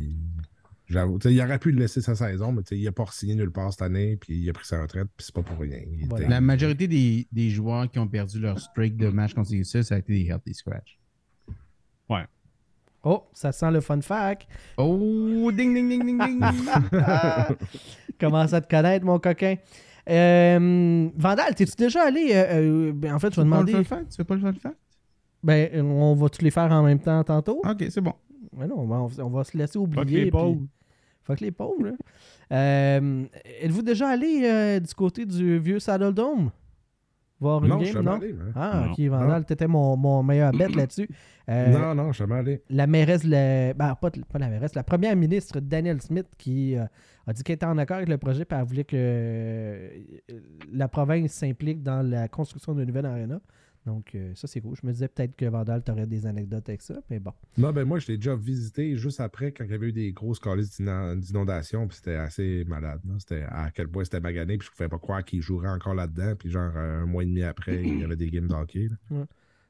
[0.88, 3.34] J'avoue, il aurait pu le laisser sa saison, mais tu sais, il n'a pas signé
[3.34, 5.78] nulle part cette année, puis il a pris sa retraite, puis c'est pas pour rien.
[5.84, 6.24] Il Voilà.
[6.24, 9.96] était- La majorité des, des joueurs qui ont perdu leur streak de match consécutifs, ça
[9.96, 10.98] a été des healthy scratch.
[13.08, 14.48] Oh, ça sent le fun fact.
[14.76, 16.40] Oh, ding, ding, ding, ding, ding.
[18.20, 19.54] Commence à te connaître, mon coquin.
[20.08, 22.30] Euh, Vandal, t'es-tu déjà allé.
[22.32, 22.44] euh,
[22.88, 23.72] euh, ben, en fait, je vais Tu fais pas le demander.
[23.72, 24.10] fun fact?
[24.10, 24.76] Tu fais pas le fun fact?
[25.42, 27.60] Ben, on va tous les faire en même temps tantôt.
[27.64, 28.12] Ok, c'est bon.
[28.56, 30.00] Mais non, on va, on va se laisser oublier.
[30.02, 30.60] Fuck les puis- pauvres.
[31.24, 31.84] Fuck les pauvres.
[31.86, 31.92] là.
[32.52, 33.24] Euh,
[33.60, 36.50] Êtes-vous déjà allé euh, du côté du vieux Saddle Dome?
[37.40, 38.12] Voir une Non, je game, non?
[38.12, 38.32] allé.
[38.32, 38.52] hein.
[38.54, 38.92] Ah, Non.
[38.92, 41.08] ok, Vandal, t'étais mon, mon meilleur bet là-dessus.
[41.48, 42.62] Euh, Non, non, je suis jamais allé.
[42.70, 46.84] la mairesse, ben, pas, pas la mairesse, la première ministre Danielle Smith qui euh,
[47.26, 49.88] a dit qu'elle était en accord avec le projet et elle voulait que euh,
[50.72, 53.40] la province s'implique dans la construction d'une nouvelle arena.
[53.84, 54.74] Donc, euh, ça, c'est cool.
[54.82, 57.30] Je me disais peut-être que Vandal, t'aurais des anecdotes avec ça, mais bon.
[57.56, 60.10] Non, ben moi, je l'ai déjà visité juste après quand il y avait eu des
[60.10, 62.98] grosses calices d'inondations, puis c'était assez malade.
[63.06, 63.14] là.
[63.20, 66.34] C'était à quel point c'était magané, puis je pouvais pas croire qu'il jouerait encore là-dedans,
[66.36, 68.88] puis genre un mois et demi après, il y avait des games d'hockey.
[69.10, 69.24] là.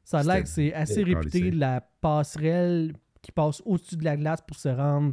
[0.07, 2.93] Ça a l'air que c'est assez réputé la passerelle
[3.23, 5.13] qui passe au-dessus de la glace pour se rendre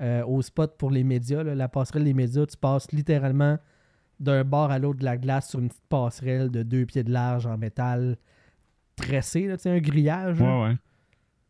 [0.00, 1.42] euh, au spot pour les médias.
[1.42, 1.54] là.
[1.54, 3.58] La passerelle des médias, tu passes littéralement
[4.18, 7.12] d'un bord à l'autre de la glace sur une petite passerelle de deux pieds de
[7.12, 8.16] large en métal
[8.96, 10.40] tressé, là, un grillage.
[10.40, 10.76] Ouais, ouais.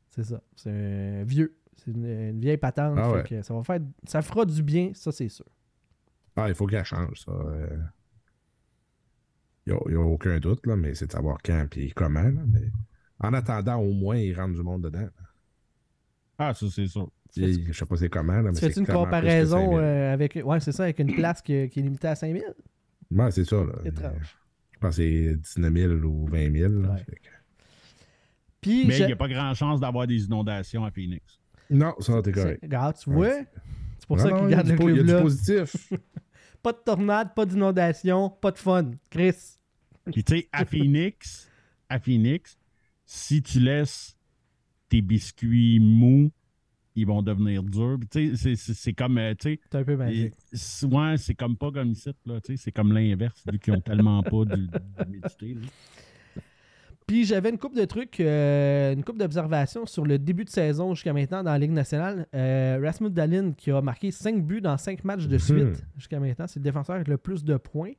[0.08, 0.40] C'est ça.
[0.56, 1.56] C'est un vieux.
[1.76, 2.98] C'est une, une vieille patente.
[2.98, 3.22] Ah fait ouais.
[3.22, 3.78] que ça va faire.
[4.04, 5.46] Ça fera du bien, ça c'est sûr.
[6.34, 7.32] Ah, il faut qu'elle change, ça.
[9.66, 12.22] Il n'y a, aucun doute, là, mais c'est de savoir quand et comment.
[12.22, 12.62] là, mais
[13.20, 15.06] en attendant, au moins, ils rentrent du monde dedans.
[16.38, 17.10] Ah, ça, c'est sûr.
[17.36, 19.78] Je sais pas c'est comment, là, mais Tu une comparaison 5000.
[19.78, 20.38] euh, avec.
[20.44, 22.42] Ouais, c'est ça, avec une place qui, qui est limitée à 5000.
[23.10, 23.56] Ouais, c'est ça.
[23.56, 23.72] Là.
[23.84, 24.36] Étrange.
[24.72, 26.72] Je pense que c'est 19 000 ou 20 000.
[26.80, 26.98] là, Ouais.
[27.04, 27.28] fait que-
[28.62, 31.38] Puis, Mais je- il n'y a pas grand chance d'avoir des inondations à Phoenix.
[31.70, 32.58] Non, ça, t'es correct.
[32.60, 33.46] c'est- Regarde, tu Ouais, vois, c'est-
[34.00, 35.16] c'est pour Non, ça non, qu'ils il y a gardent du le Il y a
[35.16, 35.92] du positif.
[36.62, 38.90] Pas de tornade, pas d'inondation, pas de fun.
[39.10, 39.34] Chris.
[40.12, 41.48] Puis tu sais, à Phoenix,
[41.88, 42.58] à Phoenix,
[43.06, 44.16] si tu laisses
[44.88, 46.30] tes biscuits mous,
[46.96, 47.96] ils vont devenir durs.
[48.00, 50.34] Puis tu sais, c'est- comme, euh, tu sais, C'est un peu magique.
[50.52, 53.74] et- ouais, c'est comme pas comme ici, là, tu sais, c'est comme l'inverse, vu qu'ils
[53.74, 55.56] ont tellement pas d'humidité.
[57.10, 60.94] Puis j'avais une coupe de trucs, euh, une coupe d'observations sur le début de saison
[60.94, 62.28] jusqu'à maintenant dans la Ligue nationale.
[62.36, 65.74] Euh, Rasmus Dalin qui a marqué 5 buts dans 5 matchs de suite Mhm.
[65.96, 66.46] jusqu'à maintenant.
[66.46, 67.94] C'est le défenseur avec le plus de points.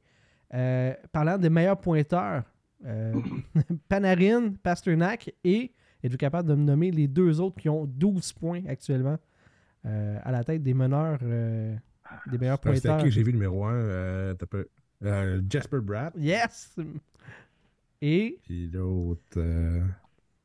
[0.54, 2.44] Euh, parlant des meilleurs pointeurs,
[2.86, 3.14] euh,
[3.90, 8.62] Panarin, Pasternak et êtes-vous capable de me nommer les deux autres qui ont 12 points
[8.66, 9.18] actuellement
[9.84, 13.04] à la tête des meneurs, des meilleurs pointeurs?
[13.04, 14.36] qui j'ai vu numéro 1
[15.50, 16.14] Jasper Bratt.
[16.18, 16.78] Yes!
[18.02, 19.22] Et Puis l'autre.
[19.38, 19.84] euh,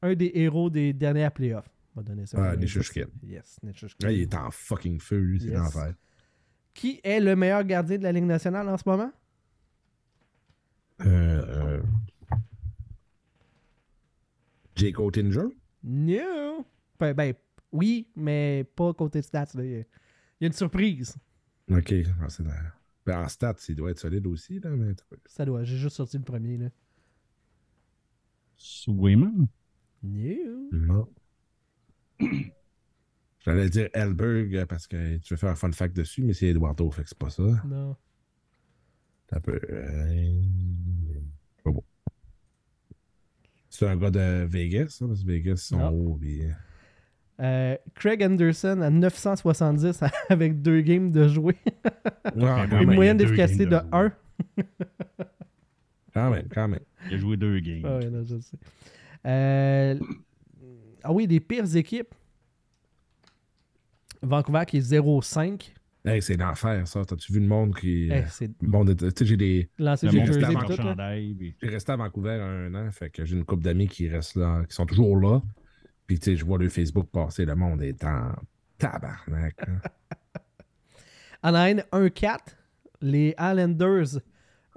[0.03, 1.69] un des héros des dernières playoffs.
[1.95, 2.37] On va donner ça.
[2.39, 2.75] Ah, indice.
[3.23, 4.07] Yes, Nichushkin.
[4.07, 5.57] là, il est en fucking feu, lui, c'est Yes.
[5.57, 5.95] l'enfer.
[6.75, 9.11] Qui est le meilleur gardien de la Ligue nationale en ce moment?
[11.01, 11.83] Euh, euh,
[14.75, 15.47] Jake Oettinger?
[15.83, 16.67] No!
[16.99, 17.35] Ben, ben,
[17.73, 19.47] oui, mais pas côté stats.
[19.55, 19.65] là.
[19.65, 19.71] Il
[20.41, 21.17] y a- une surprise.
[21.71, 22.45] Ok, ah, c'est
[23.07, 24.59] ben, en stats, il doit être solide aussi.
[24.61, 24.95] Là, mais...
[25.27, 25.65] Ça doit.
[25.65, 26.57] J'ai juste sorti le premier.
[26.59, 26.69] Là.
[28.57, 29.47] Swayman?
[30.03, 30.69] No!
[30.73, 31.09] Non.
[33.45, 36.47] J'allais dire Elberg euh, parce que tu veux faire un fun fact dessus, mais c'est
[36.49, 37.43] Eduardo, fait que c'est pas ça.
[37.67, 37.97] Non.
[39.29, 39.61] C'est un peu.
[39.71, 40.43] euh,
[41.65, 41.85] Pas bon.
[43.69, 46.17] C'est un gars de Vegas, ça, parce que Vegas sont hauts.
[46.21, 46.43] puis-
[47.39, 50.01] Euh, Craig Anderson à 970
[50.31, 51.57] avec deux games de jouer.
[52.35, 52.49] Oui,
[52.81, 54.13] Une moyenne d'efficacité de 1.
[56.17, 56.81] quand même, quand même.
[57.09, 57.83] Il a joué deux games.
[57.85, 58.57] Ah ouais, non, je sais.
[59.27, 59.99] Euh,
[61.03, 62.15] Ah oui, des pires équipes.
[64.23, 65.73] Vancouver qui est 0-5.
[66.05, 67.05] Hey, c'est l'enfer, ça.
[67.05, 68.09] T'as-tu vu le monde qui.
[68.11, 69.69] Eh, c'est Bon, de- tu sais, j'ai des.
[69.79, 70.07] lancer
[70.77, 74.09] chandail, puis- J'ai resté à Vancouver un an, fait que j'ai une couple d'amis qui
[74.09, 75.43] restent là, qui sont toujours là.
[76.07, 78.31] Puis, tu sais, je vois le Facebook passer, le monde est en
[78.79, 79.57] tabarnak.
[79.69, 79.81] hein.
[81.43, 82.39] Anaheim 1-4.
[83.03, 84.21] Les Islanders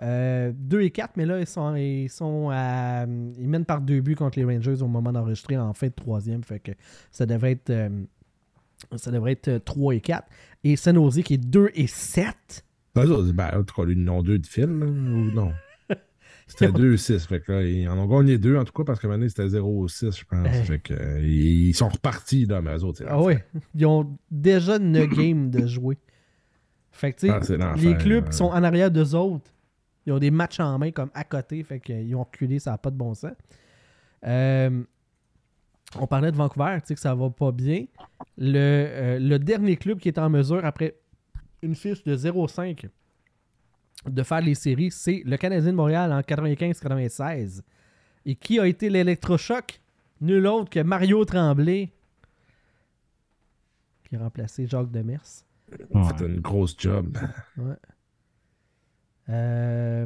[0.02, 3.06] euh, 2 et 4, mais là, ils sont, ils sont à-
[3.38, 6.44] Ils mènent par deux buts contre les Rangers au moment d'enregistrer en fin de troisième.
[6.44, 6.72] Fait que
[7.12, 7.70] ça devrait être.
[7.70, 7.90] euh,
[8.96, 10.26] ça devrait être euh, 3 et 4.
[10.64, 12.66] Et San Jose qui est 2 et 7.
[12.98, 15.52] Eux autres, ben, en tout cas, ils n'ont deux de fil, là, ou non?
[16.48, 17.28] C'était 2-6.
[17.28, 19.48] Fait que là, ils en ont gagné deux, en tout cas, parce que maintenant, c'était
[19.48, 20.48] 0-6, je pense.
[20.66, 23.46] Fait que, euh, ils sont repartis, là, mais eux autres, Ah ouais.
[23.76, 25.98] Ils ont déjà une game de jouer.
[26.92, 28.30] Fait que, tu sais, Ah, les clubs ouais.
[28.32, 29.52] qui sont en arrière d'eux autres,
[30.06, 31.64] ils ont des matchs en main comme à côté.
[31.64, 33.34] Fait qu'ils ont reculé, ça n'a pas de bon sens.
[34.26, 34.84] Euh,
[35.98, 37.86] on parlait de Vancouver, tu sais que ça va pas bien.
[38.38, 40.96] Le, euh, le dernier club qui est en mesure, après
[41.62, 42.88] une fiche de 0-5,
[44.06, 47.62] de faire les séries, c'est le Canadien de Montréal en 95-96.
[48.26, 49.82] Et qui a été l'électrochoc?
[50.22, 51.90] Nul autre que Mario Tremblay,
[54.08, 55.22] qui a remplacé Jacques Demers.
[55.92, 56.02] Ouais.
[56.18, 57.18] C'est une grosse job.
[57.58, 57.76] Ouais.
[59.30, 60.06] Euh...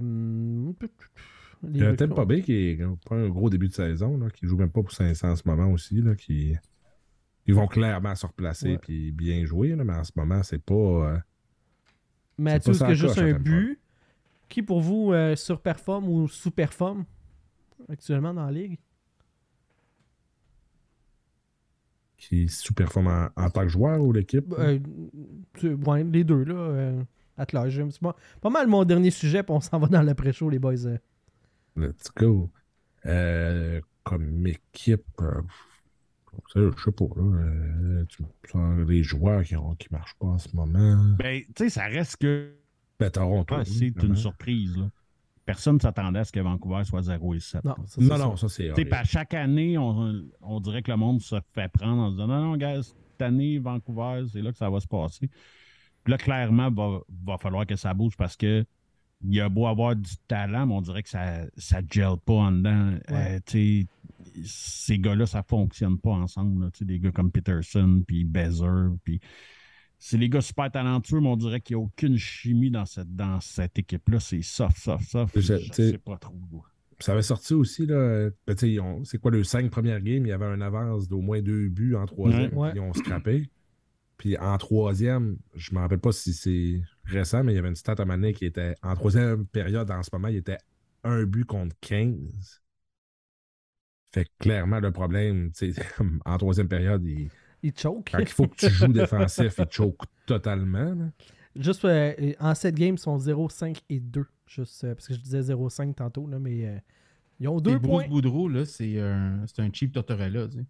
[1.66, 4.46] Il y a pas bien qui est pas un gros début de saison, là, qui
[4.48, 6.56] joue même pas pour 500 en ce moment aussi, là, qui
[7.46, 8.78] ils vont clairement se replacer Ouais.
[8.78, 10.74] puis bien jouer, là, mais en ce moment, c'est pas.
[10.74, 11.18] euh,
[12.38, 13.80] qui a ça juste un but.
[14.50, 17.06] Qui pour vous euh, surperforme ou sous-performe
[17.90, 18.78] actuellement dans la ligue?
[22.18, 24.54] qui sous-performe en, en tant que joueur ou l'équipe?
[24.58, 24.80] Euh,
[25.64, 26.94] ouais, les deux, là.
[27.38, 27.82] At large.
[27.90, 30.86] C'est pas, pas mal mon dernier sujet, puis on s'en va dans l'après-show, les boys.
[30.86, 30.98] euh.
[31.76, 32.52] Let's go.
[33.06, 35.42] Euh, comme équipe, euh,
[36.56, 37.22] je sais pas, là.
[37.24, 41.16] euh, tu sens les joueurs qui, ont, qui marchent pas en ce moment.
[41.18, 42.54] Ben, tu sais, ça reste que
[43.00, 43.56] Ben, Toronto.
[43.58, 44.78] ah, c'est une surprise.
[44.78, 44.90] Là.
[45.46, 47.66] Personne ne s'attendait à ce que Vancouver soit 0 et 7.
[47.66, 48.26] Non, ça, c'est Non, ça.
[48.26, 48.94] non, ça c'est.
[48.94, 52.28] À chaque année, on, on dirait que le monde se fait prendre en se disant
[52.28, 55.30] non, non, gars, cette année, Vancouver, c'est là que ça va se passer.
[56.06, 58.66] Là, clairement, va, va falloir que ça bouge parce que
[59.26, 62.34] il y a beau avoir du talent, mais on dirait que ça ne gèle pas
[62.34, 62.92] en dedans.
[63.10, 63.40] Ouais.
[63.56, 63.84] Euh,
[64.44, 66.66] ces gars-là, ça fonctionne pas ensemble.
[66.66, 66.72] là.
[66.82, 69.20] Des gars comme Peterson, puis Bezer, puis
[70.00, 73.16] c'est les gars super talentueux, mais on dirait qu'il n'y a aucune chimie dans cette,
[73.16, 74.20] dans cette équipe-là.
[74.20, 75.40] C'est soft, soft, soft.
[75.40, 76.34] Je- tu sais- pas trop.
[77.00, 78.30] Ça avait sorti aussi, là.
[78.48, 78.56] ben,
[79.04, 81.96] c'est quoi, le cinq premières games, il y avait un avance d'au moins deux buts
[81.96, 82.72] en troisième, Ouais.
[82.72, 83.50] puis ils ont scrappé.
[84.18, 87.70] Puis en troisième, je ne me rappelle pas si c'est récent, mais il y avait
[87.70, 90.58] une stat à Mané qui était en troisième période en ce moment, il était
[91.04, 92.62] un but contre 15.
[94.14, 95.82] Fait que clairement, le problème, tu sais,
[96.26, 97.30] en troisième période, il-
[97.64, 98.10] Il choke.
[98.12, 100.94] quand il faut que tu joues défensif, il choke totalement.
[100.94, 101.06] là.
[101.56, 104.26] Juste euh, en 7 games, ils sont 0, 5 et 2.
[104.48, 106.78] Juste euh, parce que je disais 0, 5 tantôt, là, mais euh,
[107.40, 108.08] ils ont Et deux Bruce points.
[108.08, 110.48] Boudreau, là, c'est un, c'est un cheap Tortorella.
[110.48, 110.66] Tu sais.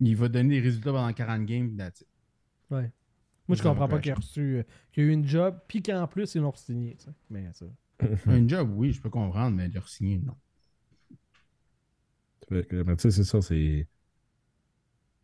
[0.00, 1.76] Il va donner des résultats pendant 40 games.
[1.76, 2.06] that's it.
[2.70, 2.90] Ouais.
[3.48, 4.62] Moi, je comprends pas qu'il a reçu, euh,
[4.92, 6.96] qu'il a eu une job, puis qu'en plus, ils l'ont signé.
[6.96, 7.10] tu sais.
[7.30, 7.66] Mais ça.
[8.26, 10.34] Un job, oui, je peux comprendre, mais leur signer, non.
[12.48, 13.88] Fait que, mais tu sais, c'est ça, c'est.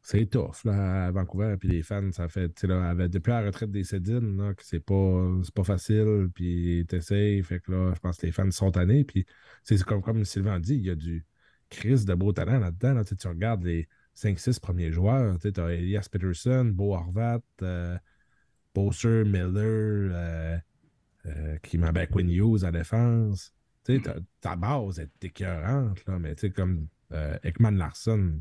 [0.05, 1.57] C'est tough, là, à Vancouver.
[1.61, 2.49] Puis les fans, ça fait.
[2.49, 5.63] Tu sais, là, avec- depuis la retraite des Cédines, là, que c'est pas, c'est pas
[5.63, 6.29] facile.
[6.35, 7.41] Puis t'essayes.
[7.45, 9.05] Fait que là, je pense que les fans sont tannés.
[9.05, 9.25] Puis
[9.63, 11.25] c'est comme, comme Sylvain dit, il y a du
[11.71, 12.95] Chris de beau talent là-dedans.
[12.95, 13.05] Là.
[13.05, 15.39] Tu sais, tu regardes les 5-6 premiers joueurs.
[15.39, 17.97] Tu as Elias Peterson, Beau Horvat, euh,
[19.25, 20.59] Miller, euh,
[21.27, 23.53] euh, qui m'a ben, Quinn Hughes à défense.
[23.85, 24.03] Tu sais,
[24.41, 28.41] ta- base est écœurante, là, mais tu sais, comme euh, Ekman Larson,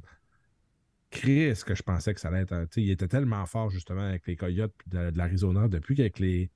[1.09, 2.53] Chris, que je pensais que ça allait être.
[2.53, 6.49] un- il était tellement fort, justement, avec les Coyotes de, de l'Arizona, depuis qu'avec les.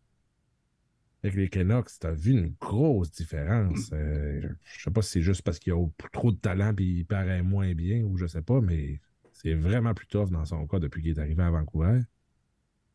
[1.26, 3.90] Avec les Canucks, tu as vu une grosse différence.
[3.94, 7.06] Euh, je sais pas si c'est juste parce qu'il a trop de talent et il
[7.06, 9.02] paraît moins bien ou je sais pas, mais
[9.34, 12.02] c'est vraiment plus tough dans son cas depuis qu'il est arrivé à Vancouver.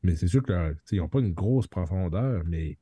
[0.04, 2.78] Mais c'est sûr que tu sais, ils n'ont pas une grosse profondeur, mais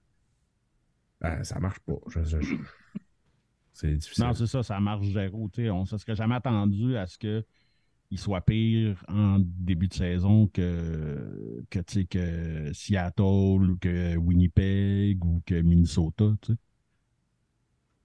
[1.22, 1.96] ben, ça marche pas.
[2.08, 2.54] Je- je- je-
[3.72, 4.24] C'est difficile.
[4.24, 5.48] Non, c'est ça, ça marche zéro.
[5.56, 7.44] On ne se serait jamais attendu à ce
[8.08, 13.22] qu'il soit pire en début de saison que, que, tu sais, que Seattle
[13.70, 16.32] ou que Winnipeg ou que Minnesota.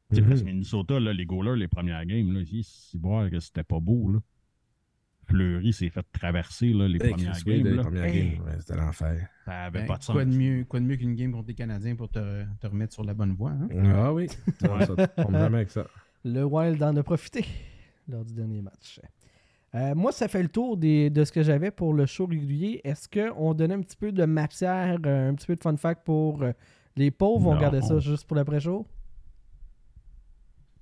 [0.09, 3.79] Parce que Minnesota, là, les goalers, les premières games, là, c'est voir que c'était pas
[3.79, 4.11] beau.
[4.11, 4.19] Là.
[5.25, 7.63] Fleury s'est fait traverser là, les Hey, premières games.
[7.63, 7.81] les là.
[7.83, 8.29] premières Hey.
[8.35, 9.27] games, ouais, c'était l'enfer.
[9.45, 10.13] Ça avait Ben, pas de sens.
[10.13, 12.93] quoi, de mieux, quoi de mieux qu'une game contre les Canadiens pour te, te remettre
[12.93, 13.51] sur la bonne voie?
[13.51, 13.69] Hein?
[13.95, 14.27] Ah oui,
[14.63, 15.87] non, ça tombe jamais avec ça.
[16.25, 17.45] Le Wild en a profité
[18.09, 18.99] lors du dernier match.
[19.75, 22.79] Euh, moi, ça fait le tour des- de ce que j'avais pour le show régulier.
[22.83, 26.03] Est-ce qu'on donnait un petit peu de matière, euh, un petit peu de fun fact
[26.05, 26.51] pour euh,
[26.95, 27.49] les pauvres?
[27.49, 28.85] On gardait ça juste pour l'après-show?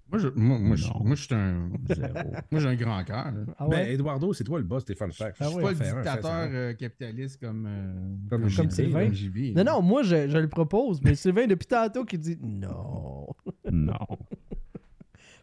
[0.09, 1.03] Moi, je, moi, moi, je, Non.
[1.05, 1.69] moi, je suis un.
[2.51, 3.31] Moi, j'ai un grand cœur.
[3.57, 3.87] Ah Ben?
[3.87, 5.37] Eduardo, c'est toi le boss des fun facts.
[5.39, 8.71] Ah Je suis ouais, pas le un, dictateur euh, capitaliste comme, euh, Comme Comme JB,
[8.71, 9.09] Sylvain.
[9.13, 9.55] JB.
[9.55, 13.27] non, non, moi, je, je le propose, mais Sylvain, depuis tantôt, qui dit non.
[13.71, 13.93] Non.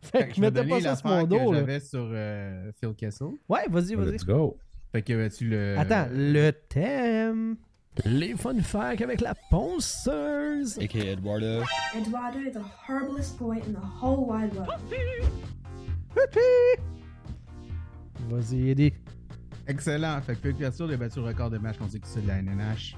[0.02, 2.94] fait Fait que je vais mettez pas ça sur mon dos, j'avais sur euh, Phil
[2.94, 3.28] Kessel.
[3.48, 4.12] Ouais, vas-y, vas-y.
[4.12, 4.56] Let's go.
[4.92, 5.78] Fait que tu le.
[5.78, 7.56] Attends, le thème.
[8.04, 10.78] Les fun facts avec la ponceuse.
[10.78, 11.62] aka Eduardo.
[11.96, 14.70] Eduardo is the horriblest boy in the whole wide world.
[18.28, 18.92] Vas-y, Eddie.
[19.66, 20.20] Excellent.
[20.22, 22.96] Fait que Phil Kessel a battu le record de matchs consécutifs de la NNH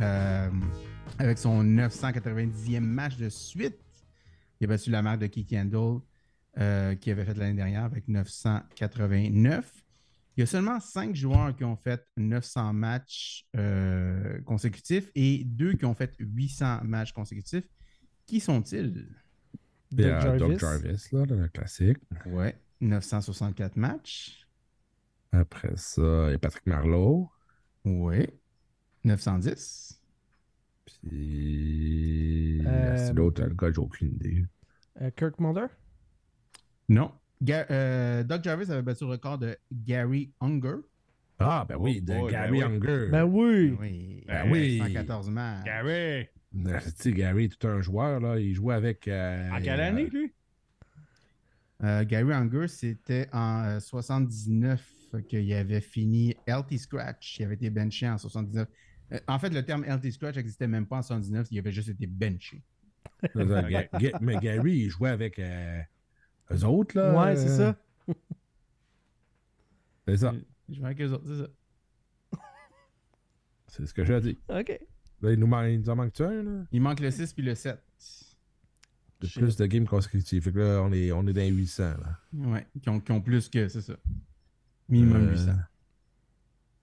[0.00, 0.50] euh,
[1.18, 3.78] avec son 990e match de suite.
[4.60, 6.00] Il a battu la marque de Keith Kendall
[6.58, 9.72] euh, qui avait fait l'année dernière avec 989.
[10.36, 15.74] Il y a seulement 5 joueurs qui ont fait 900 matchs euh, consécutifs et 2
[15.74, 17.68] qui ont fait 800 matchs consécutifs.
[18.26, 19.06] Qui sont-ils?
[19.90, 20.38] Doug euh, Jarvis.
[20.38, 21.98] Doug Jarvis, là, le classique.
[22.26, 24.46] Ouais, 964 matchs.
[25.32, 27.30] Après ça, il y a Patrick Marleau.
[27.84, 28.26] Oui.
[29.04, 30.00] 910.
[30.84, 32.62] Puis.
[32.66, 34.44] Euh, C'est l'autre, le gars, j'ai aucune idée.
[35.00, 35.66] Euh, Kirk Mulder?
[36.92, 37.10] Non.
[37.42, 40.76] Ga- euh, Doug Jarvis avait battu le record de Gary Unger.
[41.38, 42.76] Ah, ben oui, Oh de boy, Gary ben oui.
[42.76, 43.08] Unger.
[43.10, 43.76] Ben oui.
[43.80, 44.24] Oui.
[44.28, 44.78] Ben oui.
[44.78, 45.64] 114 matchs.
[45.64, 45.90] Gary!
[45.90, 48.38] Euh, Tu sais, Gary, tout un joueur, là.
[48.38, 49.08] Il jouait avec.
[49.08, 50.32] euh, En quelle euh, année, lui?
[51.82, 54.84] Euh, Gary Unger, c'était en euh, 79
[55.28, 57.40] qu'il avait fini LT Scratch.
[57.40, 58.68] Il avait été benché en 79.
[59.12, 61.88] Euh, en fait, le terme LT Scratch n'existait même pas en 79, il avait juste
[61.88, 62.62] été benché.
[64.20, 65.80] Mais Gary, il jouait avec euh,
[66.54, 67.14] eux autres, là.
[67.24, 67.76] Ouais, c'est euh, ça.
[70.08, 70.34] C'est ça.
[70.68, 71.48] Je jouais avec eux autres, c'est ça.
[73.68, 74.38] C'est ce que j'ai dit.
[74.48, 74.80] OK.
[75.22, 76.64] Là, il nous, man- il nous en manque-tu un, là?
[76.72, 77.80] Il manque le 6 puis le 7.
[79.20, 80.42] De plus de games consécutifs.
[80.42, 82.18] Fait que là, on est, on est dans les 800, là.
[82.32, 83.94] Ouais, qui ont, qui ont plus que, c'est ça.
[84.88, 85.52] Minimum Euh, 800.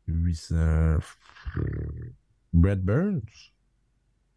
[0.07, 0.55] 800.
[0.55, 0.97] euh,
[2.53, 3.21] Brett Burns?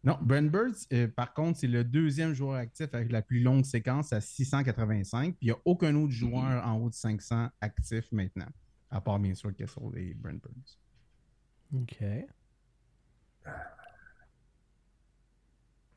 [0.05, 3.63] Non, Brent Burns, euh, par contre, c'est le deuxième joueur actif avec la plus longue
[3.63, 5.37] séquence à 685.
[5.37, 8.47] Puis il n'y a aucun autre joueur en haut de 500 actif maintenant.
[8.91, 10.77] À part bien sûr Kessel et Brent Burns.
[11.73, 12.01] OK.
[12.01, 12.25] I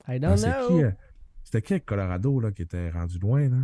[0.08, 0.68] Ah, don't c'est know.
[0.68, 0.90] qui, euh,
[1.42, 3.56] C'était qui avec Colorado, là, qui était rendu loin, là?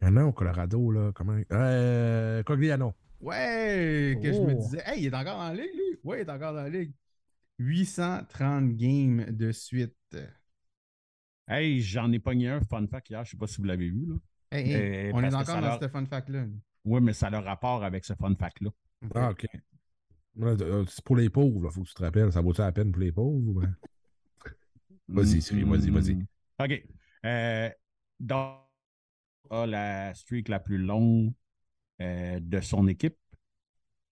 [0.00, 1.10] Il y en a au Colorado, là.
[1.12, 1.40] Comment.
[1.52, 2.42] Euh.
[2.44, 2.94] Cogliano.
[3.20, 4.58] Ouais, que je me Oh.
[4.60, 5.98] disais, hey, il est encore dans la ligue, lui.
[6.04, 6.92] Ouais, il est encore dans la ligue.
[7.58, 9.94] 830 games de suite.
[11.48, 14.06] Hey, j'en ai pogné un fun fact hier, je sais pas si vous l'avez vu.
[14.06, 14.14] Là.
[14.50, 16.46] Hey, hey, Euh, on est encore dans leur- ce fun fact-là.
[16.84, 18.70] Oui, mais ça a le rapport avec ce fun fact-là.
[19.14, 19.46] Ah, ok.
[20.36, 21.70] Là, euh, C'est pour les pauvres, là.
[21.70, 22.32] Faut que tu te rappelles.
[22.32, 23.62] Ça vaut-tu la peine pour les pauvres?
[25.08, 26.14] Vas-y, Siri, vas-y, vas-y.
[26.14, 26.26] Mm.
[26.58, 26.84] OK.
[27.24, 27.70] Euh,
[28.18, 28.58] donc,
[29.50, 31.32] a la streak la plus longue
[32.00, 33.16] euh, de son équipe.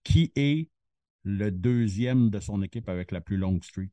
[0.05, 0.71] Qui est
[1.25, 3.93] le deuxième de son équipe avec la plus longue streak?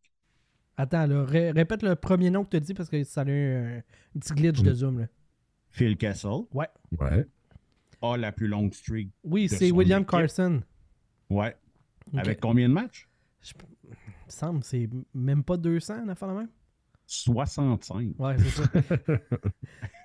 [0.78, 3.26] Attends, là, ré- répète le premier nom que tu as dit parce que ça a
[3.26, 4.76] eu un, un petit glitch de Mm.
[4.76, 5.00] zoom.
[5.00, 5.08] Là.
[5.70, 6.68] Phil Kessel Ouais.
[8.02, 9.10] a la plus longue streak.
[9.24, 10.12] Oui, c'est William équipe.
[10.12, 10.62] Carson.
[11.30, 11.56] Ouais.
[12.18, 13.08] Avec combien de matchs?
[13.42, 13.54] Je-
[13.86, 13.96] Il me
[14.28, 16.50] semble que c'est même pas 200, la fin de même.
[17.06, 18.16] 65.
[18.20, 18.64] Ouais, c'est ça.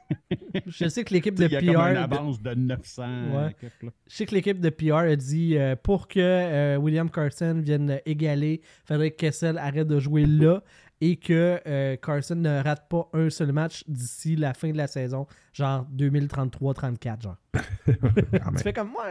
[0.66, 1.92] je sais que l'équipe de Il y a comme une PR.
[1.92, 3.02] de- avance de 900.
[3.32, 3.56] Ouais.
[3.60, 3.94] quelques.
[4.06, 8.00] Je sais que l'équipe de PR a dit euh, pour que euh, William Carson vienne
[8.06, 10.62] égaler, il faudrait que Kessel arrête de jouer là
[11.00, 14.86] et que euh, Carson ne rate pas un seul match d'ici la fin de la
[14.86, 17.36] saison, genre 2033-34, genre.
[17.86, 17.96] Même.
[18.56, 19.04] Tu fais comme moi,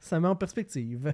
[0.00, 1.12] ça met en perspective.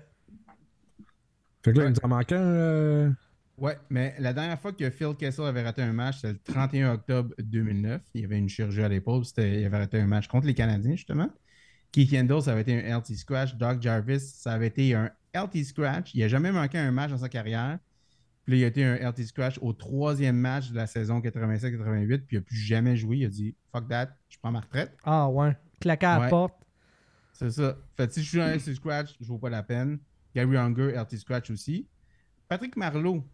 [1.65, 3.15] Fait que là, il nous en manque un.
[3.57, 6.95] Ouais, mais la dernière fois que Phil Kessel avait raté un match, c'était le 31
[6.95, 8.03] octobre 2009.
[8.15, 9.23] Il y avait une chirurgie à l'épaule.
[9.39, 11.31] Il avait raté un match contre les Canadiens, justement.
[11.93, 13.55] Keith Kendall, ça avait été un LT Scratch.
[13.55, 16.13] Doug Jarvis, ça avait été un LT Scratch.
[16.15, 17.79] Il n'a jamais manqué un match dans sa carrière.
[18.45, 22.19] Puis là, il a été un LT Scratch au troisième match de la saison 87-88.
[22.27, 23.19] Puis il n'a plus jamais joué.
[23.19, 24.97] Il a dit Fuck that, je prends ma retraite.
[25.05, 26.57] Ah ouais, claquer à la porte.
[27.33, 27.77] C'est ça.
[27.97, 30.01] Fait si je suis un LT Scratch, je ne vaut pas la peine.
[30.35, 31.87] Gary Unger, LT Scratch aussi.
[32.49, 33.25] Patrick Marleau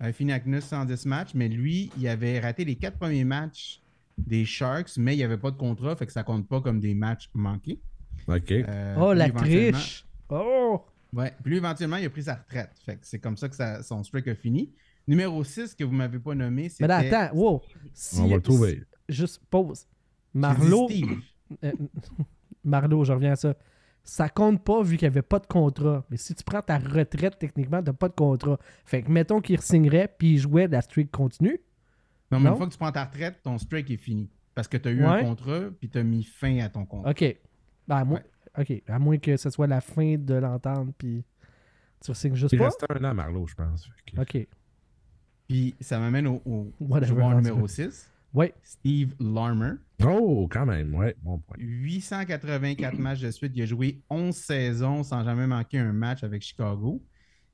[0.00, 3.80] a fini avec 910 matchs, mais lui, il avait raté les quatre premiers matchs
[4.16, 6.80] des Sharks, mais il n'y avait pas de contrat, fait que ça compte pas comme
[6.80, 7.80] des matchs manqués.
[8.26, 8.50] OK.
[8.52, 10.04] Euh, oh, la triche!
[10.28, 10.82] Oh!
[11.12, 11.32] Ouais.
[11.42, 12.70] Puis lui, éventuellement, il a pris sa retraite.
[12.84, 14.70] Fait que c'est comme ça que ça- son streak a fini.
[15.06, 16.86] Numéro 6, que vous ne m'avez pas nommé, Mais c'était...
[16.88, 17.62] là, attends, wow!
[17.94, 18.82] Si- On va le trouver.
[19.08, 19.86] Juste pause.
[20.34, 20.88] Marlowe.
[21.64, 21.72] Euh,
[22.64, 23.54] Marlowe, je reviens à ça.
[24.10, 26.02] Ça compte pas vu qu'il n'y avait pas de contrat.
[26.10, 28.58] Mais si tu prends ta retraite, techniquement, tu n'as pas de contrat.
[28.86, 31.60] Fait que mettons qu'il signerait puis il jouait, la streak continue.
[32.30, 32.52] Non, mais Non?
[32.52, 34.30] une fois que tu prends ta retraite, ton streak est fini.
[34.54, 35.20] Parce que tu as eu Ouais.
[35.20, 37.10] un contrat, puis tu as mis fin à ton contrat.
[37.10, 37.36] OK.
[37.86, 38.22] Ben, à, moins...
[38.58, 38.82] OK.
[38.88, 41.22] À moins que ce soit la fin de l'entente puis
[42.02, 42.64] tu signes juste Il pas?
[42.64, 43.90] restait un an, Marlowe, je pense.
[44.18, 44.48] OK.
[45.48, 46.72] Puis ça m'amène au, au
[47.04, 47.68] joueur numéro là.
[47.68, 48.54] 6, Ouais.
[48.62, 49.72] Steve Larmer.
[50.04, 51.56] Oh, quand même, ouais, bon point.
[51.58, 53.52] 884 matchs de suite.
[53.54, 57.02] Il a joué 11 saisons sans jamais manquer un match avec Chicago.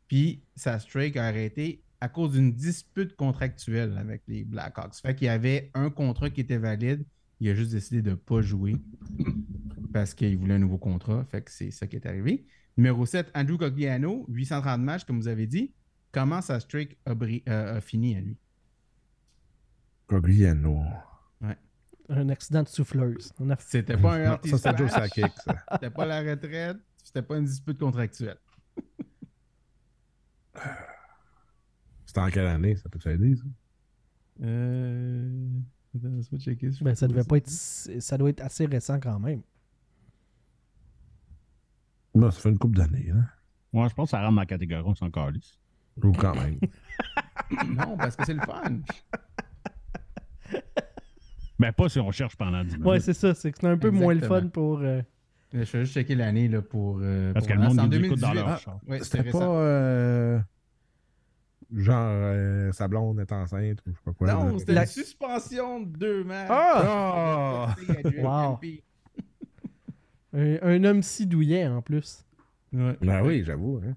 [0.09, 4.97] Puis sa streak a arrêté à cause d'une dispute contractuelle avec les Blackhawks.
[5.01, 7.05] Fait qu'il y avait un contrat qui était valide.
[7.41, 8.77] Il a juste décidé de ne pas jouer
[9.93, 11.25] parce qu'il voulait un nouveau contrat.
[11.31, 12.45] Fait que c'est ça qui est arrivé.
[12.77, 15.73] Numéro 7, Andrew Cogliano, 830 matchs, comme vous avez dit.
[16.13, 18.37] Comment sa streak a, bri- euh, a fini à lui?
[20.07, 20.83] Cogliano.
[22.09, 23.33] Un accident de souffleuse.
[23.49, 23.57] A...
[23.59, 25.11] C'était pas un Non, ça, c'était Joe splash.
[25.11, 25.65] Sakic, ça.
[25.73, 28.37] C'était pas la retraite, c'était pas une dispute contractuelle.
[32.05, 33.45] C'était en quelle année, ça peut t'aider, ça?
[34.43, 35.49] Euh...
[35.97, 37.49] Attends, laisse-moi checker si je Ben, ça devait pas être.
[37.49, 39.43] Ça doit être assez récent quand même.
[42.15, 43.27] Non, ça fait une couple d'années, hein?
[43.73, 45.59] Moi, je pense que ça rentre dans la catégorie, on s'en calisse.
[46.03, 46.59] Ou quand même.
[47.69, 48.81] Non, parce que c'est le fun.
[51.67, 52.85] Mais pas si on cherche pendant 10 minutes.
[52.87, 53.35] Ouais, c'est ça.
[53.35, 54.81] C'est que c'est un peu moins le fun pour.
[54.81, 55.01] euh,
[55.53, 56.99] Je vais juste checker l'année là, pour.
[57.01, 58.35] euh, Parce pour que le monde c'est en nous écoute dans 2018.
[58.35, 58.81] leur Ah, char.
[58.89, 59.39] ouais, C'était pas.
[59.45, 60.39] euh,
[61.75, 64.33] genre, euh, sa blonde est enceinte ou je sais pas quoi.
[64.33, 66.49] Non, c'était La- une suspension de deux matchs.
[66.51, 67.75] Ah!
[68.23, 68.59] Wow.
[70.33, 72.25] Un, un homme si douillet en plus.
[72.73, 72.97] Ouais.
[73.01, 73.81] Ben oui, j'avoue.
[73.87, 73.95] Hein.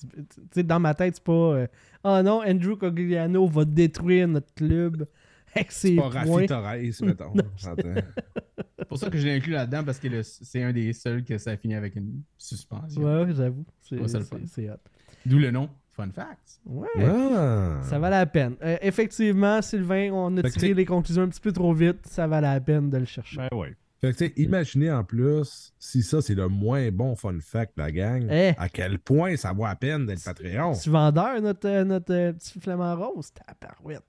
[0.00, 1.32] Tu tu sais, dans ma tête, c'est pas.
[1.32, 1.66] euh,
[2.04, 5.04] Ah non, Andrew Cogliano va détruire notre club
[5.58, 6.08] avec ses pas.
[6.08, 7.32] Rafi Torres, mettons.
[8.78, 11.36] C'est pour ça que je l'ai inclus là-dedans parce que c'est un des seuls que
[11.38, 13.02] ça a fini avec une suspension.
[13.02, 13.64] Ouais, j'avoue.
[13.82, 14.76] C'est Ouais, hot.
[15.26, 16.60] D'où le nom Fun Facts.
[16.64, 16.86] Ouais.
[17.00, 17.80] Ah!
[17.82, 18.54] Ça valait la peine.
[18.62, 22.06] Euh, effectivement, Sylvain, on a Fait tiré les conclusions un petit peu trop vite.
[22.06, 23.36] Ça valait la peine de le chercher.
[23.38, 23.74] Ben ouais.
[24.00, 27.76] Fait que, tu sais, imaginez en plus, si ça, c'est le moins bon fun fact
[27.76, 28.54] de la gang, Eh.
[28.56, 30.72] à quel point ça vaut la peine d'être Patreon.
[30.80, 33.30] Tu vendeur, notre, euh, notre euh, petit flamant rose.
[33.32, 34.04] Tabarouette.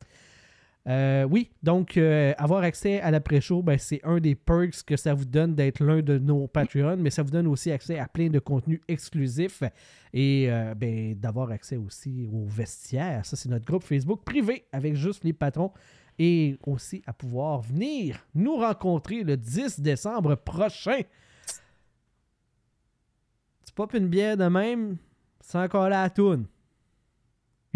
[0.90, 5.14] Euh, oui, donc euh, avoir accès à l'après-show, ben, c'est un des perks que ça
[5.14, 8.30] vous donne d'être l'un de nos Patreons, mais ça vous donne aussi accès à plein
[8.30, 9.62] de contenus exclusifs
[10.14, 13.24] et euh, ben, d'avoir accès aussi au vestiaire.
[13.24, 15.72] Ça, c'est notre groupe Facebook privé avec juste les patrons
[16.18, 21.02] et aussi à pouvoir venir nous rencontrer le 10 décembre prochain.
[23.64, 24.98] Tu popes une bière de même,
[25.40, 26.48] c'est encore la toune.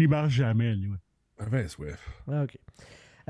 [0.00, 0.88] Il marche jamais, lui.
[0.88, 0.96] ouais.
[1.36, 1.98] Parfait, Swift.
[2.28, 2.58] Ah, OK.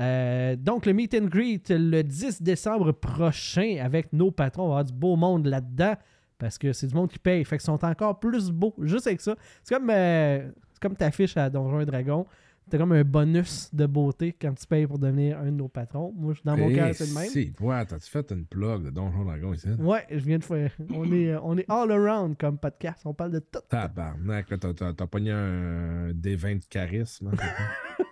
[0.01, 4.63] Euh, donc, le meet and greet le 10 décembre prochain avec nos patrons.
[4.63, 5.93] On va avoir du beau monde là-dedans
[6.37, 7.43] parce que c'est du monde qui paye.
[7.45, 8.73] Fait qu'ils sont encore plus beaux.
[8.81, 9.35] Juste avec ça.
[9.63, 10.49] C'est comme, euh,
[10.81, 12.25] comme ta fiche à Donjons et Dragons.
[12.67, 16.11] T'as comme un bonus de beauté quand tu payes pour devenir un de nos patrons.
[16.17, 17.29] Moi, je- dans mon Eh, cœur, c'est le même.
[17.29, 19.67] Si, ouais, t'as-tu fait une plug de Donjon Dragon ici?
[19.77, 20.71] Ouais, je viens de faire.
[20.91, 23.03] On est, euh, on est all around comme podcast.
[23.05, 23.59] On parle de tout.
[23.69, 27.27] Tabarnak, t'as- pogné un D20 de charisme.
[27.27, 27.37] hein?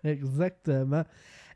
[0.04, 1.04] Exactement.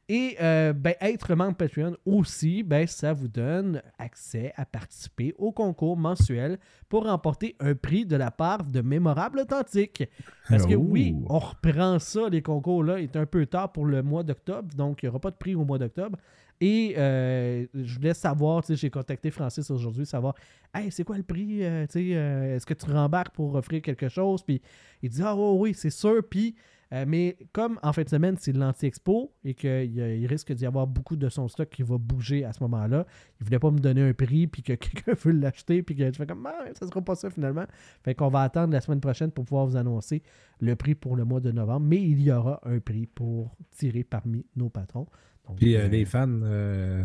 [0.07, 5.51] Et euh, ben, être membre Patreon aussi, ben, ça vous donne accès à participer au
[5.51, 6.59] concours mensuel
[6.91, 10.05] pour remporter un prix de la part de Mémorable Authentique.
[10.51, 10.87] Parce que Oh.
[10.91, 12.99] oui, on reprend ça, les concours-là.
[12.99, 15.37] Il est un peu tard pour le mois d'octobre, donc il n'y aura pas de
[15.37, 16.19] prix au mois d'octobre.
[16.61, 20.35] Et euh, je voulais savoir, j'ai contacté Francis aujourd'hui, savoir,
[20.75, 21.65] hey, c'est quoi le prix?
[21.65, 24.43] euh, Est-ce que tu rembarques pour offrir quelque chose?
[24.43, 24.61] Puis
[25.03, 26.23] il dit, ah oui, oui, c'est sûr.
[26.29, 26.55] Puis
[26.95, 31.17] euh, mais comme en fin de semaine, c'est l'anti-expo et qu'il risque d'y avoir beaucoup
[31.17, 33.05] de son stock qui va bouger à ce moment-là,
[33.41, 36.13] il voulait pas me donner un prix puis que quelqu'un veut l'acheter puis que je
[36.13, 37.65] fais comme ah, ça sera pas ça finalement.
[38.05, 40.23] Fait qu'on va attendre la semaine prochaine pour pouvoir vous annoncer
[40.61, 44.05] le prix pour le mois de novembre, mais il y aura un prix pour tirer
[44.05, 45.07] parmi nos patrons.
[45.49, 47.05] Donc, Puis euh, euh, les fans euh,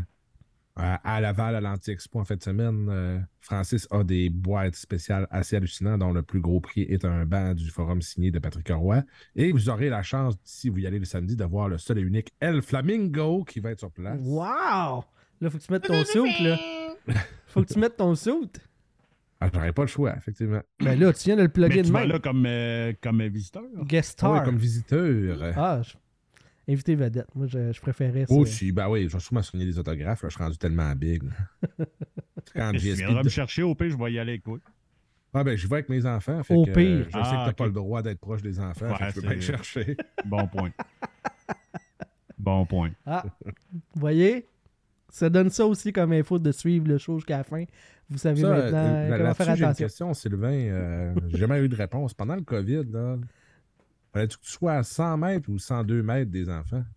[0.80, 5.28] à, à Laval, à l'Anti-Expo en fin de semaine, euh, Francis a des boîtes spéciales
[5.30, 8.70] assez hallucinantes dont le plus gros prix est un banc du forum signé de Patrick
[8.70, 9.04] Roy.
[9.36, 11.98] Et vous aurez la chance, si vous y allez le samedi, de voir le seul
[12.00, 14.18] et unique El Flamingo qui va être sur place.
[14.22, 15.04] Wow!
[15.42, 16.58] Là, faut que tu mettes ton suit, là.
[17.48, 18.32] Faut que tu mettes ton suit.
[19.42, 20.60] Ah, J'aurais pas le choix, effectivement.
[20.82, 22.10] Ben là, tu viens de le Mais plugger tu de vas même.
[22.10, 23.64] là comme, euh, comme visiteur.
[23.86, 24.46] Guest Ah ouais, star.
[24.46, 25.54] comme visiteur.
[25.56, 25.94] Ah, je-
[26.70, 27.28] invité vedette.
[27.36, 28.34] Moi, je, je préférais ça.
[28.34, 30.22] Aussi, ben oui, je vais sûrement soigner des autographes.
[30.24, 31.24] là, je suis rendu tellement big.
[31.24, 31.86] là.
[32.56, 34.58] Quand Tu viendras me chercher, au pire, je vais y aller avec toi.
[35.34, 36.42] Ah ben, je vais avec mes enfants.
[36.44, 37.06] Fait Au que, pire.
[37.06, 37.56] je sais Ah, que t'as ok.
[37.58, 38.96] pas le droit d'être proche des enfants.
[38.96, 39.98] fait Ouais, je peux pas te chercher.
[40.26, 40.72] Bon point.
[42.38, 42.92] bon point.
[43.06, 43.52] Ah, vous
[43.96, 44.48] voyez?
[45.10, 47.64] Ça donne ça aussi comme info de suivre le show jusqu'à la fin.
[48.10, 49.86] Vous savez Ça, maintenant euh, euh, comment faire j'ai une attention.
[49.86, 50.52] question, Sylvain.
[50.54, 52.14] Euh, j'ai jamais eu de réponse.
[52.14, 53.18] Pendant le COVID, là,
[54.14, 56.84] fallait-tu que tu sois à 100 mètres ou 102 mètres des enfants?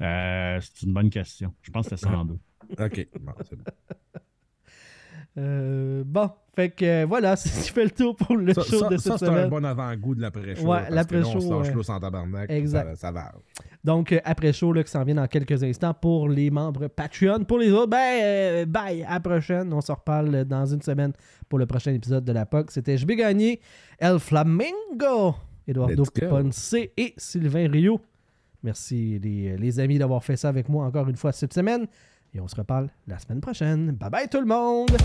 [0.00, 1.52] Euh, c'est une bonne question.
[1.60, 2.34] Je pense que c'était 102.
[2.78, 3.08] OK.
[3.20, 3.64] Bon, c'est bon.
[5.38, 8.62] Euh, bon, fait que euh, voilà, c'est ce qui fait le tour pour le Ça,
[8.62, 10.66] show ça- de ça, cette c'est un bon avant-goût de l'après-show.
[10.66, 11.74] Ouais, l'après-show, On se lâche ouais.
[11.74, 12.48] l'eau sans tabarnak.
[12.50, 12.90] Exact.
[12.90, 13.32] Ça, ça va.
[13.88, 17.44] Donc, euh, après show là, qui s'en vient dans quelques instants pour les membres Patreon.
[17.44, 19.72] Pour les autres, ben, euh, bye, à la prochaine.
[19.72, 21.14] On se reparle dans une semaine
[21.48, 22.70] pour le prochain épisode de la POC.
[22.70, 23.62] C'était JB Gagné,
[23.98, 25.36] El Flamingo,
[25.66, 26.04] Eduardo.
[26.28, 27.98] Ponce et Sylvain Rio.
[28.62, 31.86] Merci les, les amis d'avoir fait ça avec moi encore une fois cette semaine.
[32.34, 33.92] Et on se reparle la semaine prochaine.
[33.92, 34.98] Bye bye tout le monde!